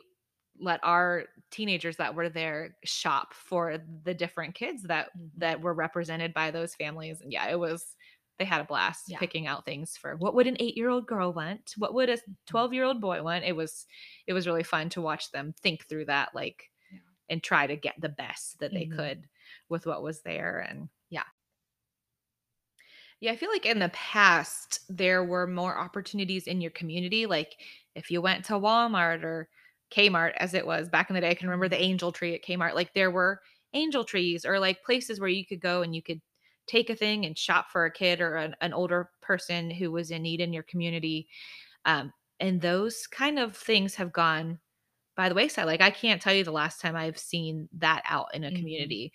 let 0.60 0.80
our 0.84 1.24
teenagers 1.50 1.96
that 1.96 2.14
were 2.14 2.28
there 2.28 2.76
shop 2.84 3.34
for 3.34 3.78
the 4.04 4.14
different 4.14 4.54
kids 4.54 4.84
that 4.84 5.10
Mhm. 5.14 5.30
that 5.36 5.60
were 5.60 5.74
represented 5.74 6.34
by 6.34 6.50
those 6.50 6.74
families 6.74 7.20
and 7.20 7.32
yeah 7.32 7.46
it 7.48 7.58
was 7.58 7.96
they 8.38 8.44
had 8.44 8.60
a 8.60 8.64
blast 8.64 9.06
Yeah. 9.06 9.18
picking 9.18 9.46
out 9.46 9.64
things 9.64 9.96
for 9.96 10.16
what 10.16 10.34
would 10.34 10.46
an 10.46 10.56
8-year-old 10.60 11.06
girl 11.06 11.32
want 11.32 11.74
what 11.76 11.94
would 11.94 12.08
a 12.10 12.18
Mm-hmm. 12.28 12.32
12-year-old 12.46 13.00
boy 13.00 13.22
want 13.22 13.44
it 13.44 13.56
was 13.56 13.86
it 14.26 14.32
was 14.32 14.46
really 14.46 14.62
fun 14.64 14.88
to 14.90 15.00
watch 15.02 15.30
them 15.32 15.52
think 15.52 15.86
through 15.86 16.06
that 16.06 16.34
like 16.34 16.70
Yeah. 16.90 17.00
and 17.28 17.42
try 17.42 17.66
to 17.66 17.76
get 17.76 17.94
the 18.00 18.08
best 18.10 18.60
that 18.60 18.74
they 18.74 18.86
Mhm. 18.86 18.86
could 18.86 19.28
with 19.68 19.86
what 19.86 20.02
was 20.02 20.22
there 20.22 20.60
and 20.60 20.88
Yeah. 21.10 21.24
yeah 23.20 23.32
i 23.32 23.36
feel 23.36 23.50
like 23.50 23.66
in 23.66 23.78
the 23.78 23.88
past 23.90 24.80
there 24.88 25.24
were 25.24 25.46
more 25.46 25.78
opportunities 25.78 26.46
in 26.46 26.60
your 26.60 26.70
community 26.70 27.26
like 27.26 27.60
if 27.94 28.10
you 28.10 28.20
went 28.20 28.44
to 28.44 28.54
walmart 28.54 29.22
or 29.22 29.48
kmart 29.90 30.33
as 30.37 30.55
it 30.55 30.66
was 30.66 30.88
back 30.88 31.11
in 31.11 31.14
the 31.14 31.20
day 31.20 31.31
i 31.31 31.35
can 31.35 31.48
remember 31.48 31.68
the 31.68 31.81
angel 31.81 32.12
tree 32.12 32.35
at 32.35 32.42
kmart 32.44 32.74
like 32.74 32.92
there 32.94 33.11
were 33.11 33.40
angel 33.74 34.05
trees 34.05 34.44
or 34.44 34.59
like 34.59 34.83
places 34.83 35.20
where 35.20 35.29
you 35.29 35.44
could 35.46 35.61
go 35.61 35.83
and 35.83 35.94
you 35.94 36.03
could 36.03 36.20
take 36.66 36.90
a 36.90 36.96
thing 36.96 37.24
and 37.24 37.38
shop 37.38 37.70
for 37.70 37.85
a 37.87 37.90
kid 37.92 38.20
or 38.20 38.37
an, 38.37 38.55
an 38.61 38.72
older 38.74 39.11
person 39.22 39.70
who 39.70 39.90
was 39.90 40.11
in 40.11 40.22
need 40.22 40.40
in 40.40 40.53
your 40.53 40.62
community 40.62 41.29
um, 41.85 42.12
and 42.40 42.61
those 42.61 43.07
kind 43.07 43.38
of 43.38 43.57
things 43.57 43.94
have 43.96 44.12
gone 44.12 44.61
by 45.16 45.29
the 45.29 45.35
wayside 45.35 45.66
like 45.66 45.81
i 45.81 45.90
can't 45.90 46.22
tell 46.22 46.35
you 46.35 46.44
the 46.44 46.53
last 46.53 46.81
time 46.81 46.96
i've 46.96 47.18
seen 47.18 47.68
that 47.72 48.03
out 48.05 48.33
in 48.35 48.44
a 48.44 48.51
Mhm. 48.51 48.53
community 48.53 49.12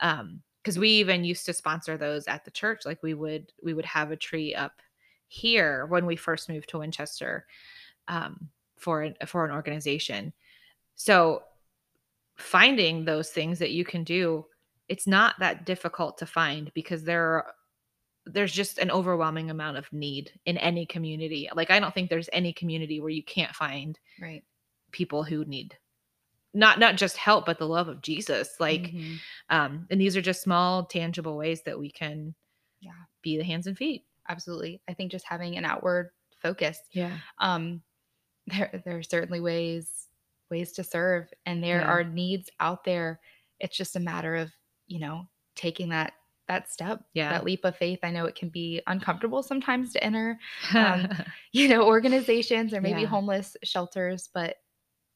um 0.00 0.42
because 0.62 0.78
we 0.78 0.90
even 0.90 1.24
used 1.24 1.46
to 1.46 1.52
sponsor 1.52 1.96
those 1.96 2.26
at 2.28 2.44
the 2.44 2.50
church 2.50 2.84
like 2.84 3.02
we 3.02 3.14
would 3.14 3.52
we 3.62 3.72
would 3.74 3.84
have 3.86 4.10
a 4.10 4.16
tree 4.16 4.54
up 4.54 4.82
here 5.28 5.86
when 5.86 6.06
we 6.06 6.16
first 6.16 6.48
moved 6.48 6.68
to 6.68 6.78
winchester 6.78 7.46
um 8.08 8.50
for 8.76 9.02
an 9.02 9.14
for 9.26 9.44
an 9.44 9.50
organization 9.50 10.32
so 10.94 11.42
finding 12.36 13.04
those 13.04 13.30
things 13.30 13.58
that 13.58 13.70
you 13.70 13.84
can 13.84 14.04
do 14.04 14.44
it's 14.88 15.06
not 15.06 15.34
that 15.38 15.64
difficult 15.66 16.18
to 16.18 16.26
find 16.26 16.70
because 16.74 17.02
there 17.04 17.24
are 17.24 17.52
there's 18.26 18.52
just 18.52 18.78
an 18.78 18.90
overwhelming 18.90 19.50
amount 19.50 19.76
of 19.76 19.90
need 19.92 20.32
in 20.46 20.58
any 20.58 20.84
community 20.84 21.48
like 21.54 21.70
i 21.70 21.80
don't 21.80 21.94
think 21.94 22.10
there's 22.10 22.28
any 22.32 22.52
community 22.52 23.00
where 23.00 23.10
you 23.10 23.22
can't 23.22 23.54
find 23.54 23.98
Right. 24.20 24.44
people 24.92 25.22
who 25.22 25.44
need 25.44 25.76
not 26.54 26.78
not 26.78 26.96
just 26.96 27.16
help 27.16 27.46
but 27.46 27.58
the 27.58 27.66
love 27.68 27.88
of 27.88 28.02
jesus 28.02 28.56
like 28.60 28.92
Mhm. 28.92 29.18
um 29.50 29.86
and 29.90 30.00
these 30.00 30.16
are 30.16 30.22
just 30.22 30.42
small 30.42 30.84
tangible 30.84 31.36
ways 31.36 31.62
that 31.62 31.78
we 31.78 31.90
can 31.90 32.34
Yeah. 32.80 32.92
be 33.22 33.38
the 33.38 33.44
hands 33.44 33.66
and 33.66 33.76
feet 33.78 34.04
Absolutely. 34.28 34.80
I 34.88 34.92
think 34.92 35.12
just 35.12 35.24
having 35.24 35.56
an 35.56 35.64
outward 35.64 36.10
focus. 36.42 36.80
yeah 36.90 37.16
Um, 37.38 37.80
there, 38.46 38.82
there 38.84 38.98
are 38.98 39.02
certainly 39.02 39.40
ways 39.40 40.08
ways 40.50 40.72
to 40.72 40.84
serve, 40.84 41.32
and 41.46 41.62
there 41.62 41.80
Yeah. 41.80 41.86
are 41.88 42.04
needs 42.04 42.50
out 42.60 42.84
there. 42.84 43.20
It's 43.60 43.76
just 43.76 43.96
a 43.96 44.00
matter 44.00 44.36
of 44.36 44.52
you 44.86 45.00
know 45.00 45.26
taking 45.56 45.88
that 45.90 46.12
that 46.48 46.70
step, 46.70 47.00
Yeah. 47.12 47.30
that 47.30 47.44
leap 47.44 47.64
of 47.64 47.76
faith. 47.76 47.98
I 48.04 48.10
know 48.12 48.26
it 48.26 48.36
can 48.36 48.48
be 48.50 48.80
uncomfortable 48.86 49.42
sometimes 49.42 49.92
to 49.94 50.04
enter, 50.04 50.38
Um, 50.74 51.08
you 51.52 51.66
know, 51.68 51.84
organizations 51.86 52.72
or 52.72 52.80
maybe 52.80 53.00
Yeah. 53.02 53.08
homeless 53.08 53.56
shelters, 53.64 54.28
but 54.32 54.56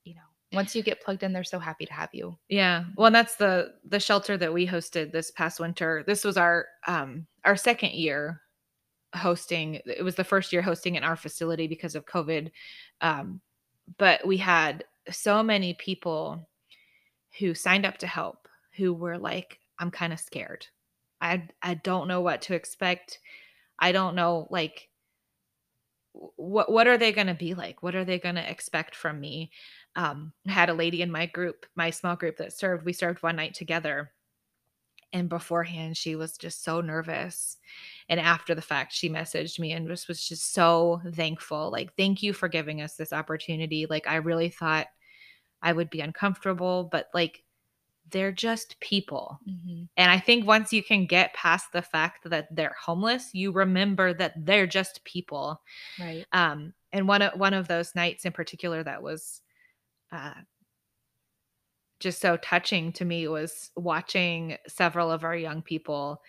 you 0.05 0.15
know, 0.17 0.23
once 0.53 0.75
you 0.75 0.83
get 0.83 1.01
plugged 1.01 1.23
in, 1.23 1.33
they're 1.33 1.45
so 1.45 1.61
happy 1.61 1.87
to 1.87 1.93
have 1.93 2.11
you. 2.13 2.37
yeah 2.49 2.85
well 2.97 3.07
and 3.07 3.15
that's 3.15 3.37
the 3.37 3.75
the 3.85 4.01
shelter 4.01 4.37
that 4.37 4.53
we 4.53 4.67
hosted 4.67 5.13
this 5.13 5.31
past 5.31 5.61
winter 5.61 6.03
this 6.09 6.25
was 6.25 6.37
our 6.37 6.67
um 6.89 7.27
our 7.45 7.55
second 7.57 7.93
year 7.93 8.41
hosting 9.15 9.81
it 9.87 10.05
was 10.05 10.15
the 10.15 10.25
first 10.25 10.53
year 10.53 10.63
hosting 10.63 10.95
in 10.95 11.03
our 11.03 11.17
facility 11.17 11.67
because 11.67 11.95
of 11.95 12.07
covid 12.07 12.51
um 13.01 13.41
but 13.99 14.25
we 14.27 14.37
had 14.37 14.85
so 15.11 15.43
many 15.43 15.75
people 15.75 16.49
who 17.39 17.55
signed 17.55 17.85
up 17.85 17.99
to 17.99 18.07
help 18.07 18.49
who 18.77 18.93
were 18.93 19.19
like 19.19 19.59
i'm 19.79 19.91
kind 19.91 20.13
of 20.13 20.21
scared. 20.21 20.67
I 21.21 21.49
i 21.63 21.75
don't 21.75 22.09
know 22.09 22.21
what 22.21 22.43
to 22.43 22.55
expect. 22.55 23.19
I 23.79 23.93
don't 23.93 24.15
know 24.15 24.47
like 24.51 24.89
what 26.13 26.71
what 26.71 26.87
are 26.87 26.99
they 26.99 27.13
going 27.13 27.29
to 27.29 27.35
be 27.35 27.55
like? 27.55 27.83
What 27.83 27.95
are 27.95 28.05
they 28.05 28.19
going 28.19 28.35
to 28.35 28.51
expect 28.51 28.95
from 28.95 29.21
me? 29.21 29.51
Um 29.97 30.33
had 30.47 30.71
a 30.71 30.75
lady 30.75 31.03
in 31.03 31.11
my 31.11 31.27
group 31.27 31.67
my 31.75 31.91
small 31.91 32.17
group 32.17 32.37
that 32.39 32.53
served 32.53 32.85
we 32.85 32.93
served 32.93 33.23
one 33.23 33.37
night 33.37 33.55
together 33.55 34.13
and 35.13 35.29
beforehand 35.29 35.97
she 35.97 36.17
was 36.17 36.37
just 36.39 36.63
so 36.65 36.81
nervous 36.81 37.57
and 38.09 38.21
after 38.21 38.55
the 38.55 38.63
fact 38.63 38.93
she 38.93 39.09
messaged 39.09 39.59
me 39.59 39.73
and 39.73 39.89
just 39.89 40.09
was 40.09 40.27
just 40.27 40.53
so 40.53 41.01
thankful 41.15 41.71
like 41.71 41.95
thank 41.97 42.23
you 42.23 42.33
for 42.33 42.49
giving 42.49 42.81
us 42.81 42.95
this 42.97 43.13
opportunity 43.13 43.87
like 43.91 44.07
i 44.07 44.17
really 44.17 44.49
thought 44.49 44.87
i 45.63 45.73
would 45.73 45.91
be 45.91 46.01
uncomfortable 46.01 46.89
but 46.91 47.09
like 47.15 47.43
they're 48.11 48.33
just 48.33 48.79
people 48.81 49.41
Mhm. 49.47 49.89
and 49.97 50.11
I 50.11 50.19
think 50.19 50.47
once 50.47 50.73
you 50.73 50.83
can 50.83 51.07
get 51.07 51.35
past 51.35 51.73
the 51.73 51.83
fact 51.83 52.31
that 52.31 52.49
they're 52.55 52.77
homeless, 52.81 53.35
you 53.35 53.53
remember 53.53 54.15
that 54.15 54.35
they're 54.37 54.67
just 54.67 55.05
people. 55.05 55.63
Right. 55.99 56.27
Um, 56.33 56.75
and 56.93 57.09
one 57.09 57.23
of 57.23 57.39
one 57.39 57.55
of 57.55 57.69
those 57.69 57.95
nights 57.95 58.25
in 58.25 58.33
particular 58.33 58.83
that 58.85 59.03
was 59.03 59.43
uh, 60.13 60.35
just 62.01 62.21
so 62.21 62.37
touching 62.39 62.93
to 62.95 63.05
me 63.05 63.29
was 63.29 63.71
watching 63.77 64.57
several 64.67 65.11
of 65.11 65.25
our 65.25 65.37
young 65.37 65.63
people 65.63 66.23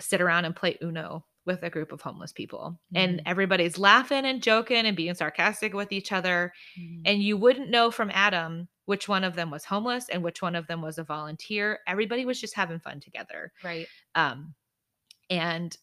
sit 0.00 0.20
around 0.20 0.44
and 0.44 0.56
play 0.56 0.78
Uno 0.82 1.26
with 1.46 1.62
a 1.62 1.70
group 1.70 1.92
of 1.92 2.00
homeless 2.00 2.32
people, 2.32 2.80
and 2.94 3.20
Mhm. 3.20 3.22
everybody's 3.26 3.78
laughing 3.78 4.24
and 4.24 4.42
joking 4.42 4.86
and 4.86 4.96
being 4.96 5.14
sarcastic 5.14 5.74
with 5.74 5.92
each 5.92 6.10
other, 6.12 6.52
Mhm. 6.78 7.02
and 7.06 7.22
you 7.22 7.36
wouldn't 7.36 7.70
know 7.70 7.90
from 7.90 8.10
Adam 8.12 8.68
which 8.86 9.08
one 9.08 9.24
of 9.24 9.34
them 9.34 9.50
was 9.50 9.64
homeless 9.66 10.08
and 10.10 10.22
which 10.22 10.42
one 10.42 10.54
of 10.54 10.66
them 10.66 10.82
was 10.82 10.98
a 10.98 11.04
volunteer. 11.04 11.80
Everybody 11.86 12.24
was 12.26 12.40
just 12.40 12.54
having 12.54 12.80
fun 12.80 13.00
together. 13.00 13.52
Right. 13.62 13.88
Um, 14.14 14.54
and 15.30 15.76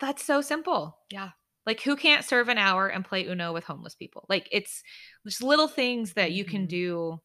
that's 0.00 0.24
so 0.24 0.40
simple. 0.40 0.98
Yeah. 1.10 1.30
Like, 1.66 1.80
who 1.82 1.96
can't 1.96 2.24
serve 2.24 2.48
an 2.48 2.58
hour 2.58 2.88
and 2.88 3.04
play 3.04 3.26
Uno 3.26 3.52
with 3.52 3.64
homeless 3.64 3.94
people? 3.94 4.24
Like, 4.28 4.48
it's 4.52 4.82
just 5.26 5.42
little 5.42 5.68
things 5.68 6.14
that 6.14 6.32
you 6.32 6.44
can 6.44 6.64
Mhm. 6.64 6.68
do 6.68 7.22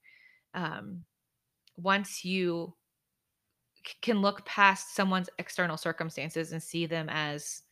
um, 0.55 1.05
once 1.77 2.25
you 2.25 2.75
c- 3.85 3.95
can 4.01 4.21
look 4.21 4.45
past 4.45 4.95
someone's 4.95 5.29
external 5.39 5.77
circumstances 5.77 6.51
and 6.51 6.61
see 6.61 6.85
them 6.85 7.09
as 7.09 7.63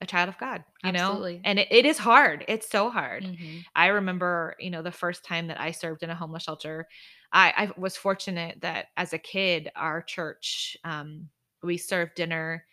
a 0.00 0.06
child 0.06 0.28
of 0.30 0.38
God, 0.38 0.64
you 0.82 0.92
Absolutely. 0.92 0.92
know? 0.92 1.26
And 1.44 1.58
it, 1.60 1.68
it 1.70 1.86
is 1.86 1.98
hard. 1.98 2.44
It's 2.48 2.68
so 2.70 2.90
hard. 2.90 3.26
Mhm. 3.26 3.66
I 3.76 3.88
remember, 3.88 4.56
you 4.60 4.70
know, 4.70 4.82
the 4.82 4.92
first 4.92 5.24
time 5.24 5.48
that 5.48 5.60
I 5.60 5.72
served 5.72 6.02
in 6.04 6.10
a 6.10 6.16
homeless 6.16 6.44
shelter, 6.44 6.88
I, 7.32 7.54
I 7.76 7.80
was 7.80 7.96
fortunate 7.96 8.60
that 8.62 8.88
as 8.96 9.12
a 9.14 9.18
kid, 9.18 9.70
our 9.76 10.02
church, 10.02 10.76
um, 10.84 11.30
we 11.62 11.78
served 11.78 12.14
dinner 12.16 12.66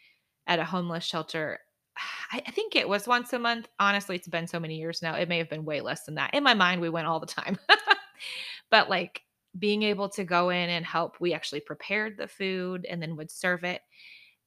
at 0.47 0.59
a 0.59 0.65
homeless 0.65 1.05
shelter. 1.05 1.59
I, 2.31 2.43
I 2.47 2.51
think 2.51 2.75
it 2.75 2.89
was 2.89 3.07
once 3.07 3.33
a 3.33 3.39
month. 3.39 3.69
Honestly, 3.79 4.15
it's 4.17 4.27
been 4.29 4.47
so 4.47 4.59
many 4.59 4.77
years 4.77 5.01
now. 5.01 5.15
It 5.15 5.29
may 5.29 5.39
have 5.39 5.49
been 5.49 5.65
way 5.65 5.81
less 5.81 6.05
than 6.05 6.15
that. 6.15 6.33
In 6.33 6.43
my 6.43 6.55
mind, 6.55 6.81
we 6.81 6.89
went 6.89 7.07
all 7.07 7.19
the 7.21 7.27
time. 7.27 7.57
but 8.71 8.89
like 8.89 9.21
being 9.57 9.83
able 9.83 10.09
to 10.09 10.23
go 10.23 10.49
in 10.49 10.69
and 10.69 10.85
help, 10.85 11.17
we 11.19 11.33
actually 11.33 11.61
prepared 11.61 12.17
the 12.17 12.27
food 12.27 12.85
and 12.89 13.01
then 13.01 13.15
would 13.15 13.31
serve 13.31 13.63
it. 13.63 13.81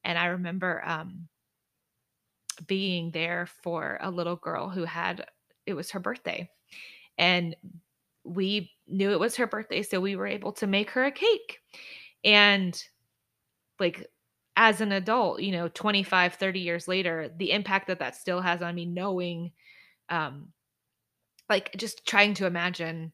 And 0.03 0.17
I 0.17 0.27
remember 0.27 0.83
um, 0.85 1.27
being 2.67 3.11
there 3.11 3.47
for 3.63 3.97
a 4.01 4.11
little 4.11 4.35
girl 4.35 4.69
who 4.69 4.85
had, 4.85 5.25
it 5.65 5.73
was 5.73 5.91
her 5.91 5.99
birthday. 5.99 6.49
And 7.17 7.55
we 8.23 8.71
knew 8.87 9.11
it 9.11 9.19
was 9.19 9.35
her 9.37 9.47
birthday. 9.47 9.83
So 9.83 9.99
we 9.99 10.15
were 10.15 10.27
able 10.27 10.51
to 10.53 10.67
make 10.67 10.91
her 10.91 11.05
a 11.05 11.11
cake. 11.11 11.59
And 12.23 12.81
like, 13.79 14.07
as 14.55 14.81
an 14.81 14.91
adult, 14.91 15.41
you 15.41 15.53
know, 15.53 15.69
25, 15.69 16.33
30 16.35 16.59
years 16.59 16.87
later, 16.87 17.29
the 17.37 17.51
impact 17.51 17.87
that 17.87 17.99
that 17.99 18.15
still 18.15 18.41
has 18.41 18.61
on 18.61 18.75
me, 18.75 18.85
knowing, 18.85 19.51
um, 20.09 20.49
like, 21.49 21.73
just 21.77 22.05
trying 22.05 22.33
to 22.35 22.45
imagine 22.45 23.13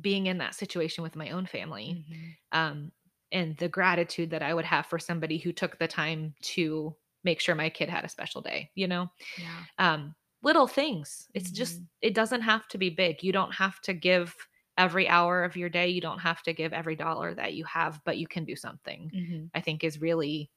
being 0.00 0.26
in 0.26 0.38
that 0.38 0.54
situation 0.54 1.02
with 1.02 1.16
my 1.16 1.30
own 1.30 1.46
family 1.46 2.02
Mhm. 2.08 2.36
um, 2.52 2.92
and 3.32 3.56
the 3.58 3.68
gratitude 3.68 4.30
that 4.30 4.42
I 4.42 4.54
would 4.54 4.64
have 4.64 4.86
for 4.86 4.98
somebody 4.98 5.38
who 5.38 5.52
took 5.52 5.78
the 5.78 5.88
time 5.88 6.34
to 6.42 6.96
make 7.24 7.40
sure 7.40 7.54
my 7.54 7.70
kid 7.70 7.88
had 7.90 8.04
a 8.04 8.08
special 8.08 8.40
day, 8.42 8.70
you 8.74 8.86
know? 8.88 9.08
Yeah. 9.36 9.66
Um, 9.78 10.14
little 10.42 10.66
things. 10.66 11.28
It's 11.34 11.50
just, 11.50 11.80
Mhm. 11.80 11.88
it 12.02 12.14
doesn't 12.14 12.42
have 12.42 12.68
to 12.68 12.78
be 12.78 12.90
big. 12.90 13.22
You 13.22 13.32
don't 13.32 13.54
have 13.54 13.80
to 13.82 13.94
give 13.94 14.36
every 14.78 15.08
hour 15.08 15.44
of 15.44 15.56
your 15.56 15.68
day. 15.68 15.88
You 15.88 16.00
don't 16.00 16.20
have 16.20 16.42
to 16.44 16.52
give 16.52 16.72
every 16.72 16.96
dollar 16.96 17.34
that 17.34 17.54
you 17.54 17.64
have, 17.64 18.02
but 18.04 18.18
you 18.18 18.28
can 18.28 18.44
do 18.44 18.56
something, 18.56 19.12
Mhm. 19.12 19.50
I 19.54 19.60
think 19.60 19.84
is 19.84 20.00
really 20.00 20.50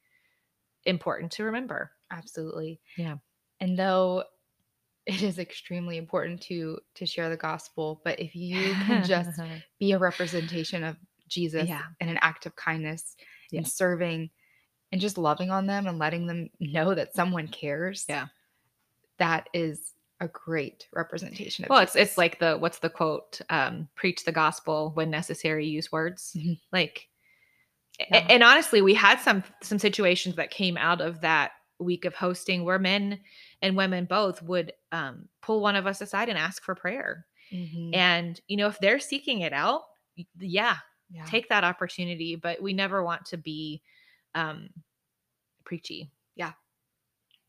important 0.86 1.32
to 1.34 1.46
remember. 1.46 1.92
Absolutely. 2.12 2.82
Yeah. 2.96 3.18
And 3.60 3.78
though 3.80 4.26
it 5.10 5.24
is 5.24 5.40
extremely 5.40 5.98
important 5.98 6.42
to 6.44 6.80
to 6.96 7.06
share 7.06 7.30
the 7.30 7.38
gospel, 7.38 8.02
but 8.04 8.20
if 8.20 8.36
you 8.36 8.74
can 8.86 9.04
just 9.04 9.40
be 9.80 9.92
a 9.94 9.98
representation 10.00 10.84
of 10.84 10.96
Jesus 11.28 11.68
Yeah. 11.68 11.84
and 12.00 12.10
an 12.10 12.18
act 12.22 12.46
of 12.46 12.56
kindness 12.56 13.16
Yeah. 13.52 13.60
and 13.60 13.68
serving 13.68 14.30
and 14.92 15.00
just 15.02 15.18
loving 15.18 15.52
on 15.52 15.68
them 15.68 15.88
and 15.88 16.00
letting 16.00 16.26
them 16.28 16.50
know 16.60 16.96
that 16.96 17.14
someone 17.16 17.48
cares. 17.48 18.06
Yeah. 18.10 18.28
That 19.18 19.48
is 19.54 19.94
a 20.22 20.28
great 20.28 20.88
representation 20.94 21.64
of 21.66 21.70
well, 21.70 21.80
it's 21.80 21.94
Jesus. 21.94 22.10
it's 22.10 22.18
like 22.18 22.40
the 22.40 22.58
what's 22.58 22.80
the 22.80 22.90
quote? 22.90 23.40
Um, 23.50 23.88
preach 23.96 24.26
the 24.26 24.32
gospel 24.32 24.92
when 24.94 25.10
necessary, 25.10 25.66
use 25.68 25.92
words. 25.92 26.36
Mhm. 26.38 26.60
Like 26.72 27.08
Yeah. 28.00 28.26
and 28.30 28.44
honestly, 28.44 28.82
we 28.82 28.94
had 28.94 29.20
some 29.20 29.44
some 29.62 29.80
situations 29.80 30.36
that 30.36 30.52
came 30.52 30.78
out 30.78 31.02
of 31.02 31.22
that 31.22 31.52
week 31.80 32.06
of 32.06 32.14
hosting 32.16 32.66
where 32.66 32.80
men 32.80 33.20
and 33.62 33.76
women 33.76 34.06
both 34.06 34.42
would 34.44 34.74
um, 34.92 35.28
pull 35.42 35.62
one 35.62 35.76
of 35.76 35.86
us 35.88 36.02
aside 36.02 36.30
and 36.30 36.38
ask 36.38 36.64
for 36.64 36.76
prayer. 36.76 37.26
Mhm. 37.52 37.96
And 37.96 38.40
you 38.48 38.58
know, 38.58 38.68
if 38.68 38.80
they're 38.80 39.00
seeking 39.00 39.42
it 39.42 39.54
out, 39.54 39.84
yeah, 40.40 40.78
yeah. 41.12 41.26
take 41.26 41.50
that 41.50 41.64
opportunity. 41.64 42.36
But 42.36 42.62
we 42.62 42.74
never 42.74 43.04
want 43.04 43.26
to 43.28 43.38
be 43.38 43.82
um, 44.36 44.70
preachy. 45.66 46.12
Yeah. 46.36 46.54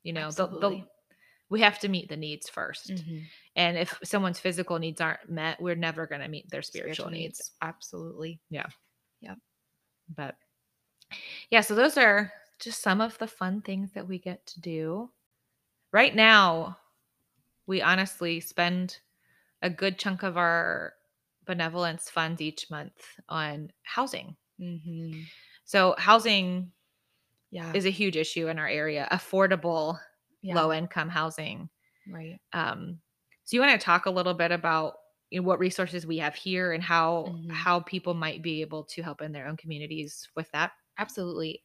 You 0.02 0.12
know, 0.14 0.30
the, 0.30 0.46
the 0.48 0.84
we 1.50 1.60
have 1.60 1.78
to 1.80 1.88
meet 1.88 2.08
the 2.08 2.16
needs 2.16 2.48
1st 2.48 2.90
Mhm. 2.92 3.22
and 3.56 3.76
if 3.76 3.98
someone's 4.04 4.38
physical 4.38 4.78
needs 4.78 5.00
aren't 5.00 5.28
met, 5.28 5.60
we're 5.60 5.74
never 5.74 6.06
going 6.06 6.20
to 6.20 6.28
meet 6.28 6.48
their 6.48 6.62
spiritual, 6.62 7.10
needs. 7.10 7.50
Absolutely. 7.60 8.40
Yeah. 8.50 8.68
Yeah. 9.20 9.34
But 10.16 10.36
yeah, 11.50 11.60
so 11.60 11.74
those 11.74 11.98
are 11.98 12.32
just 12.60 12.82
some 12.82 13.00
of 13.00 13.18
the 13.18 13.26
fun 13.26 13.62
things 13.62 13.92
that 13.92 14.06
we 14.06 14.18
get 14.18 14.46
to 14.46 14.60
do. 14.60 15.10
Right 15.92 16.14
now, 16.14 16.78
we 17.66 17.82
honestly 17.82 18.40
spend 18.40 19.00
a 19.62 19.70
good 19.70 19.98
chunk 19.98 20.22
of 20.24 20.36
our 20.36 20.94
benevolence 21.46 22.10
funds 22.10 22.40
each 22.42 22.70
month 22.70 23.18
on 23.28 23.72
housing. 23.84 24.36
Mhm. 24.58 25.30
So, 25.66 25.94
housing 25.98 26.72
Yeah. 27.50 27.74
is 27.74 27.86
a 27.86 27.90
huge 27.90 28.16
issue 28.16 28.48
in 28.48 28.58
our 28.58 28.68
area, 28.68 29.06
affordable, 29.12 29.98
yeah. 30.42 30.60
low 30.60 30.72
income 30.72 31.08
housing. 31.08 31.70
Right. 32.06 32.40
Um, 32.52 33.00
so, 33.44 33.56
you 33.56 33.60
want 33.62 33.80
to 33.80 33.84
talk 33.84 34.06
a 34.06 34.10
little 34.10 34.34
bit 34.34 34.52
about 34.52 34.96
you 35.30 35.40
know, 35.40 35.46
what 35.48 35.60
resources 35.60 36.06
we 36.06 36.18
have 36.18 36.34
here 36.36 36.72
and 36.72 36.82
how 36.82 37.32
Mhm. 37.32 37.50
how 37.50 37.80
people 37.80 38.14
might 38.14 38.42
be 38.42 38.62
able 38.62 38.84
to 38.84 39.02
help 39.02 39.22
in 39.22 39.32
their 39.32 39.46
own 39.48 39.56
communities 39.58 40.28
with 40.36 40.50
that? 40.52 40.72
Absolutely. 40.96 41.62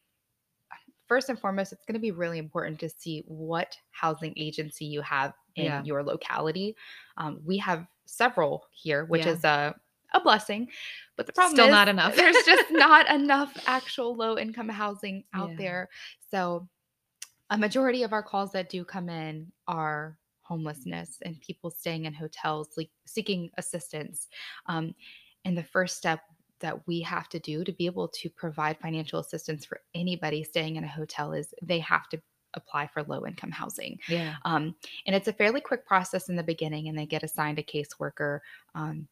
First 1.06 1.28
and 1.28 1.38
foremost, 1.38 1.72
it's 1.72 1.84
going 1.84 1.94
to 1.94 2.00
be 2.00 2.10
really 2.10 2.38
important 2.38 2.80
to 2.80 2.88
see 2.88 3.22
what 3.26 3.76
housing 3.92 4.34
agency 4.36 4.84
you 4.86 5.00
have 5.02 5.32
in 5.56 5.64
Yeah. 5.64 5.82
your 5.84 6.02
locality. 6.02 6.76
Um, 7.16 7.40
we 7.44 7.58
have 7.58 7.86
several 8.06 8.66
here, 8.72 9.04
which 9.06 9.26
Yeah. 9.26 9.32
is 9.32 9.44
a 9.44 9.74
a 10.14 10.20
blessing, 10.20 10.70
but 11.16 11.26
the 11.26 11.32
problem 11.32 11.54
Still 11.54 11.66
is 11.66 11.70
not 11.72 11.88
enough. 11.88 12.14
there's 12.16 12.44
just 12.44 12.70
not 12.70 13.08
enough 13.10 13.56
actual 13.66 14.16
low 14.16 14.38
income 14.38 14.68
housing 14.68 15.24
out 15.34 15.50
Yeah. 15.50 15.56
there. 15.56 15.88
So, 16.30 16.68
a 17.50 17.58
majority 17.58 18.02
of 18.02 18.12
our 18.12 18.22
calls 18.22 18.52
that 18.52 18.68
do 18.68 18.84
come 18.84 19.08
in 19.08 19.52
are 19.68 20.18
homelessness 20.42 21.18
and 21.24 21.40
people 21.40 21.70
staying 21.70 22.04
in 22.06 22.14
hotels, 22.14 22.70
like 22.76 22.90
seeking 23.06 23.50
assistance. 23.58 24.28
Um, 24.66 24.94
and 25.44 25.56
the 25.56 25.62
first 25.64 25.96
step 25.96 26.20
that 26.66 26.84
we 26.88 27.00
have 27.00 27.28
to 27.28 27.38
do 27.38 27.62
to 27.62 27.70
be 27.70 27.86
able 27.86 28.08
to 28.08 28.28
provide 28.28 28.76
financial 28.80 29.20
assistance 29.20 29.64
for 29.64 29.80
anybody 29.94 30.42
staying 30.42 30.74
in 30.74 30.82
a 30.82 30.88
hotel 30.88 31.32
is 31.32 31.54
they 31.62 31.78
have 31.78 32.08
to 32.08 32.20
apply 32.54 32.88
for 32.88 33.04
low 33.04 33.24
income 33.24 33.52
housing. 33.52 33.96
Yeah. 34.08 34.34
Um, 34.44 34.74
and 35.06 35.14
it's 35.14 35.28
a 35.28 35.32
fairly 35.32 35.60
quick 35.60 35.86
process 35.86 36.28
in 36.28 36.34
the 36.34 36.42
beginning, 36.42 36.88
and 36.88 36.98
they 36.98 37.06
get 37.06 37.22
assigned 37.22 37.60
a 37.60 37.62
caseworker. 37.62 38.40
Um, 38.74 39.06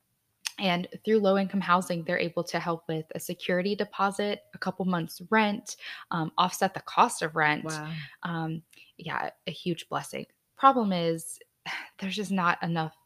and 0.59 0.89
through 1.05 1.21
low 1.21 1.39
income 1.39 1.61
housing, 1.61 2.03
they're 2.03 2.19
able 2.19 2.43
to 2.43 2.59
help 2.59 2.83
with 2.89 3.07
a 3.15 3.21
security 3.21 3.77
deposit, 3.77 4.41
a 4.53 4.59
couple 4.59 4.85
months' 4.85 5.23
rent, 5.31 5.77
um, 6.11 6.33
offset 6.37 6.75
the 6.75 6.81
cost 6.81 7.23
of 7.23 7.37
rent. 7.37 7.67
Wow. 7.67 7.93
Um, 8.25 8.63
yeah, 8.97 9.31
a 9.47 9.53
huge 9.53 9.89
blessing. 9.89 10.27
Problem 10.59 10.93
is, 10.93 11.39
there's 12.01 12.17
just 12.17 12.33
not 12.33 12.61
enough 12.65 12.97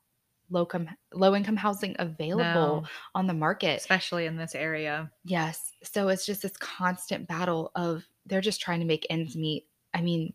low 0.51 0.63
income 0.63 0.89
low 1.13 1.35
income 1.35 1.57
housing 1.57 1.95
available 1.99 2.83
No, 2.83 2.85
on 3.15 3.27
the 3.27 3.35
market. 3.35 3.79
especially 3.79 4.27
in 4.27 4.37
this 4.37 4.55
area. 4.55 5.11
Yes. 5.25 5.73
So 5.83 6.09
it's 6.09 6.25
just 6.27 6.43
this 6.43 6.57
constant 6.57 7.29
battle 7.29 7.71
of 7.75 8.05
they're 8.27 8.41
just 8.41 8.61
trying 8.61 8.81
to 8.81 8.87
make 8.87 9.07
ends 9.11 9.37
meet. 9.37 9.67
I 9.95 10.01
mean, 10.01 10.33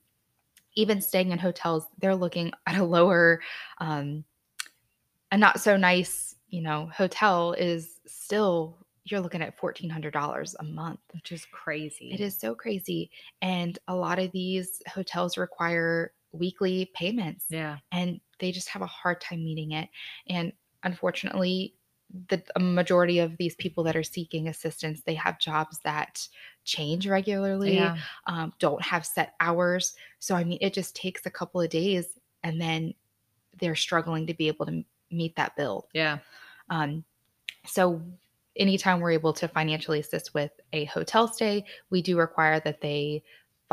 even 0.76 1.02
staying 1.02 1.32
in 1.32 1.38
hotels, 1.40 1.86
they're 2.00 2.16
looking 2.16 2.52
at 2.68 2.78
a 2.78 2.84
lower, 2.84 3.42
um, 3.80 4.24
a 5.32 5.38
not 5.38 5.60
so 5.60 5.78
nice, 5.78 6.36
you 6.50 6.62
know, 6.62 6.90
hotel 6.94 7.54
is 7.54 8.00
still 8.06 8.78
you're 9.06 9.20
looking 9.20 9.42
at 9.42 9.58
fourteen 9.58 9.90
hundred 9.90 10.14
dollars 10.14 10.56
a 10.60 10.64
month. 10.64 11.00
Which 11.14 11.32
is 11.32 11.46
crazy. 11.52 12.12
It 12.14 12.22
is 12.22 12.38
so 12.38 12.56
crazy, 12.56 13.12
and 13.42 13.78
a 13.88 13.96
lot 13.96 14.18
of 14.20 14.32
these 14.32 14.82
hotels 14.88 15.38
require 15.38 16.14
weekly 16.32 16.90
payments 16.96 17.46
Yeah. 17.50 17.78
and 17.92 18.20
they 18.44 18.52
just 18.52 18.70
have 18.70 18.82
a 18.82 18.88
hard 18.88 19.22
time 19.22 19.44
meeting 19.44 19.72
it. 19.72 19.90
And 20.28 20.52
unfortunately, 20.84 21.76
the 22.30 22.44
majority 22.60 23.20
of 23.20 23.38
these 23.38 23.56
people 23.56 23.84
that 23.86 23.96
are 23.96 24.04
seeking 24.04 24.48
assistance, 24.48 25.02
they 25.02 25.16
have 25.16 25.40
jobs 25.40 25.80
that 25.84 26.28
change 26.64 27.08
regularly, 27.08 27.76
Yeah. 27.76 27.98
um, 28.28 28.54
don't 28.60 28.82
have 28.84 29.06
set 29.06 29.34
hours. 29.40 29.96
So 30.20 30.36
I 30.36 30.44
mean, 30.44 30.60
it 30.62 30.74
just 30.74 30.96
takes 30.96 31.26
a 31.26 31.32
couple 31.32 31.62
of 31.62 31.70
days, 31.70 32.20
and 32.44 32.62
then 32.62 32.94
they're 33.60 33.76
struggling 33.76 34.28
to 34.28 34.34
be 34.34 34.48
able 34.48 34.66
to 34.68 34.84
meet 35.10 35.36
that 35.38 35.56
bill. 35.56 35.88
Yeah. 35.94 36.20
Um, 36.70 37.04
so 37.66 38.02
anytime 38.56 39.00
we're 39.00 39.12
able 39.12 39.34
to 39.34 39.48
financially 39.48 40.00
assist 40.00 40.34
with 40.34 40.52
a 40.74 40.86
hotel 40.86 41.28
stay, 41.28 41.66
we 41.90 42.02
do 42.02 42.18
require 42.18 42.60
that 42.60 42.82
they 42.82 43.24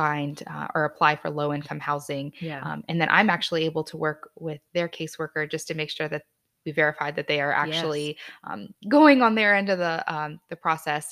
find 0.03 0.43
uh, 0.55 0.67
or 0.75 0.83
apply 0.91 1.13
for 1.21 1.29
low 1.41 1.49
income 1.59 1.81
housing 1.91 2.27
Yeah. 2.41 2.61
um, 2.69 2.79
and 2.89 2.97
then 3.01 3.09
I'm 3.19 3.29
actually 3.37 3.65
able 3.71 3.85
to 3.91 3.97
work 4.09 4.21
with 4.47 4.61
their 4.77 4.89
caseworker 4.89 5.43
just 5.55 5.67
to 5.69 5.75
make 5.81 5.91
sure 5.97 6.09
that 6.09 6.23
we 6.65 6.73
verified 6.73 7.15
that 7.17 7.27
they 7.31 7.41
are 7.41 7.53
actually 7.65 8.07
um, 8.49 8.61
going 8.97 9.19
on 9.27 9.35
their 9.35 9.53
end 9.61 9.69
of 9.75 9.79
the 9.87 9.95
um, 10.17 10.41
the 10.51 10.57
process, 10.67 11.07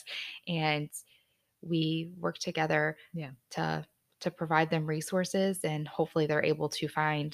and 0.47 0.89
we 1.73 2.11
work 2.25 2.37
together 2.39 2.97
Yeah. 3.23 3.31
to 3.57 3.65
to 4.21 4.31
provide 4.31 4.69
them 4.71 4.85
resources, 4.97 5.55
and 5.65 5.87
hopefully 5.87 6.27
they're 6.27 6.45
able 6.55 6.69
to 6.81 6.87
find 6.89 7.31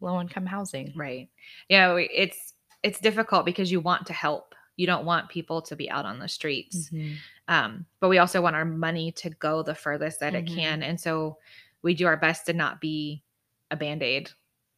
low 0.00 0.20
income 0.20 0.46
housing. 0.46 0.92
right. 0.96 1.28
Yeah. 1.68 1.94
we- 1.94 2.10
It's 2.24 2.40
it's 2.82 3.00
difficult 3.00 3.42
because 3.50 3.72
you 3.72 3.80
want 3.80 4.06
to 4.06 4.12
help. 4.12 4.54
You 4.76 4.86
don't 4.86 5.06
want 5.06 5.28
people 5.36 5.62
to 5.68 5.74
be 5.76 5.88
out 5.96 6.04
on 6.04 6.18
the 6.18 6.28
streets. 6.28 6.90
Mhm. 6.90 7.16
Um, 7.48 7.86
but 8.00 8.08
we 8.08 8.18
also 8.18 8.40
want 8.42 8.56
our 8.56 8.64
money 8.64 9.12
to 9.12 9.30
go 9.30 9.62
the 9.62 9.74
furthest 9.74 10.20
that 10.20 10.34
Mhm. 10.34 10.34
it 10.34 10.46
can. 10.46 10.82
And 10.82 11.00
so 11.00 11.38
we 11.82 11.94
do 11.94 12.06
our 12.06 12.16
best 12.16 12.46
to 12.46 12.52
not 12.52 12.80
be 12.80 13.22
a 13.70 13.76
band-aid 13.76 14.30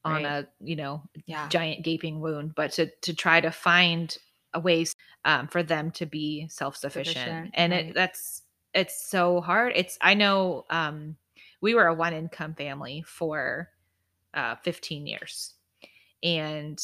on 0.04 0.24
Right. 0.24 0.24
a, 0.24 0.48
you 0.60 0.76
know, 0.76 1.02
Yeah. 1.26 1.48
giant 1.48 1.84
gaping 1.84 2.20
wound, 2.20 2.54
but 2.54 2.72
to 2.72 2.90
to 3.02 3.14
try 3.14 3.40
to 3.40 3.50
find 3.50 4.16
a 4.54 4.60
ways 4.60 4.94
um, 5.24 5.48
for 5.48 5.62
them 5.62 5.90
to 5.92 6.06
be 6.06 6.48
self-sufficient. 6.48 7.24
Sufficient, 7.24 7.50
and 7.54 7.72
right. 7.72 7.90
it 7.90 7.94
that's 7.94 8.42
it's 8.74 9.08
so 9.08 9.40
hard. 9.40 9.72
It's 9.76 9.98
I 10.00 10.14
know 10.14 10.66
um, 10.70 11.16
we 11.60 11.74
were 11.74 11.86
a 11.86 11.94
one 11.94 12.12
income 12.14 12.54
family 12.54 13.02
for 13.02 13.70
uh, 14.34 14.56
15 14.56 15.06
years, 15.06 15.54
and 16.22 16.78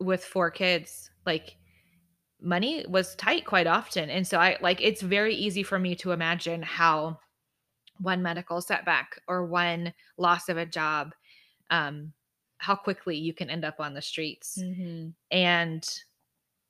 with 0.00 0.24
four 0.24 0.50
kids, 0.50 1.10
like 1.24 1.56
money 2.40 2.84
was 2.88 3.16
tight 3.16 3.46
quite 3.46 3.66
often, 3.66 4.10
and 4.10 4.26
so 4.26 4.38
I 4.38 4.58
like 4.60 4.80
it's 4.82 5.02
very 5.02 5.34
easy 5.34 5.62
for 5.62 5.78
me 5.78 5.94
to 5.96 6.12
imagine 6.12 6.62
how 6.62 7.18
one 8.00 8.22
medical 8.22 8.60
setback 8.60 9.20
or 9.28 9.46
one 9.46 9.94
loss 10.18 10.48
of 10.48 10.56
a 10.58 10.66
job 10.66 11.14
um 11.70 12.12
how 12.58 12.76
quickly 12.76 13.16
you 13.16 13.34
can 13.34 13.50
end 13.50 13.64
up 13.64 13.80
on 13.80 13.94
the 13.94 14.02
streets 14.02 14.64
Mhm. 14.64 15.14
and 15.30 15.88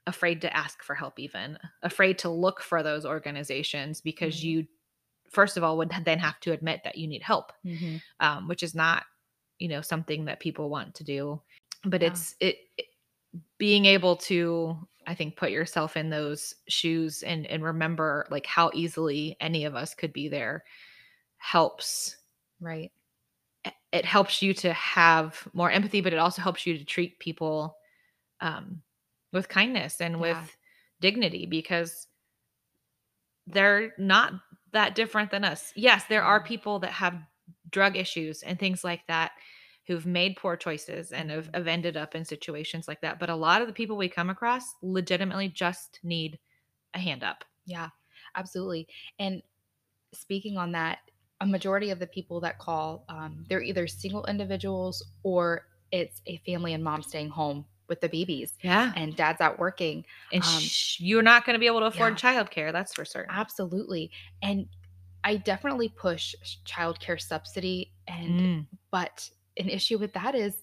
afraid 0.06 0.40
to 0.40 0.56
ask 0.56 0.82
for 0.82 0.94
help 0.94 1.18
even 1.18 1.58
afraid 1.82 2.18
to 2.18 2.30
look 2.30 2.60
for 2.62 2.82
those 2.82 3.04
organizations 3.04 4.00
because 4.00 4.42
Mhm. 4.42 4.44
you 4.44 4.66
first 5.30 5.56
of 5.56 5.64
all 5.64 5.76
would 5.78 5.92
then 6.04 6.18
have 6.18 6.40
to 6.40 6.52
admit 6.52 6.82
that 6.84 6.98
you 6.98 7.08
need 7.08 7.22
help 7.22 7.52
Mhm. 7.64 8.02
um, 8.20 8.48
which 8.48 8.62
is 8.62 8.74
not 8.74 9.04
you 9.58 9.68
know 9.68 9.80
something 9.82 10.26
that 10.26 10.40
people 10.40 10.70
want 10.70 10.94
to 10.94 11.04
do 11.04 11.42
but 11.84 12.02
Yeah. 12.02 12.04
it's 12.04 12.36
it, 12.40 12.58
it 12.78 12.86
being 13.58 13.86
able 13.86 14.16
to 14.16 14.76
i 15.06 15.14
think 15.14 15.36
put 15.36 15.50
yourself 15.50 15.96
in 15.96 16.10
those 16.10 16.54
shoes 16.68 17.22
and 17.22 17.46
and 17.46 17.62
remember 17.62 18.26
like 18.30 18.46
how 18.46 18.70
easily 18.74 19.36
any 19.40 19.64
of 19.64 19.74
us 19.74 19.94
could 19.94 20.12
be 20.12 20.28
there 20.28 20.64
helps 21.38 22.16
Right. 22.60 22.90
it- 23.92 24.04
helps 24.04 24.42
you 24.42 24.54
to 24.54 24.72
have 24.72 25.46
more 25.52 25.70
empathy 25.70 26.00
but 26.00 26.12
it 26.12 26.18
also 26.18 26.42
helps 26.42 26.66
you 26.66 26.78
to 26.78 26.84
treat 26.84 27.18
people 27.18 27.76
um, 28.40 28.82
with 29.32 29.48
kindness 29.48 30.00
and 30.00 30.14
Yeah. 30.14 30.20
with 30.20 30.56
dignity 31.00 31.46
because 31.46 32.06
they're 33.46 33.92
not 33.98 34.32
that 34.72 34.94
different 34.94 35.30
than 35.30 35.44
us 35.44 35.72
yes 35.76 36.04
there 36.08 36.22
are 36.22 36.42
people 36.42 36.78
that 36.80 36.90
have 36.92 37.14
drug 37.70 37.96
issues 37.96 38.42
and 38.42 38.58
things 38.58 38.82
like 38.82 39.06
that 39.06 39.32
who've 39.86 40.06
made 40.06 40.36
poor 40.36 40.56
choices 40.56 41.12
and 41.12 41.30
have, 41.30 41.48
Mhm. 41.48 41.54
have 41.54 41.66
ended 41.66 41.96
up 41.96 42.14
in 42.14 42.24
situations 42.24 42.88
like 42.88 43.00
that 43.02 43.18
but 43.18 43.30
a 43.30 43.36
lot 43.36 43.60
of 43.62 43.68
the 43.68 43.74
people 43.74 43.96
we 43.96 44.08
come 44.08 44.30
across 44.30 44.64
legitimately 44.82 45.48
just 45.48 46.00
need 46.02 46.38
a 46.94 46.98
hand 47.00 47.24
up 47.24 47.44
Yeah, 47.64 47.90
absolutely. 48.34 48.88
And 49.18 49.42
speaking 50.14 50.58
on 50.58 50.72
that, 50.72 51.00
a 51.40 51.46
majority 51.46 51.90
of 51.90 52.00
the 52.00 52.06
people 52.08 52.40
that 52.40 52.58
call, 52.58 53.04
um, 53.08 53.46
they're 53.48 53.62
either 53.62 53.86
single 53.88 54.24
individuals 54.26 55.04
or 55.24 55.68
it's 55.92 56.22
a 56.26 56.38
family 56.38 56.74
and 56.74 56.84
mom 56.84 57.02
staying 57.02 57.30
home 57.30 57.66
with 57.88 58.00
the 58.00 58.08
babies 58.08 58.58
yeah 58.62 58.94
and 58.94 59.16
dad's 59.16 59.40
out 59.40 59.58
working. 59.58 60.06
and 60.32 60.44
um, 60.44 60.70
sh- 60.70 61.00
you're 61.00 61.22
not 61.22 61.44
going 61.44 61.54
to 61.54 61.60
be 61.60 61.66
able 61.66 61.80
to 61.80 61.86
afford 61.86 62.16
yeah. 62.16 62.18
childcare 62.18 62.72
that's 62.72 62.94
for 62.94 63.04
certain 63.04 63.38
Absolutely. 63.38 64.10
And 64.42 64.68
I 65.24 65.36
definitely 65.36 65.88
push 65.88 66.34
childcare 66.64 67.20
subsidy 67.20 67.94
and 68.06 68.42
Mm. 68.42 68.66
but 68.90 69.30
an 69.58 69.68
issue 69.68 69.98
with 69.98 70.12
that 70.14 70.34
is 70.34 70.62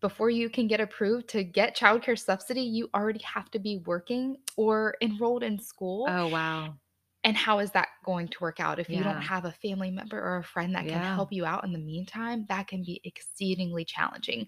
before 0.00 0.30
you 0.30 0.50
can 0.50 0.66
get 0.68 0.80
approved 0.80 1.28
to 1.30 1.44
get 1.44 1.76
childcare 1.76 2.18
subsidy, 2.18 2.62
you 2.62 2.90
already 2.94 3.22
have 3.24 3.50
to 3.52 3.58
be 3.58 3.78
working 3.86 4.36
or 4.56 4.96
enrolled 5.00 5.42
in 5.42 5.58
school. 5.58 6.16
oh 6.16 6.28
wow 6.28 6.78
And 7.22 7.36
how 7.38 7.58
is 7.60 7.70
that 7.70 7.88
going 8.04 8.28
to 8.28 8.38
work 8.40 8.60
out 8.60 8.78
if 8.78 8.92
you 8.92 9.02
don't 9.02 9.22
have 9.22 9.46
a 9.46 9.52
family 9.52 9.90
member 9.90 10.18
or 10.20 10.36
a 10.38 10.44
friend 10.44 10.74
that 10.74 10.88
can 10.88 11.00
Yeah. 11.00 11.02
help 11.02 11.32
you 11.32 11.46
out 11.46 11.64
in 11.64 11.72
the 11.72 11.78
meantime? 11.78 12.44
That 12.50 12.68
can 12.68 12.84
be 12.84 13.00
exceedingly 13.04 13.84
challenging. 13.86 14.46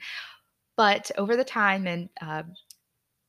But 0.76 1.10
over 1.18 1.36
the 1.36 1.44
time 1.44 1.86
and 1.86 2.10
uh, 2.20 2.44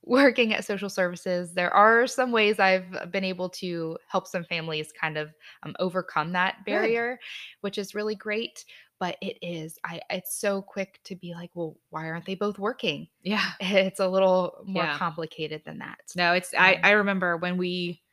working 0.08 0.53
at 0.53 0.66
social 0.66 0.89
services, 0.89 1.53
there 1.53 1.74
are 1.74 2.08
some 2.08 2.32
ways 2.32 2.60
I've 2.60 3.12
been 3.12 3.24
able 3.24 3.49
to 3.51 3.97
help 4.08 4.28
some 4.28 4.43
families 4.45 4.91
kind 4.91 5.18
of 5.18 5.34
um, 5.64 5.76
overcome 5.80 6.32
that 6.34 6.66
Good. 6.70 6.95
barrier, 6.95 7.20
which 7.62 7.78
is 7.78 7.95
really 7.95 8.16
great. 8.16 8.66
But 8.99 9.18
it 9.22 9.38
is, 9.41 9.78
I 9.84 10.01
it's 10.10 10.36
so 10.36 10.62
quick 10.62 10.99
to 11.03 11.16
be 11.16 11.34
like, 11.36 11.51
well, 11.55 11.78
why 11.89 12.08
aren't 12.10 12.26
they 12.26 12.36
both 12.36 12.58
working? 12.60 13.08
yeah 13.24 13.51
It's 13.60 13.99
a 13.99 14.08
little 14.08 14.64
more 14.68 14.88
Yeah. 14.88 14.89
complicated 14.89 15.64
than 15.66 15.80
that. 15.80 15.99
No, 16.16 16.34
it's 16.34 16.53
I 16.58 16.78
Um, 16.78 16.84
I 16.84 16.91
remember 16.91 17.38
when 17.38 17.58
we 17.58 18.03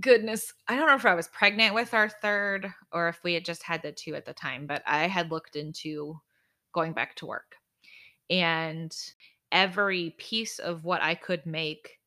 goodness, 0.00 0.52
I 0.68 0.76
don't 0.76 0.86
know 0.86 0.94
if 0.94 1.06
I 1.06 1.14
was 1.14 1.28
pregnant 1.28 1.74
with 1.74 1.94
our 1.94 2.08
third 2.08 2.72
or 2.92 3.08
if 3.08 3.22
we 3.24 3.34
had 3.34 3.44
just 3.44 3.62
had 3.62 3.82
the 3.82 3.92
two 3.92 4.14
at 4.14 4.24
the 4.26 4.34
time, 4.34 4.66
but 4.66 4.82
I 4.86 5.06
had 5.06 5.30
looked 5.30 5.56
into 5.56 6.20
going 6.72 6.92
back 6.92 7.16
to 7.16 7.26
work. 7.26 7.56
And 8.30 8.96
every 9.52 10.10
piece 10.18 10.58
of 10.58 10.84
what 10.84 11.02
I 11.02 11.14
could 11.14 11.46
make 11.46 12.00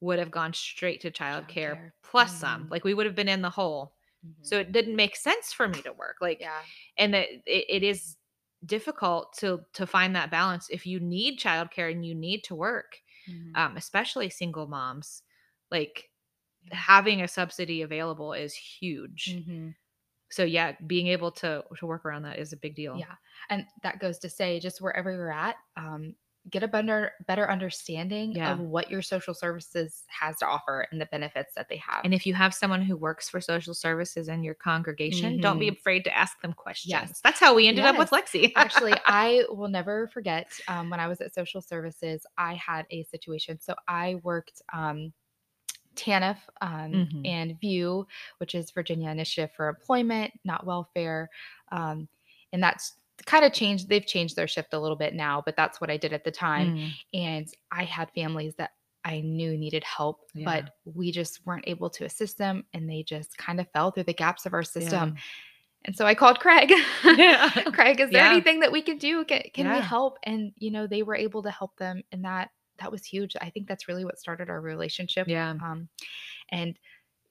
would 0.00 0.18
have 0.18 0.30
gone 0.30 0.52
straight 0.52 1.00
to 1.02 1.10
childcare 1.10 1.78
Childcare. 1.78 1.92
plus 2.02 2.38
some. 2.38 2.66
Mhm. 2.66 2.70
Like 2.70 2.84
we 2.84 2.94
would 2.94 3.06
have 3.06 3.14
been 3.14 3.28
in 3.28 3.42
the 3.42 3.50
hole. 3.50 3.94
So 4.42 4.58
it 4.58 4.72
didn't 4.72 4.96
make 4.96 5.16
sense 5.16 5.52
for 5.52 5.68
me 5.68 5.82
to 5.82 5.92
work. 5.92 6.16
Like 6.20 6.40
yeah, 6.40 6.66
and 6.98 7.14
that 7.14 7.28
it, 7.46 7.66
it 7.68 7.82
is 7.82 8.16
difficult 8.64 9.34
to 9.38 9.64
to 9.74 9.86
find 9.86 10.16
that 10.16 10.30
balance 10.30 10.68
if 10.70 10.86
you 10.86 11.00
need 11.00 11.38
childcare 11.40 11.90
and 11.90 12.04
you 12.04 12.14
need 12.14 12.44
to 12.44 12.54
work 12.54 12.98
Mhm. 13.26 13.56
um, 13.56 13.76
especially 13.76 14.28
single 14.30 14.66
moms 14.66 15.22
like 15.70 16.10
having 16.72 17.22
a 17.22 17.28
subsidy 17.28 17.82
available 17.82 18.32
is 18.34 18.54
huge 18.54 19.42
Mhm. 19.42 19.74
so 20.30 20.44
yeah 20.44 20.72
being 20.86 21.06
able 21.08 21.32
to 21.32 21.64
to 21.76 21.86
work 21.86 22.04
around 22.04 22.22
that 22.22 22.38
is 22.38 22.52
a 22.52 22.56
big 22.56 22.74
deal 22.74 23.06
Yeah. 23.06 23.14
And 23.48 23.66
that 23.82 24.00
goes 24.00 24.18
to 24.20 24.28
say, 24.28 24.58
just 24.60 24.80
wherever 24.80 25.12
you're 25.12 25.32
at, 25.32 25.56
um, 25.76 26.16
get 26.48 26.62
a 26.62 26.68
better 26.68 27.12
better 27.26 27.50
understanding 27.50 28.32
Yeah. 28.32 28.52
of 28.52 28.60
what 28.60 28.90
your 28.90 29.02
social 29.02 29.34
services 29.34 30.04
has 30.08 30.38
to 30.38 30.46
offer 30.46 30.86
and 30.90 30.98
the 30.98 31.04
benefits 31.06 31.52
that 31.54 31.68
they 31.68 31.76
have. 31.76 32.02
and 32.02 32.14
if 32.14 32.24
you 32.24 32.32
have 32.32 32.54
someone 32.54 32.80
who 32.80 32.96
works 32.96 33.28
for 33.28 33.42
social 33.42 33.74
services 33.74 34.28
in 34.28 34.42
your 34.42 34.54
congregation 34.54 35.38
don't 35.40 35.58
be 35.58 35.68
afraid 35.68 36.02
to 36.04 36.16
ask 36.16 36.40
them 36.40 36.54
questions 36.54 36.90
Yes. 36.92 37.20
that's 37.22 37.38
how 37.40 37.54
we 37.54 37.68
ended 37.68 37.84
up 37.84 37.98
with 37.98 38.08
lexi 38.10 38.52
Actually, 38.56 38.94
I 39.06 39.44
will 39.50 39.68
never 39.68 40.08
forget 40.08 40.48
um, 40.66 40.88
when 40.88 40.98
I 40.98 41.08
was 41.08 41.20
at 41.20 41.34
social 41.34 41.60
services, 41.60 42.24
I 42.38 42.54
had 42.54 42.86
a 42.90 43.02
situation. 43.04 43.58
So 43.60 43.74
I 43.86 44.14
worked 44.22 44.62
um, 44.72 45.12
TANF 45.94 46.38
um, 46.62 46.92
Mhm. 46.92 47.28
and 47.28 47.60
VIEW, 47.60 48.06
which 48.38 48.54
is 48.54 48.70
Virginia 48.70 49.10
Initiative 49.10 49.50
for 49.54 49.68
Employment, 49.68 50.32
not 50.44 50.64
Welfare. 50.64 51.28
Um, 51.70 52.08
and 52.52 52.62
that's 52.62 52.94
kind 53.22 53.44
of 53.44 53.52
changed. 53.52 53.88
They've 53.88 54.06
changed 54.06 54.36
their 54.36 54.48
shift 54.48 54.74
a 54.74 54.78
little 54.78 54.96
bit 54.96 55.14
now, 55.14 55.42
but 55.44 55.56
that's 55.56 55.80
what 55.80 55.90
I 55.90 55.96
did 55.96 56.12
at 56.12 56.24
the 56.24 56.30
time. 56.30 56.76
Mm, 56.76 56.90
And 57.14 57.48
I 57.72 57.84
had 57.84 58.10
families 58.14 58.54
that 58.56 58.72
I 59.04 59.20
knew 59.20 59.56
needed 59.56 59.82
help, 59.84 60.28
Yeah. 60.34 60.44
but 60.44 60.74
we 60.84 61.10
just 61.10 61.44
weren't 61.46 61.64
able 61.66 61.88
to 61.90 62.04
assist 62.04 62.36
them. 62.38 62.64
And 62.74 62.88
they 62.88 63.02
just 63.02 63.36
kind 63.38 63.58
of 63.60 63.66
fell 63.72 63.90
through 63.90 64.04
the 64.04 64.12
gaps 64.14 64.44
of 64.46 64.52
our 64.54 64.62
system. 64.62 65.16
And 65.86 65.96
so 65.96 66.06
I 66.06 66.14
called 66.14 66.40
Craig. 66.40 66.70
Yeah. 67.04 67.48
Craig, 67.72 68.00
is 68.00 68.10
there 68.10 68.24
Yeah. 68.24 68.30
anything 68.32 68.60
that 68.60 68.70
we 68.72 68.82
can 68.82 68.98
do? 68.98 69.24
Can, 69.24 69.42
can 69.54 69.72
we 69.72 69.78
help? 69.80 70.18
And 70.24 70.52
you 70.58 70.70
know, 70.70 70.86
they 70.86 71.02
were 71.02 71.14
able 71.16 71.42
to 71.42 71.50
help 71.50 71.74
them, 71.78 72.02
and 72.12 72.22
that 72.24 72.50
that 72.78 72.92
was 72.92 73.04
huge. 73.04 73.36
I 73.40 73.48
think 73.50 73.66
that's 73.66 73.88
really 73.88 74.04
what 74.04 74.18
started 74.18 74.48
our 74.50 74.60
relationship. 74.60 75.28
yeah 75.28 75.50
Um, 75.50 75.88
and 76.50 76.78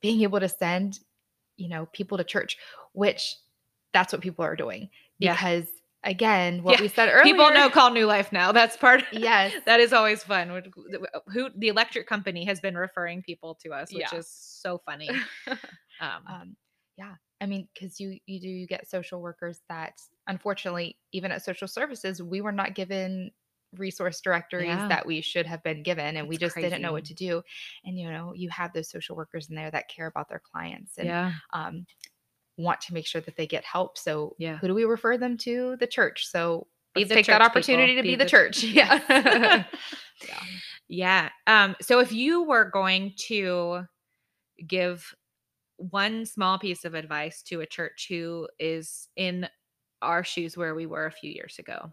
being 0.01 0.21
able 0.21 0.39
to 0.39 0.49
send, 0.49 0.99
you 1.57 1.67
know, 1.69 1.87
people 1.93 2.17
to 2.17 2.23
church, 2.23 2.57
which 2.93 3.35
that's 3.93 4.13
what 4.13 4.21
people 4.21 4.45
are 4.45 4.55
doing 4.55 4.89
Yeah. 5.19 5.33
because 5.33 5.67
again, 6.03 6.63
what 6.63 6.77
Yeah. 6.77 6.81
we 6.81 6.87
said 6.87 7.09
earlier, 7.09 7.23
people 7.23 7.51
know 7.51 7.69
call 7.69 7.91
new 7.91 8.05
life 8.05 8.31
now 8.31 8.51
that's 8.51 8.77
part 8.77 9.01
of, 9.01 9.07
Yes. 9.11 9.53
that 9.65 9.79
is 9.79 9.93
always 9.93 10.23
fun 10.23 10.61
who 11.27 11.49
the 11.55 11.67
electric 11.67 12.07
company 12.07 12.45
has 12.45 12.59
been 12.59 12.75
referring 12.77 13.21
people 13.21 13.55
to 13.55 13.71
us 13.73 13.93
which 13.93 14.11
Yeah. 14.11 14.19
is 14.19 14.27
so 14.29 14.77
funny 14.85 15.09
um, 15.99 16.23
um, 16.27 16.55
yeah 16.97 17.15
i 17.41 17.45
mean 17.45 17.67
because 17.73 17.99
you 17.99 18.17
you 18.25 18.39
do 18.39 18.47
you 18.47 18.67
get 18.67 18.89
social 18.89 19.21
workers 19.21 19.61
that 19.69 20.01
unfortunately 20.27 20.97
even 21.11 21.31
at 21.31 21.43
social 21.43 21.67
services 21.67 22.21
we 22.21 22.41
were 22.41 22.51
not 22.51 22.75
given 22.75 23.31
resource 23.77 24.19
directories 24.21 24.65
Yeah. 24.67 24.87
that 24.87 25.05
we 25.05 25.21
should 25.21 25.45
have 25.45 25.61
been 25.63 25.83
given 25.83 26.17
and 26.17 26.27
we 26.27 26.35
It's 26.35 26.41
just 26.41 26.55
didn't 26.55 26.81
know 26.81 26.91
what 26.93 27.05
to 27.05 27.13
do 27.13 27.41
and 27.85 27.99
you 27.99 28.09
know 28.09 28.33
you 28.33 28.49
have 28.49 28.73
those 28.73 28.89
social 28.89 29.15
workers 29.15 29.49
in 29.49 29.55
there 29.55 29.69
that 29.69 29.89
care 29.89 30.07
about 30.07 30.27
their 30.29 30.41
clients 30.51 30.97
and 30.97 31.07
yeah 31.07 31.33
um, 31.53 31.85
want 32.59 32.79
to 32.81 32.93
make 32.93 33.07
sure 33.07 33.21
that 33.21 33.35
they 33.37 33.47
get 33.47 33.63
help 33.63 33.97
so 33.97 34.35
Yeah. 34.37 34.57
who 34.57 34.67
do 34.67 34.73
we 34.75 34.83
refer 34.83 35.17
them 35.17 35.37
to 35.37 35.77
the 35.79 35.87
church 35.87 36.27
so 36.27 36.67
let's 36.95 37.09
take 37.09 37.25
that 37.27 37.41
opportunity 37.41 37.93
people. 37.93 38.03
to 38.03 38.03
be, 38.03 38.09
Be 38.11 38.15
the, 38.15 38.23
the- 38.25 38.29
church 38.29 38.63
Yes. 38.63 39.03
yeah 39.09 39.63
yeah 40.27 40.43
Yeah. 40.89 41.29
Um, 41.47 41.75
so 41.81 41.99
if 41.99 42.11
you 42.11 42.43
were 42.43 42.69
going 42.69 43.13
to 43.27 43.83
give 44.67 45.15
one 45.77 46.25
small 46.25 46.59
piece 46.59 46.83
of 46.83 46.93
advice 46.95 47.41
to 47.43 47.61
a 47.61 47.65
church 47.65 48.07
who 48.09 48.47
is 48.59 49.07
in 49.15 49.47
our 50.01 50.23
shoes 50.25 50.57
where 50.57 50.75
we 50.75 50.85
were 50.87 51.05
a 51.05 51.11
few 51.11 51.31
years 51.31 51.57
ago, 51.59 51.91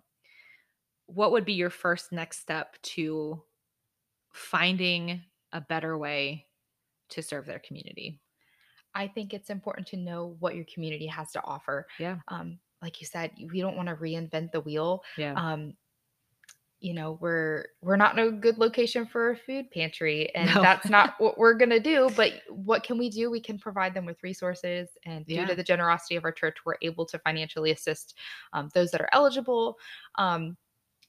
what 1.07 1.31
would 1.31 1.45
be 1.45 1.53
your 1.53 1.71
first 1.71 2.11
next 2.11 2.41
step 2.41 2.75
to 2.83 3.41
finding 4.33 5.23
a 5.53 5.61
better 5.61 5.97
way 5.97 6.47
to 7.11 7.23
serve 7.23 7.47
their 7.47 7.61
community. 7.61 8.21
I 8.97 9.07
think 9.07 9.35
it's 9.35 9.51
important 9.51 9.87
to 9.89 9.97
know 9.99 10.37
what 10.41 10.57
your 10.57 10.65
community 10.73 11.07
has 11.07 11.31
to 11.33 11.45
offer. 11.45 11.87
Yeah. 11.99 12.17
Um, 12.29 12.59
like 12.83 13.01
you 13.01 13.07
said, 13.07 13.31
we 13.53 13.61
don't 13.61 13.77
want 13.77 13.89
to 13.89 13.95
reinvent 13.95 14.53
the 14.53 14.61
wheel. 14.63 15.03
Yeah. 15.19 15.35
Um, 15.37 15.75
you 16.81 16.93
know, 16.95 17.19
we're 17.21 17.67
we're 17.81 17.97
not 17.97 18.19
in 18.19 18.27
a 18.27 18.31
good 18.33 18.59
location 18.59 19.07
for 19.07 19.31
a 19.31 19.37
food 19.37 19.71
pantry, 19.71 20.31
and 20.35 20.55
No. 20.55 20.63
that's 20.63 20.89
not 20.89 21.15
what 21.19 21.39
we're 21.39 21.55
gonna 21.55 21.81
do. 21.81 22.11
But 22.17 22.33
what 22.51 22.83
can 22.85 22.99
we 22.99 23.09
do? 23.11 23.31
We 23.31 23.41
can 23.41 23.59
provide 23.59 23.95
them 23.95 24.05
with 24.07 24.23
resources, 24.23 24.89
and 25.05 25.25
due 25.27 25.37
Yeah. 25.37 25.47
to 25.47 25.55
the 25.55 25.65
generosity 25.65 26.17
of 26.17 26.25
our 26.25 26.33
church, 26.33 26.57
we're 26.65 26.77
able 26.83 27.07
to 27.07 27.19
financially 27.21 27.71
assist 27.73 28.15
um, 28.53 28.71
those 28.75 28.91
that 28.93 29.01
are 29.01 29.09
eligible. 29.13 29.79
Um, 30.17 30.57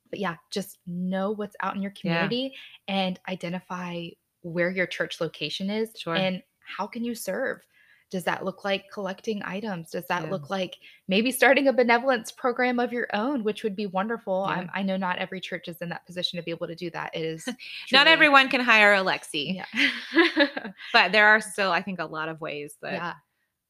but 0.09 0.19
yeah, 0.19 0.35
just 0.51 0.79
know 0.88 1.31
what's 1.31 1.55
out 1.61 1.75
in 1.75 1.81
your 1.81 1.91
Yeah. 2.01 2.01
community 2.27 2.55
and 2.88 3.19
identify 3.27 4.07
where 4.41 4.69
your 4.71 4.88
church 4.88 5.19
location 5.19 5.69
is 5.69 5.91
Sure. 5.97 6.15
and 6.15 6.41
how 6.59 6.88
can 6.88 7.03
you 7.03 7.13
serve 7.13 7.61
does 8.09 8.23
that 8.23 8.45
look 8.45 8.63
like 8.63 8.85
collecting 8.91 9.41
items 9.43 9.91
does 9.91 10.05
that 10.07 10.23
Yeah. 10.23 10.29
look 10.31 10.49
like 10.49 10.75
maybe 11.09 11.29
starting 11.31 11.67
a 11.67 11.73
benevolence 11.73 12.31
program 12.31 12.79
of 12.79 12.93
your 12.93 13.07
own 13.13 13.43
which 13.43 13.63
would 13.63 13.75
be 13.75 13.85
wonderful 13.87 14.45
Yeah. 14.47 14.55
I'm, 14.55 14.69
i 14.73 14.81
know 14.81 14.95
not 14.97 15.17
every 15.17 15.41
church 15.41 15.67
is 15.67 15.77
in 15.81 15.89
that 15.89 16.05
position 16.05 16.37
to 16.37 16.43
be 16.43 16.51
able 16.51 16.67
to 16.67 16.75
do 16.75 16.89
that 16.91 17.11
it 17.13 17.23
is 17.25 17.45
Not 17.91 18.07
everyone 18.07 18.47
can 18.49 18.61
hire 18.61 18.95
Alexi, 18.95 19.55
yeah 19.55 19.89
but 20.93 21.11
there 21.11 21.27
are 21.27 21.41
still, 21.41 21.71
I 21.71 21.81
think, 21.81 21.99
a 21.99 22.05
lot 22.05 22.29
of 22.29 22.39
ways 22.41 22.75
that 22.81 22.93
yeah 22.93 23.13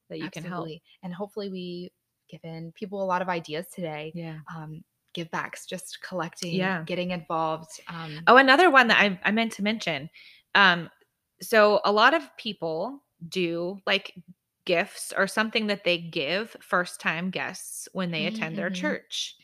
that 0.10 0.20
you 0.20 0.30
can 0.30 0.44
help. 0.44 0.70
and 1.04 1.14
hopefully 1.14 1.50
we 1.50 1.92
given 2.30 2.72
people 2.74 3.04
a 3.04 3.06
lot 3.06 3.22
of 3.22 3.30
ideas 3.30 3.66
today 3.74 4.12
Yeah. 4.16 4.38
um 4.56 4.84
give 5.14 5.30
backs 5.32 5.66
just 5.66 6.00
collecting 6.02 6.54
Yeah. 6.54 6.84
getting 6.86 7.12
involved 7.12 7.72
um 7.90 8.20
Oh, 8.28 8.38
another 8.38 8.70
one 8.70 8.88
that 8.90 9.00
I, 9.02 9.20
I 9.24 9.32
meant 9.32 9.52
to 9.54 9.64
mention. 9.64 10.10
Um, 10.56 10.90
so 11.42 11.82
a 11.86 11.92
lot 11.92 12.14
of 12.14 12.24
people 12.38 13.04
do 13.28 13.80
like 13.86 14.16
gifts 14.66 15.14
or 15.16 15.28
something 15.28 15.68
that 15.68 15.84
they 15.84 15.98
give 15.98 16.56
first 16.62 17.00
time 17.00 17.30
guests 17.32 17.88
when 17.94 18.12
they 18.12 18.26
attend 18.26 18.58
their 18.58 18.70
Mhm. 18.70 18.72
church. 18.72 19.36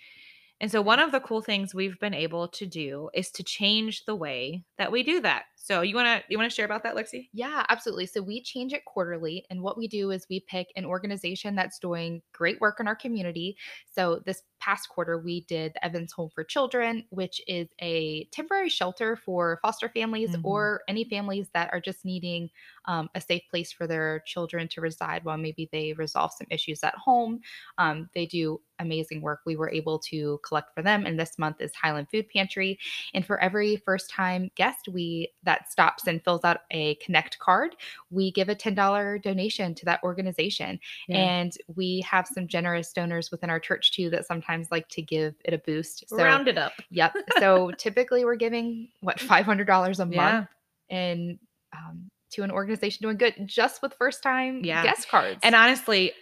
And 0.62 0.72
so 0.72 0.82
one 0.82 1.00
of 1.00 1.12
the 1.12 1.20
cool 1.22 1.42
things 1.42 1.76
we've 1.76 2.00
been 2.00 2.14
able 2.14 2.48
to 2.50 2.66
do 2.68 3.10
is 3.14 3.32
to 3.32 3.44
change 3.44 4.06
the 4.06 4.16
way 4.16 4.66
that 4.78 4.92
we 4.92 5.04
do 5.04 5.22
that. 5.22 5.46
So 5.64 5.82
you 5.82 5.96
want 5.96 6.08
to 6.08 6.32
you 6.32 6.38
want 6.38 6.50
to 6.52 6.56
share 6.56 6.66
about 6.66 6.84
that, 6.84 6.96
Lexi? 6.96 7.32
Yeah, 7.36 7.66
absolutely. 7.70 8.06
So 8.06 8.22
we 8.22 8.44
change 8.44 8.74
it 8.74 8.86
quarterly. 8.86 9.44
And 9.50 9.64
what 9.64 9.76
we 9.76 9.88
do 9.88 10.12
is 10.12 10.28
we 10.30 10.40
pick 10.42 10.72
an 10.76 10.86
organization 10.86 11.56
that's 11.56 11.80
doing 11.80 12.22
great 12.32 12.62
work 12.62 12.80
in 12.80 12.88
our 12.88 12.96
community. 12.96 13.58
So 13.92 14.22
this 14.24 14.44
past 14.60 14.88
quarter, 14.90 15.18
we 15.18 15.42
did 15.46 15.74
the 15.74 15.84
Evans 15.84 16.12
Home 16.14 16.30
for 16.30 16.44
Children, 16.44 17.06
which 17.10 17.42
is 17.48 17.70
a 17.82 18.26
temporary 18.26 18.70
shelter 18.70 19.16
for 19.16 19.58
foster 19.64 19.90
families 19.90 20.36
Mhm. 20.36 20.44
or 20.44 20.84
any 20.88 21.06
families 21.06 21.50
that 21.56 21.74
are 21.74 21.82
just 21.82 22.06
needing 22.06 22.52
um, 22.86 23.10
a 23.16 23.22
safe 23.22 23.44
place 23.50 23.72
for 23.72 23.88
their 23.88 24.20
children 24.28 24.68
to 24.70 24.82
reside 24.82 25.24
while 25.26 25.38
maybe 25.38 25.68
they 25.72 25.94
resolve 25.94 26.32
some 26.34 26.48
issues 26.52 26.84
at 26.84 26.94
home. 26.96 27.40
Um, 27.80 28.10
they 28.14 28.28
do 28.28 28.62
amazing 28.80 29.22
work. 29.22 29.42
We 29.46 29.56
were 29.56 29.70
able 29.70 29.98
to 30.00 30.40
collect 30.46 30.74
for 30.76 30.82
them. 30.82 31.06
And 31.06 31.20
this 31.20 31.40
month 31.40 31.62
is 31.62 31.74
Highland 31.74 32.10
Food 32.12 32.28
Pantry. 32.30 32.78
And 33.14 33.26
for 33.26 33.40
every 33.40 33.78
first 33.78 34.10
time 34.10 34.50
guest 34.56 34.88
we 34.92 35.32
that 35.44 35.53
stops 35.70 36.08
and 36.08 36.24
fills 36.24 36.44
out 36.44 36.62
a 36.72 36.96
connect 36.96 37.40
card, 37.40 37.76
we 38.10 38.32
give 38.32 38.50
a 38.50 38.56
$10 38.56 39.22
donation 39.22 39.74
to 39.76 39.86
that 39.86 40.02
organization. 40.04 40.80
And 41.10 41.56
we 41.76 42.02
have 42.02 42.28
some 42.28 42.48
generous 42.48 42.92
donors 42.94 43.32
within 43.32 43.50
our 43.50 43.60
church 43.60 43.92
too 43.94 44.10
that 44.12 44.26
sometimes 44.26 44.70
like 44.72 44.88
to 44.90 45.02
give 45.02 45.36
it 45.46 45.54
a 45.54 45.58
boost. 45.60 46.10
So 46.10 46.18
round 46.18 46.48
it 46.48 46.58
up. 46.58 46.74
yep. 46.90 47.14
So 47.40 47.72
typically 47.78 48.26
we're 48.26 48.36
giving 48.36 48.90
what 49.02 49.18
$500 49.18 50.00
a 50.00 50.12
Yeah. 50.12 50.32
month 50.32 50.48
and 50.90 51.40
um, 51.76 52.10
to 52.32 52.44
an 52.44 52.52
organization 52.52 53.04
doing 53.04 53.18
good 53.18 53.36
just 53.46 53.82
with 53.82 53.94
first 53.94 54.24
time 54.24 54.64
Yeah. 54.64 54.84
guest 54.84 55.08
cards. 55.10 55.40
And 55.44 55.56
honestly, 55.56 56.14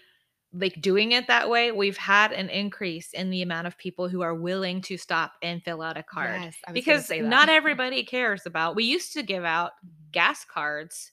like 0.54 0.82
doing 0.82 1.14
it 1.14 1.28
that 1.28 1.49
way, 1.49 1.72
we've 1.72 1.97
had 1.97 2.32
an 2.34 2.49
increase 2.49 3.14
in 3.14 3.30
the 3.30 3.41
amount 3.41 3.68
of 3.68 3.78
people 3.78 4.10
who 4.10 4.22
are 4.22 4.36
willing 4.36 4.82
to 4.82 4.97
stop 4.97 5.34
and 5.41 5.64
fill 5.64 5.82
out 5.82 5.97
a 5.97 6.04
card. 6.04 6.41
Yes, 6.41 6.56
I 6.68 6.72
was 6.74 6.84
gonna 6.86 6.97
because 6.99 7.10
not 7.30 7.47
everybody 7.60 8.04
cares 8.04 8.45
about. 8.45 8.76
We 8.76 8.84
used 8.84 9.14
to 9.14 9.24
give 9.24 9.45
out 9.45 9.72
gas 10.12 10.43
cards 10.45 11.12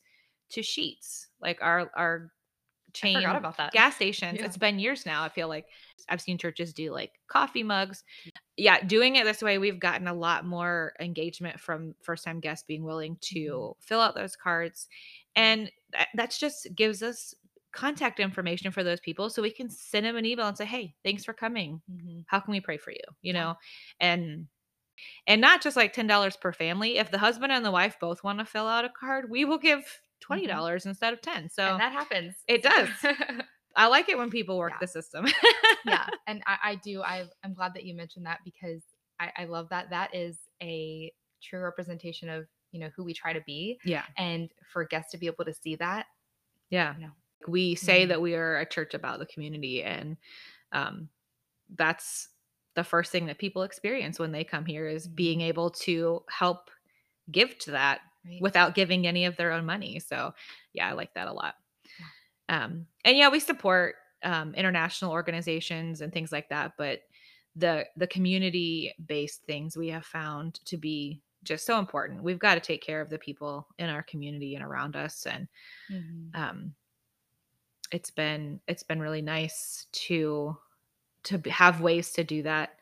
to 0.50 0.62
sheets, 0.62 1.28
like 1.40 1.58
our 1.62 1.90
our 1.94 2.32
chain 2.94 3.22
about 3.22 3.56
that. 3.58 3.72
gas 3.72 3.94
stations. 3.96 4.38
Yeah. 4.40 4.46
It's 4.46 4.56
been 4.56 4.78
years 4.78 5.06
now. 5.06 5.22
I 5.22 5.28
feel 5.28 5.46
like 5.46 5.66
I've 6.08 6.22
seen 6.22 6.38
churches 6.38 6.72
do 6.72 6.90
like 6.90 7.12
coffee 7.28 7.62
mugs. 7.62 8.02
Yeah, 8.56 8.82
doing 8.84 9.16
it 9.16 9.24
this 9.24 9.42
way, 9.42 9.58
we've 9.58 9.78
gotten 9.78 10.08
a 10.08 10.14
lot 10.14 10.46
more 10.46 10.94
engagement 10.98 11.60
from 11.60 11.94
first 12.02 12.24
time 12.24 12.40
guests 12.40 12.64
being 12.66 12.82
willing 12.82 13.16
to 13.20 13.38
Mm-hmm. 13.38 13.80
fill 13.80 14.00
out 14.00 14.14
those 14.16 14.34
cards, 14.34 14.88
and 15.36 15.70
that 15.92 16.08
that's 16.14 16.38
just 16.38 16.66
gives 16.74 17.02
us 17.04 17.34
contact 17.78 18.18
information 18.20 18.70
for 18.72 18.82
those 18.82 19.00
people 19.00 19.30
so 19.30 19.40
we 19.42 19.50
can 19.50 19.68
send 19.70 20.04
them 20.06 20.16
an 20.16 20.24
email 20.26 20.46
and 20.48 20.56
say 20.56 20.64
hey 20.64 20.94
thanks 21.04 21.24
for 21.24 21.32
coming 21.32 21.80
Mhm. 21.90 22.24
how 22.26 22.40
can 22.40 22.52
we 22.52 22.60
pray 22.60 22.76
for 22.76 22.90
you 22.90 23.06
you 23.22 23.32
Yeah. 23.32 23.40
know 23.40 23.54
and 24.00 24.48
and 25.26 25.40
not 25.40 25.62
just 25.62 25.76
like 25.76 25.94
$10 25.94 26.36
per 26.40 26.52
family 26.52 26.98
if 26.98 27.10
the 27.10 27.18
husband 27.18 27.52
and 27.52 27.64
the 27.64 27.70
wife 27.70 27.96
both 28.00 28.24
want 28.24 28.38
to 28.40 28.44
fill 28.44 28.66
out 28.66 28.84
a 28.84 28.88
card 28.88 29.30
we 29.30 29.44
will 29.44 29.58
give 29.58 29.82
$20 30.28 30.86
instead 30.86 31.12
of 31.12 31.20
10 31.20 31.48
so 31.50 31.62
Mm-hmm. 31.62 31.70
and 31.72 31.80
that 31.80 31.92
happens. 31.92 32.34
it 32.48 32.62
does. 32.62 32.88
i 33.76 33.86
like 33.86 34.08
it 34.08 34.18
when 34.18 34.30
people 34.30 34.58
work 34.58 34.72
Yeah. 34.72 34.78
the 34.80 34.88
system 34.88 35.26
yeah, 35.84 36.06
and 36.26 36.42
I, 36.46 36.56
I 36.70 36.74
do. 36.74 37.02
I, 37.02 37.24
I'm 37.44 37.54
glad 37.54 37.72
that 37.74 37.84
you 37.84 37.94
mentioned 37.94 38.26
that 38.26 38.40
because 38.44 38.82
I, 39.20 39.30
I 39.38 39.44
love 39.44 39.68
that. 39.70 39.90
That 39.90 40.14
is 40.14 40.36
a 40.60 41.12
true 41.40 41.60
representation 41.60 42.28
of 42.28 42.46
you 42.72 42.80
know 42.80 42.90
who 42.96 43.04
we 43.04 43.14
try 43.14 43.32
to 43.32 43.40
be, 43.46 43.78
yeah 43.84 44.02
and 44.16 44.50
for 44.72 44.84
guests 44.84 45.12
to 45.12 45.18
be 45.18 45.26
able 45.28 45.44
to 45.44 45.54
see 45.54 45.76
that. 45.76 46.06
yeah 46.70 46.94
You 46.96 47.06
know, 47.06 47.12
we 47.46 47.74
say 47.74 48.04
Mhm. 48.04 48.06
that 48.06 48.20
we 48.20 48.34
are 48.34 48.58
a 48.58 48.66
church 48.66 48.94
about 48.94 49.18
the 49.18 49.26
community 49.26 49.82
and 49.82 50.16
um 50.72 51.10
that's 51.70 52.30
the 52.74 52.84
first 52.84 53.12
thing 53.12 53.26
that 53.26 53.38
people 53.38 53.62
experience 53.64 54.18
when 54.18 54.32
they 54.32 54.44
come 54.44 54.66
here 54.66 54.88
is 54.88 55.06
Mhm. 55.06 55.08
being 55.08 55.40
able 55.42 55.70
to 55.70 56.24
help 56.30 56.70
give 57.30 57.58
to 57.58 57.72
that 57.72 58.02
right? 58.24 58.44
without 58.44 58.74
giving 58.74 59.06
any 59.06 59.24
of 59.26 59.36
their 59.36 59.52
own 59.52 59.66
money. 59.66 60.00
So 60.00 60.34
yeah, 60.74 60.88
I 60.88 60.92
like 60.92 61.14
that 61.14 61.28
a 61.28 61.32
lot. 61.32 61.56
Um, 62.48 62.86
and 63.04 63.16
yeah, 63.16 63.28
we 63.28 63.40
support 63.40 63.96
um, 64.22 64.54
international 64.54 65.12
organizations 65.12 66.00
and 66.00 66.12
things 66.12 66.32
like 66.32 66.48
that, 66.48 66.72
but 66.78 67.02
the 67.56 67.86
the 67.96 68.06
community 68.06 68.94
based 69.04 69.42
things 69.44 69.76
we 69.76 69.88
have 69.88 70.06
found 70.06 70.54
to 70.66 70.76
be 70.76 71.22
just 71.42 71.66
so 71.66 71.78
important. 71.78 72.22
We've 72.22 72.38
got 72.38 72.54
to 72.54 72.60
take 72.60 72.82
care 72.82 73.00
of 73.00 73.10
the 73.10 73.18
people 73.18 73.68
in 73.78 73.88
our 73.90 74.02
community 74.02 74.54
and 74.54 74.64
around 74.64 74.96
us, 74.96 75.26
and 75.26 75.48
Mhm. 75.88 76.34
um, 76.34 76.74
it's 77.92 78.10
been 78.10 78.60
it's 78.68 78.82
been 78.82 79.00
really 79.00 79.22
nice 79.22 79.86
to 79.92 80.56
to 81.24 81.38
have 81.50 81.80
ways 81.80 82.12
to 82.12 82.24
do 82.24 82.42
that 82.42 82.78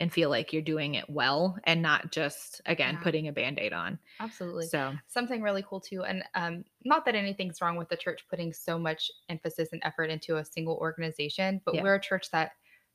and 0.00 0.12
feel 0.12 0.28
like 0.30 0.52
you're 0.52 0.62
doing 0.62 0.94
it 0.94 1.08
well 1.08 1.58
and 1.64 1.82
not 1.82 2.12
just 2.12 2.60
again 2.66 2.94
Yeah. 2.94 3.02
putting 3.02 3.28
a 3.28 3.32
band-aid 3.32 3.72
on 3.72 3.98
Absolutely. 4.20 4.66
so 4.66 4.94
Something 5.08 5.40
really 5.42 5.62
cool 5.62 5.80
too, 5.80 6.04
and 6.04 6.24
um, 6.34 6.64
not 6.84 7.04
that 7.06 7.14
anything's 7.14 7.60
wrong 7.62 7.76
with 7.76 7.88
the 7.88 7.96
church 7.96 8.26
putting 8.28 8.52
so 8.52 8.78
much 8.78 9.10
emphasis 9.28 9.70
and 9.72 9.80
effort 9.84 10.10
into 10.10 10.36
a 10.36 10.44
single 10.44 10.76
organization, 10.76 11.60
but 11.64 11.74
Yeah. 11.74 11.82
we're 11.82 11.94
a 11.94 12.00
church 12.00 12.30
that 12.32 12.52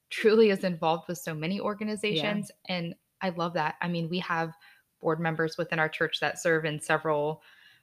truly 0.09 0.49
is 0.49 0.63
involved 0.63 1.07
with 1.07 1.17
so 1.17 1.33
many 1.33 1.59
organizations, 1.59 2.51
and 2.65 2.95
I 3.21 3.29
love 3.29 3.53
that. 3.53 3.75
I 3.81 3.87
mean, 3.87 4.09
we 4.09 4.19
have 4.19 4.53
board 4.99 5.19
members 5.19 5.57
within 5.57 5.79
our 5.79 5.89
church 5.89 6.19
that 6.19 6.39
serve 6.39 6.65
in 6.65 6.79
several 6.79 7.41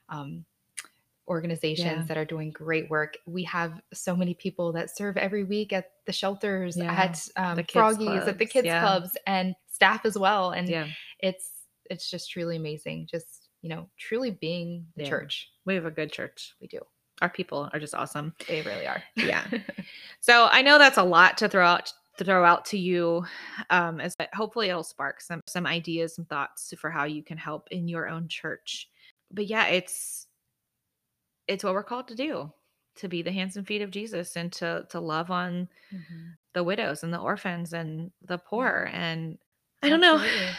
um, 0.09 0.45
organizations 1.29 1.85
Yeah. 1.99 2.03
that 2.07 2.17
are 2.17 2.25
doing 2.25 2.51
great 2.51 2.89
work. 2.89 3.17
We 3.25 3.43
have 3.43 3.81
so 3.93 4.15
many 4.15 4.33
people 4.33 4.71
that 4.73 4.95
serve 4.95 5.15
every 5.17 5.43
week 5.43 5.71
at 5.73 5.91
the 6.05 6.11
shelters, 6.13 6.75
Yeah. 6.77 6.91
at 6.91 7.27
um, 7.37 7.55
The 7.55 7.63
kids' 7.63 7.73
Froggies, 7.73 8.19
at 8.19 8.25
the 8.25 8.33
clubs, 8.33 8.51
kids 8.51 8.65
yeah. 8.65 8.81
clubs, 8.81 9.17
and 9.27 9.55
staff 9.67 10.05
as 10.05 10.17
well. 10.17 10.51
And 10.51 10.67
yeah 10.67 10.87
it's 11.19 11.51
it's 11.89 12.09
just 12.09 12.29
truly 12.31 12.55
amazing. 12.57 13.07
Just 13.09 13.49
you 13.61 13.69
know, 13.69 13.89
truly 13.97 14.31
being 14.31 14.85
the 14.95 15.05
church. 15.05 15.49
we 15.65 15.75
have 15.75 15.85
a 15.85 15.91
good 15.91 16.11
church 16.13 16.55
We 16.61 16.67
do. 16.67 16.79
our 17.21 17.29
people 17.29 17.69
are 17.73 17.79
just 17.79 17.93
awesome 17.93 18.33
They 18.47 18.61
really 18.61 18.87
are. 18.87 19.03
Yeah. 19.17 19.45
so 20.21 20.47
i 20.51 20.61
know 20.61 20.77
that's 20.77 20.97
a 20.97 21.03
lot 21.03 21.37
to 21.39 21.49
throw 21.49 21.65
out 21.65 21.91
to 22.17 22.23
throw 22.23 22.45
out 22.45 22.63
to 22.65 22.77
you 22.77 23.25
um 23.69 23.99
as 23.99 24.15
but 24.15 24.29
hopefully 24.33 24.69
it'll 24.69 24.83
spark 24.83 25.19
some 25.21 25.41
some 25.47 25.65
ideas 25.65 26.17
and 26.17 26.27
thoughts 26.29 26.73
for 26.77 26.89
how 26.89 27.03
you 27.03 27.21
can 27.23 27.37
help 27.37 27.67
in 27.71 27.87
your 27.89 28.07
own 28.07 28.27
church 28.29 28.87
but 29.31 29.45
yeah 29.47 29.65
it's 29.67 30.27
it's 31.49 31.63
what 31.63 31.73
we're 31.73 31.83
called 31.83 32.07
to 32.07 32.15
do 32.15 32.51
to 32.95 33.07
be 33.07 33.21
the 33.21 33.31
hands 33.31 33.57
and 33.57 33.65
feet 33.67 33.81
of 33.81 33.91
jesus 33.91 34.35
and 34.35 34.51
to 34.53 34.85
to 34.89 34.99
love 34.99 35.29
on 35.31 35.67
Mhm. 35.93 36.35
the 36.53 36.63
widows 36.63 37.03
and 37.03 37.13
the 37.13 37.17
orphans 37.19 37.73
and 37.73 38.11
the 38.23 38.37
poor 38.37 38.89
and 38.93 39.37
i 39.83 39.89
don't 39.89 40.01
know 40.01 40.15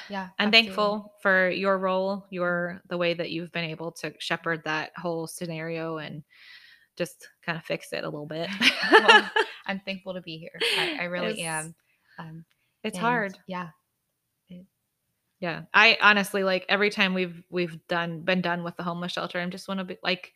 Yeah. 0.09 0.29
i'm 0.39 0.49
absolutely. 0.49 0.51
thankful 0.51 1.15
for 1.23 1.51
your 1.51 1.79
role 1.79 2.27
your 2.31 2.83
the 2.89 2.97
way 2.99 3.15
that 3.15 3.31
you've 3.31 3.53
been 3.53 3.65
able 3.71 3.93
to 3.93 4.13
shepherd 4.19 4.63
that 4.65 4.93
whole 4.97 5.27
scenario 5.27 5.99
and 5.99 6.23
just 6.97 7.29
kind 7.43 7.57
of 7.59 7.65
fix 7.65 7.93
it 7.93 8.05
a 8.05 8.09
little 8.09 8.27
bit 8.27 8.49
Well, 8.91 9.31
I'm 9.67 9.81
thankful 9.81 10.15
to 10.15 10.21
be 10.21 10.37
here. 10.39 10.59
I, 10.79 10.99
I 11.03 11.05
really 11.05 11.41
It's- 11.41 11.47
am. 11.47 11.75
Um, 12.19 12.45
it's 12.83 12.99
hard 12.99 13.39
Yeah. 13.47 13.69
It- 14.49 14.67
Yeah. 15.39 15.63
I 15.73 15.97
honestly 16.03 16.43
like 16.45 16.65
every 16.69 16.91
time 16.91 17.15
we've 17.15 17.43
we've 17.51 17.79
done 17.89 18.23
been 18.23 18.41
done 18.43 18.65
with 18.65 18.77
the 18.77 18.83
homeless 18.83 19.13
shelter, 19.13 19.39
I'm 19.39 19.51
just 19.51 19.69
want 19.69 19.79
to 19.79 19.85
be 19.85 19.97
like 20.03 20.33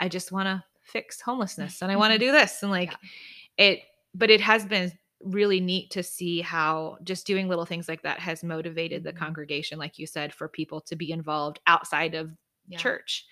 I 0.00 0.08
just 0.08 0.32
want 0.32 0.46
to 0.46 0.64
fix 0.82 1.20
homelessness 1.20 1.82
and 1.82 1.92
I 1.92 1.96
want 1.96 2.12
to 2.14 2.18
do 2.18 2.32
this 2.32 2.62
and 2.62 2.72
like 2.72 2.90
Yeah. 2.90 3.66
it 3.68 3.80
but 4.14 4.28
it 4.30 4.40
has 4.40 4.66
been 4.66 4.90
really 5.22 5.60
neat 5.60 5.90
to 5.90 6.02
see 6.02 6.40
how 6.40 6.96
just 7.04 7.26
doing 7.26 7.46
little 7.48 7.66
things 7.66 7.86
like 7.88 8.02
that 8.02 8.18
has 8.18 8.42
motivated 8.42 9.04
the 9.04 9.12
Mhm. 9.12 9.18
congregation 9.18 9.78
like 9.78 9.98
you 9.98 10.06
said 10.06 10.32
for 10.34 10.48
people 10.48 10.80
to 10.80 10.96
be 10.96 11.12
involved 11.12 11.60
outside 11.68 12.14
of 12.14 12.32
Yeah. 12.66 12.78
church 12.78 13.26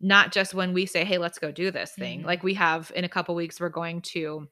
not 0.00 0.32
just 0.32 0.54
when 0.54 0.72
we 0.72 0.86
say 0.86 1.04
hey 1.04 1.18
let's 1.18 1.38
go 1.38 1.52
do 1.52 1.70
this 1.70 1.92
thing 1.94 2.22
Mhm. 2.22 2.24
like 2.26 2.42
we 2.42 2.54
have 2.54 2.90
in 2.96 3.04
a 3.04 3.08
couple 3.08 3.34
weeks 3.34 3.60
we're 3.60 3.68
going 3.68 4.00
to 4.00 4.48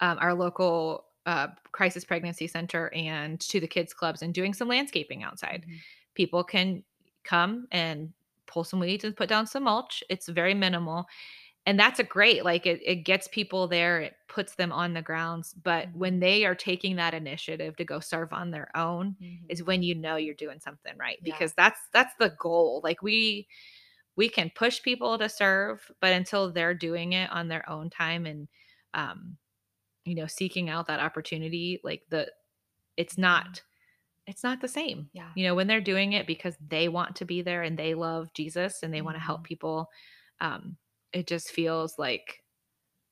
um, 0.00 0.18
our 0.20 0.34
local 0.34 1.06
uh, 1.26 1.48
crisis 1.72 2.04
pregnancy 2.04 2.46
center 2.46 2.92
and 2.94 3.40
to 3.40 3.60
the 3.60 3.66
kids 3.68 3.94
clubs 3.94 4.20
and 4.20 4.34
doing 4.34 4.52
some 4.52 4.68
landscaping 4.68 5.22
outside 5.22 5.64
Mhm. 5.66 5.78
people 6.14 6.44
can 6.44 6.84
come 7.22 7.66
and 7.70 8.12
pull 8.46 8.64
some 8.64 8.80
weeds 8.80 9.04
and 9.04 9.16
put 9.16 9.28
down 9.28 9.46
some 9.46 9.64
mulch 9.64 10.02
it's 10.10 10.28
very 10.28 10.54
minimal 10.54 11.06
and 11.66 11.78
that's 11.80 11.98
a 12.00 12.04
great 12.04 12.44
like 12.44 12.66
it, 12.66 12.80
it 12.84 13.04
gets 13.04 13.28
people 13.28 13.68
there 13.68 14.00
it 14.00 14.14
puts 14.28 14.56
them 14.56 14.72
on 14.72 14.94
the 14.94 15.02
grounds 15.02 15.54
but 15.54 15.88
Mhm. 15.88 15.94
when 15.94 16.20
they 16.20 16.44
are 16.44 16.54
taking 16.54 16.96
that 16.96 17.14
initiative 17.14 17.76
to 17.76 17.84
go 17.84 18.00
serve 18.00 18.32
on 18.32 18.50
their 18.50 18.74
own 18.76 19.16
Mhm. 19.18 19.50
is 19.50 19.62
when 19.62 19.82
you 19.82 19.94
know 19.94 20.16
you're 20.16 20.34
doing 20.34 20.60
something 20.60 20.96
right 20.98 21.18
Yeah. 21.20 21.40
because 21.40 21.54
that's 21.54 21.80
that's 21.92 22.14
the 22.16 22.30
goal 22.40 22.80
like 22.84 23.02
we 23.02 23.48
we 24.16 24.28
can 24.28 24.50
push 24.54 24.82
people 24.82 25.18
to 25.18 25.28
serve 25.28 25.90
but 26.00 26.12
until 26.12 26.52
they're 26.52 26.74
doing 26.74 27.12
it 27.12 27.30
on 27.30 27.48
their 27.48 27.68
own 27.68 27.90
time 27.90 28.26
and 28.26 28.48
um 28.94 29.36
you 30.04 30.14
know 30.14 30.26
seeking 30.26 30.70
out 30.70 30.86
that 30.86 31.00
opportunity 31.00 31.80
like 31.84 32.04
the 32.10 32.32
it's 32.96 33.18
not 33.18 33.62
it's 34.26 34.42
not 34.42 34.60
the 34.60 34.68
same 34.68 35.10
Yeah. 35.12 35.30
you 35.34 35.44
know 35.46 35.54
when 35.54 35.66
they're 35.66 35.80
doing 35.80 36.12
it 36.12 36.26
because 36.26 36.56
they 36.66 36.88
want 36.88 37.16
to 37.16 37.24
be 37.24 37.42
there 37.42 37.62
and 37.62 37.78
they 37.78 37.94
love 37.94 38.32
jesus 38.34 38.82
and 38.82 38.92
they 38.92 39.02
want 39.02 39.16
to 39.16 39.22
help 39.22 39.44
people 39.44 39.88
um 40.40 40.76
it 41.12 41.26
just 41.26 41.50
feels 41.50 41.98
like 41.98 42.40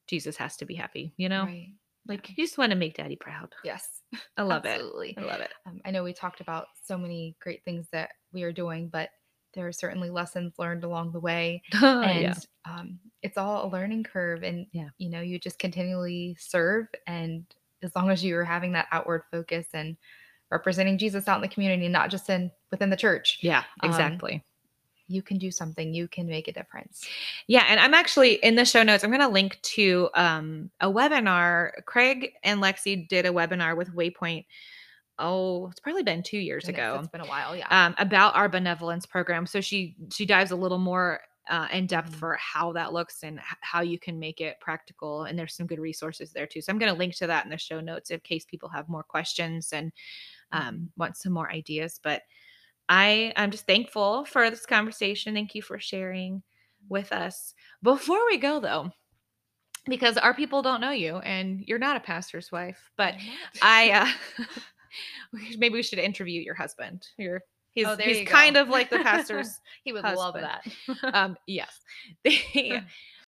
jesus 0.07 0.37
has 0.37 0.57
to 0.57 0.65
be 0.65 0.75
happy 0.75 1.15
you 1.17 1.29
know 1.29 1.45
Right. 1.45 1.75
like 2.09 2.29
you 2.31 2.45
just 2.45 2.59
want 2.59 2.71
to 2.71 2.77
make 2.77 2.95
daddy 2.97 3.17
proud 3.17 3.55
Yes. 3.65 4.03
i 4.37 4.43
love 4.43 4.65
Absolutely. 4.65 5.11
it 5.11 5.19
i 5.19 5.23
love 5.23 5.41
it 5.41 5.53
Um, 5.67 5.81
I 5.85 5.91
know 5.91 6.03
we 6.05 6.13
talked 6.13 6.41
about 6.41 6.67
so 6.83 6.99
many 6.99 7.37
great 7.41 7.65
things 7.65 7.89
that 7.93 8.11
we 8.33 8.43
are 8.43 8.53
doing, 8.53 8.89
but 8.89 9.11
there 9.55 9.67
are 9.69 9.73
certainly 9.73 10.11
lessons 10.11 10.55
learned 10.59 10.83
along 10.83 11.13
the 11.13 11.21
way. 11.21 11.63
and 11.73 12.23
yeah 12.23 12.35
um, 12.65 12.99
it's 13.23 13.37
all 13.39 13.67
a 13.67 13.69
learning 13.71 14.03
curve 14.05 14.43
and 14.43 14.67
Yeah. 14.73 14.89
you 14.99 15.11
know 15.11 15.21
you 15.21 15.39
just 15.39 15.59
continually 15.59 16.37
serve 16.41 16.87
and 17.07 17.45
as 17.83 17.95
long 17.95 18.11
as 18.11 18.25
you 18.25 18.37
are 18.37 18.45
having 18.45 18.73
that 18.73 18.89
outward 18.93 19.23
focus 19.31 19.67
and 19.75 19.97
representing 20.53 20.97
jesus 20.99 21.27
out 21.27 21.37
in 21.37 21.43
the 21.43 21.49
community 21.49 21.89
not 21.89 22.11
just 22.11 22.31
in 22.31 22.51
within 22.71 22.91
the 22.91 22.97
church 22.97 23.39
yeah 23.43 23.65
Um, 23.83 23.91
exactly 23.91 24.45
you 25.09 25.21
can 25.23 25.37
do 25.37 25.51
something 25.51 25.93
you 25.93 26.07
can 26.09 26.27
make 26.27 26.49
a 26.49 26.53
difference 26.53 27.07
Yeah, 27.49 27.65
and 27.69 27.79
I'm 27.81 27.93
actually 27.93 28.35
in 28.35 28.55
the 28.55 28.65
show 28.65 28.83
notes. 28.83 29.03
I'm 29.05 29.11
going 29.11 29.21
to 29.21 29.29
link 29.29 29.61
to 29.77 30.09
um, 30.15 30.71
a 30.81 30.87
webinar. 30.91 31.73
Craig 31.87 32.33
and 32.45 32.63
Lexi 32.63 33.07
did 33.09 33.27
a 33.27 33.31
webinar 33.31 33.77
with 33.77 33.95
Waypoint. 33.95 34.47
Oh, 35.19 35.69
it's 35.71 35.81
probably 35.81 36.03
been 36.05 36.23
two 36.23 36.39
years 36.39 36.65
And 36.67 36.75
ago 36.77 36.99
it's 37.01 37.09
been 37.09 37.21
a 37.21 37.27
while 37.27 37.55
yeah 37.55 37.67
um, 37.71 37.95
about 37.99 38.35
our 38.37 38.49
benevolence 38.49 39.05
program. 39.05 39.45
So 39.45 39.61
she 39.61 39.97
she 40.13 40.25
dives 40.25 40.51
a 40.53 40.57
little 40.57 40.79
more 40.79 41.21
uh, 41.51 41.67
in 41.73 41.87
depth 41.87 42.13
Mhm. 42.13 42.19
for 42.21 42.37
how 42.37 42.73
that 42.73 42.93
looks 42.93 43.23
and 43.25 43.39
h- 43.39 43.45
how 43.61 43.83
you 43.83 43.99
can 43.99 44.19
make 44.19 44.41
it 44.41 44.59
practical. 44.61 45.25
And 45.25 45.37
there's 45.39 45.55
some 45.57 45.67
good 45.67 45.81
resources 45.81 46.33
there 46.33 46.47
too. 46.47 46.61
So 46.63 46.73
I'm 46.73 46.79
going 46.79 46.93
to 46.93 46.99
link 46.99 47.17
to 47.17 47.27
that 47.27 47.45
in 47.45 47.51
the 47.51 47.59
show 47.59 47.81
notes 47.81 48.11
in 48.11 48.21
case 48.21 48.45
people 48.47 48.69
have 48.71 48.89
more 48.89 49.03
questions 49.03 49.73
and 49.73 49.93
um, 50.53 50.91
want 50.97 51.17
some 51.17 51.33
more 51.33 51.51
ideas. 51.51 52.01
But 52.03 52.23
I 52.89 53.33
I'm 53.37 53.51
just 53.51 53.67
thankful 53.67 54.25
for 54.25 54.51
this 54.51 54.67
conversation. 54.67 55.35
Thank 55.35 55.55
you 55.55 55.63
for 55.63 55.79
sharing 55.79 56.43
with 56.89 57.13
us. 57.13 57.55
Before 57.83 58.25
we 58.27 58.39
go 58.39 58.61
though, 58.61 58.91
because 59.87 60.17
our 60.17 60.35
people 60.35 60.63
don't 60.63 60.81
know 60.81 60.91
you 60.91 61.17
and 61.17 61.63
you're 61.67 61.79
not 61.79 61.97
a 61.97 62.01
pastor's 62.01 62.53
wife, 62.53 62.91
but 62.97 63.15
I 63.63 63.91
uh 63.91 64.45
maybe 65.59 65.75
we 65.75 65.83
should 65.83 65.99
interview 65.99 66.41
your 66.41 66.55
husband. 66.55 67.07
Your 67.17 67.43
he's 67.71 67.87
Oh, 67.87 67.97
he's 67.97 68.29
kind 68.29 68.57
of 68.57 68.69
like 68.69 68.91
the 68.91 68.99
pastor's 69.03 69.61
he 69.85 69.93
would 69.93 70.05
love 70.05 70.35
that 70.35 70.67
um 71.15 71.37
yes. 71.47 71.81
They- 72.25 72.83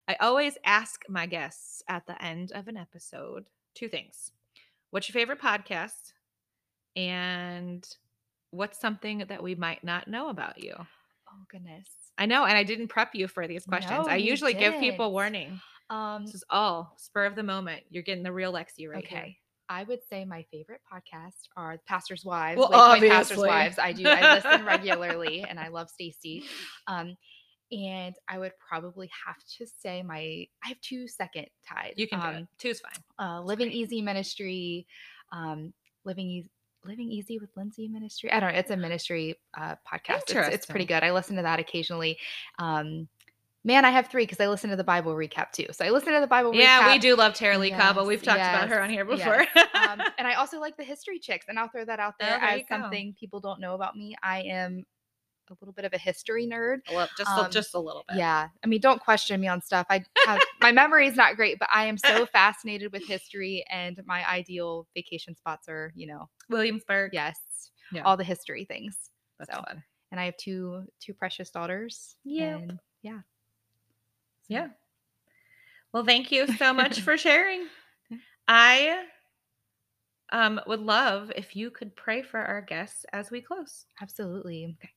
I 0.08 0.16
always 0.18 0.58
ask 0.64 1.04
my 1.08 1.26
guests 1.26 1.80
at 1.88 2.04
the 2.06 2.20
end 2.22 2.50
of 2.52 2.66
an 2.66 2.76
episode 2.76 3.44
two 3.74 3.88
things. 3.88 4.32
What's 4.90 5.08
your 5.08 5.14
favorite 5.14 5.40
podcast? 5.40 6.12
And 6.96 7.86
what's 8.50 8.80
something 8.80 9.24
that 9.28 9.42
we 9.42 9.54
might 9.54 9.82
not 9.82 10.08
know 10.08 10.28
about 10.28 10.62
you? 10.62 10.74
oh 11.32 11.44
goodness 11.50 11.86
I 12.18 12.26
know, 12.26 12.44
and 12.44 12.56
I 12.56 12.62
didn't 12.62 12.88
prep 12.88 13.14
you 13.14 13.26
for 13.26 13.48
these 13.48 13.64
questions. 13.64 14.06
No, 14.06 14.12
I 14.12 14.16
usually 14.16 14.52
give 14.52 14.78
people 14.78 15.12
warning. 15.12 15.60
um 15.90 16.26
This 16.26 16.34
is 16.36 16.44
all 16.50 16.94
spur 16.98 17.24
of 17.24 17.34
the 17.34 17.42
moment. 17.42 17.82
You're 17.88 18.02
getting 18.02 18.22
the 18.22 18.32
real 18.32 18.52
Lexi 18.52 18.88
right 18.88 18.98
okay 18.98 19.16
here. 19.16 19.34
I 19.68 19.84
would 19.84 20.00
say 20.08 20.26
my 20.26 20.44
favorite 20.50 20.82
podcasts 20.92 21.48
are 21.56 21.78
the 21.78 21.82
Pastors' 21.86 22.24
Wives. 22.24 22.58
Well, 22.58 22.68
Lakepoint 22.68 23.08
Pastors' 23.08 23.38
Wives. 23.38 23.78
I 23.78 23.92
do. 23.92 24.06
I 24.06 24.34
listen 24.34 24.66
regularly, 24.66 25.42
and 25.48 25.58
I 25.58 25.68
love 25.68 25.88
Stacy. 25.88 26.44
Um, 26.86 27.16
and 27.70 28.14
I 28.28 28.38
would 28.38 28.52
probably 28.58 29.10
have 29.26 29.36
to 29.58 29.66
say 29.66 30.02
my. 30.02 30.46
I 30.62 30.68
have 30.68 30.80
two 30.82 31.08
second 31.08 31.46
ties. 31.66 31.94
You 31.96 32.06
can 32.06 32.20
do 32.20 32.26
um, 32.26 32.34
it. 32.34 32.48
Two's 32.58 32.80
fine. 32.80 32.92
Uh, 33.18 33.40
Living. 33.40 33.70
Easy 33.70 34.02
Ministry, 34.02 34.86
um, 35.32 35.72
Living 36.04 36.28
Easy. 36.28 36.50
Living 36.84 37.10
Easy 37.10 37.38
with 37.38 37.50
Lindsay 37.56 37.88
Ministry. 37.88 38.30
I 38.32 38.40
don't 38.40 38.52
know. 38.52 38.58
It's 38.58 38.70
a 38.70 38.76
ministry 38.76 39.38
uh, 39.56 39.76
podcast. 39.90 40.22
It's, 40.28 40.54
it's 40.54 40.66
pretty 40.66 40.84
good. 40.84 41.02
I 41.02 41.12
listen 41.12 41.36
to 41.36 41.42
that 41.42 41.58
occasionally. 41.60 42.18
Um, 42.58 43.08
man, 43.64 43.84
I 43.84 43.90
have 43.90 44.08
three 44.08 44.24
because 44.24 44.40
I 44.40 44.48
listen 44.48 44.70
to 44.70 44.76
the 44.76 44.84
Bible 44.84 45.12
recap 45.14 45.52
too. 45.52 45.66
So 45.72 45.84
I 45.84 45.90
listen 45.90 46.12
to 46.12 46.20
the 46.20 46.26
Bible 46.26 46.54
Yeah, 46.54 46.82
recap 46.82 46.92
we 46.92 46.98
do 46.98 47.14
love 47.16 47.34
Tara-Leigh 47.34 47.70
Cobble. 47.70 48.06
We've 48.06 48.22
talked 48.22 48.38
about 48.38 48.68
her 48.68 48.82
on 48.82 48.90
here 48.90 49.04
before. 49.04 49.46
yes. 49.54 49.68
um, 49.74 50.00
and 50.18 50.26
I 50.26 50.34
also 50.34 50.60
like 50.60 50.76
the 50.76 50.84
history 50.84 51.18
chicks, 51.18 51.46
and 51.48 51.58
I'll 51.58 51.68
throw 51.68 51.84
that 51.84 52.00
out 52.00 52.14
there 52.18 52.36
Oh, 52.36 52.40
there 52.40 52.58
as 52.58 52.62
something 52.68 53.14
people 53.18 53.40
don't 53.40 53.60
know 53.60 53.74
about 53.74 53.96
me. 53.96 54.16
I 54.22 54.42
am 54.42 54.84
a 55.52 55.56
little 55.60 55.72
bit 55.72 55.84
of 55.84 55.92
a 55.92 55.98
history 55.98 56.46
nerd. 56.46 56.78
A 56.88 56.92
little- 56.92 57.08
just, 57.16 57.30
um, 57.30 57.50
just 57.50 57.74
a 57.74 57.78
little 57.78 58.04
bit. 58.08 58.18
Yeah, 58.18 58.48
I 58.64 58.66
mean, 58.66 58.80
don't 58.80 59.00
question 59.00 59.40
me 59.40 59.46
on 59.48 59.60
stuff. 59.62 59.86
I 59.90 60.04
have 60.26 60.40
my 60.60 60.72
memory 60.72 61.06
is 61.06 61.16
not 61.16 61.36
great, 61.36 61.58
but 61.58 61.68
I 61.72 61.84
am 61.86 61.96
so 61.98 62.26
fascinated 62.26 62.92
with 62.92 63.06
history, 63.06 63.64
and 63.70 64.00
my 64.06 64.28
ideal 64.28 64.86
vacation 64.94 65.34
spots 65.36 65.68
are, 65.68 65.92
you 65.94 66.06
know, 66.06 66.28
Williamsburg. 66.48 67.10
yes, 67.12 67.38
Yeah. 67.92 68.02
all 68.02 68.16
the 68.16 68.24
history 68.24 68.64
things. 68.64 69.10
That's 69.38 69.54
so, 69.54 69.62
fun. 69.66 69.82
and 70.10 70.20
I 70.20 70.24
have 70.26 70.36
two 70.36 70.84
two 71.00 71.14
precious 71.14 71.50
daughters. 71.50 72.16
Yep. 72.24 72.60
and 72.60 72.78
yeah, 73.02 73.18
So, 73.20 73.22
Yeah. 74.48 74.68
Well, 75.92 76.04
thank 76.04 76.32
you 76.32 76.46
so 76.56 76.72
much 76.72 77.00
for 77.02 77.16
sharing. 77.18 77.66
I 78.48 79.04
um, 80.32 80.58
would 80.66 80.80
love 80.80 81.30
if 81.36 81.54
you 81.54 81.70
could 81.70 81.94
pray 81.94 82.22
for 82.22 82.40
our 82.40 82.62
guests 82.62 83.04
as 83.12 83.30
we 83.30 83.42
close. 83.42 83.84
Absolutely. 84.00 84.74
Okay. 84.80 84.90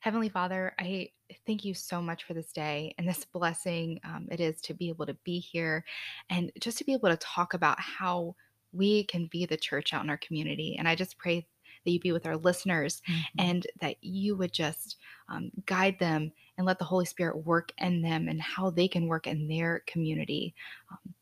Heavenly 0.00 0.30
Father, 0.30 0.72
I 0.78 1.10
thank 1.46 1.62
you 1.62 1.74
so 1.74 2.00
much 2.00 2.24
for 2.24 2.32
this 2.32 2.52
day 2.52 2.94
and 2.96 3.06
this 3.06 3.26
blessing 3.26 4.00
um, 4.02 4.26
it 4.30 4.40
is 4.40 4.62
to 4.62 4.72
be 4.72 4.88
able 4.88 5.04
to 5.04 5.16
be 5.24 5.38
here 5.38 5.84
and 6.30 6.50
just 6.58 6.78
to 6.78 6.84
be 6.84 6.94
able 6.94 7.10
to 7.10 7.18
talk 7.18 7.52
about 7.52 7.78
how 7.78 8.34
we 8.72 9.04
can 9.04 9.26
be 9.26 9.44
the 9.44 9.58
church 9.58 9.92
out 9.92 10.02
in 10.02 10.08
our 10.08 10.16
community. 10.16 10.76
And 10.78 10.88
I 10.88 10.94
just 10.94 11.18
pray 11.18 11.46
that 11.84 11.90
you 11.90 12.00
be 12.00 12.12
with 12.12 12.24
our 12.24 12.38
listeners 12.38 13.02
and 13.38 13.66
that 13.82 13.96
you 14.00 14.36
would 14.36 14.52
just 14.52 14.96
um, 15.28 15.50
guide 15.66 15.98
them 15.98 16.32
and 16.56 16.66
let 16.66 16.78
the 16.78 16.84
Holy 16.86 17.04
Spirit 17.04 17.44
work 17.44 17.70
in 17.78 18.00
them 18.00 18.28
and 18.28 18.40
how 18.40 18.70
they 18.70 18.88
can 18.88 19.06
work 19.06 19.26
in 19.26 19.48
their 19.48 19.82
community. 19.86 20.54
Um, 20.90 21.14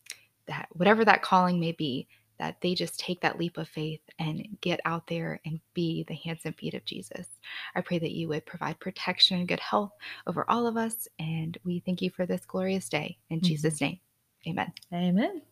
that 0.47 0.69
whatever 0.73 1.05
that 1.05 1.23
calling 1.23 1.59
may 1.61 1.73
be, 1.73 2.07
that 2.39 2.61
they 2.61 2.75
just 2.75 2.99
take 3.01 3.21
that 3.21 3.39
leap 3.39 3.59
of 3.59 3.69
faith 3.69 4.01
and 4.19 4.47
get 4.61 4.81
out 4.85 5.07
there 5.07 5.41
and 5.45 5.61
be 5.75 6.05
the 6.09 6.15
hands 6.15 6.41
and 6.45 6.57
feet 6.57 6.75
of 6.75 6.85
Jesus. 6.85 7.27
I 7.75 7.81
pray 7.81 7.99
that 7.99 8.13
you 8.13 8.29
would 8.29 8.47
provide 8.47 8.81
protection 8.81 9.39
and 9.39 9.49
good 9.49 9.61
health 9.61 9.93
over 10.27 10.45
all 10.49 10.67
of 10.67 10.77
us. 10.77 11.09
And 11.19 11.59
we 11.65 11.81
thank 11.81 12.03
you 12.03 12.11
for 12.11 12.27
this 12.27 12.45
glorious 12.47 12.89
day. 12.89 13.19
In 13.31 13.41
Mhm. 13.41 13.45
Jesus' 13.45 13.81
name, 13.81 14.01
amen. 14.47 14.73
Amen. 14.93 15.43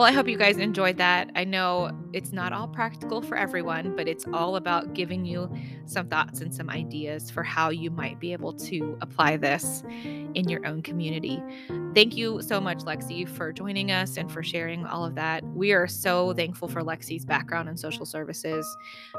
Well, 0.00 0.08
I 0.08 0.12
hope 0.12 0.28
you 0.28 0.38
guys 0.38 0.56
enjoyed 0.56 0.96
that. 0.96 1.30
I 1.34 1.44
know 1.44 1.90
it's 2.14 2.32
not 2.32 2.54
all 2.54 2.66
practical 2.66 3.20
for 3.20 3.36
everyone, 3.36 3.94
but 3.96 4.08
it's 4.08 4.24
all 4.32 4.56
about 4.56 4.94
giving 4.94 5.26
you 5.26 5.54
some 5.84 6.08
thoughts 6.08 6.40
and 6.40 6.54
some 6.54 6.70
ideas 6.70 7.30
for 7.30 7.42
how 7.42 7.68
you 7.68 7.90
might 7.90 8.18
be 8.18 8.32
able 8.32 8.54
to 8.54 8.96
apply 9.02 9.36
this 9.36 9.82
in 9.84 10.48
your 10.48 10.66
own 10.66 10.80
community. 10.80 11.42
Thank 11.94 12.16
you 12.16 12.40
so 12.40 12.62
much, 12.62 12.78
Lexi, 12.78 13.28
for 13.28 13.52
joining 13.52 13.90
us 13.90 14.16
and 14.16 14.32
for 14.32 14.42
sharing 14.42 14.86
all 14.86 15.04
of 15.04 15.16
that. 15.16 15.44
We 15.44 15.72
are 15.72 15.86
so 15.86 16.32
thankful 16.32 16.68
for 16.68 16.80
Lexi's 16.80 17.26
background 17.26 17.68
in 17.68 17.76
social 17.76 18.06
services 18.06 18.66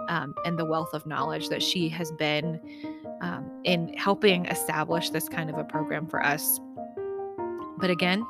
um, 0.09 0.34
and 0.45 0.57
the 0.57 0.65
wealth 0.65 0.95
of 0.95 1.05
knowledge 1.05 1.49
that 1.49 1.61
she 1.61 1.89
has 1.89 2.11
been 2.13 2.59
um, 3.21 3.51
in 3.65 3.93
helping 3.99 4.47
establish 4.47 5.11
this 5.11 5.29
kind 5.29 5.51
of 5.51 5.59
a 5.59 5.63
program 5.63 6.07
for 6.07 6.25
us. 6.25 6.59
But 7.77 7.91
again, 7.91 8.25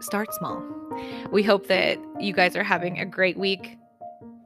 start 0.00 0.32
small. 0.32 0.83
We 1.30 1.42
hope 1.42 1.66
that 1.68 1.98
you 2.20 2.32
guys 2.32 2.56
are 2.56 2.64
having 2.64 2.98
a 2.98 3.06
great 3.06 3.38
week 3.38 3.76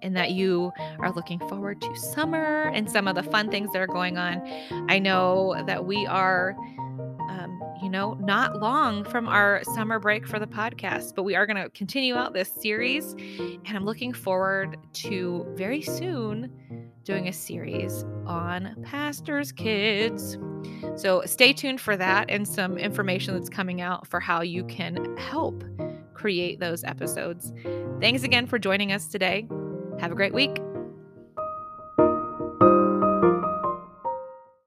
and 0.03 0.17
that 0.17 0.31
you 0.31 0.73
are 1.01 1.13
looking 1.13 1.41
forward 1.41 1.81
to 1.81 1.97
summer 1.97 2.71
and 2.75 2.91
some 2.91 3.09
of 3.09 3.15
the 3.15 3.23
fun 3.23 3.51
things 3.51 3.71
that 3.73 3.81
are 3.81 3.87
going 3.87 4.17
on. 4.17 4.41
I 4.89 4.99
know 4.99 5.63
that 5.67 5.87
we 5.87 6.07
are 6.07 6.57
um, 7.29 7.63
you 7.83 7.89
know, 7.89 8.15
not 8.15 8.61
long 8.61 9.05
from 9.05 9.29
our 9.29 9.63
summer 9.75 9.99
break 9.99 10.27
for 10.27 10.39
the 10.39 10.47
podcast, 10.47 11.15
but 11.15 11.23
we 11.23 11.35
are 11.35 11.47
going 11.47 11.63
to 11.63 11.69
continue 11.71 12.17
out 12.17 12.33
this 12.33 12.49
series. 12.49 13.13
And 13.13 13.77
I'm 13.77 13.85
looking 13.85 14.13
forward 14.13 14.77
to 14.95 15.47
very 15.55 15.83
soon 15.83 16.51
doing 17.05 17.29
a 17.29 17.33
series 17.33 18.05
on 18.27 18.77
pastors' 18.85 19.53
kids. 19.53 20.39
So 20.97 21.23
stay 21.25 21.53
tuned 21.53 21.81
for 21.81 21.97
that 21.97 22.29
and 22.29 22.47
some 22.47 22.77
information 22.77 23.35
that's 23.35 23.49
coming 23.49 23.81
out 23.81 24.07
for 24.07 24.21
how 24.21 24.43
you 24.43 24.65
can 24.65 25.17
help 25.17 25.63
create 26.19 26.59
those 26.59 26.83
episodes. 26.83 27.53
Thanks 28.01 28.25
again 28.25 28.47
for 28.47 28.59
joining 28.59 28.93
us 28.93 29.07
today. 29.07 29.47
Have 30.01 30.11
a 30.13 30.17
great 30.17 30.35
week. 30.35 30.61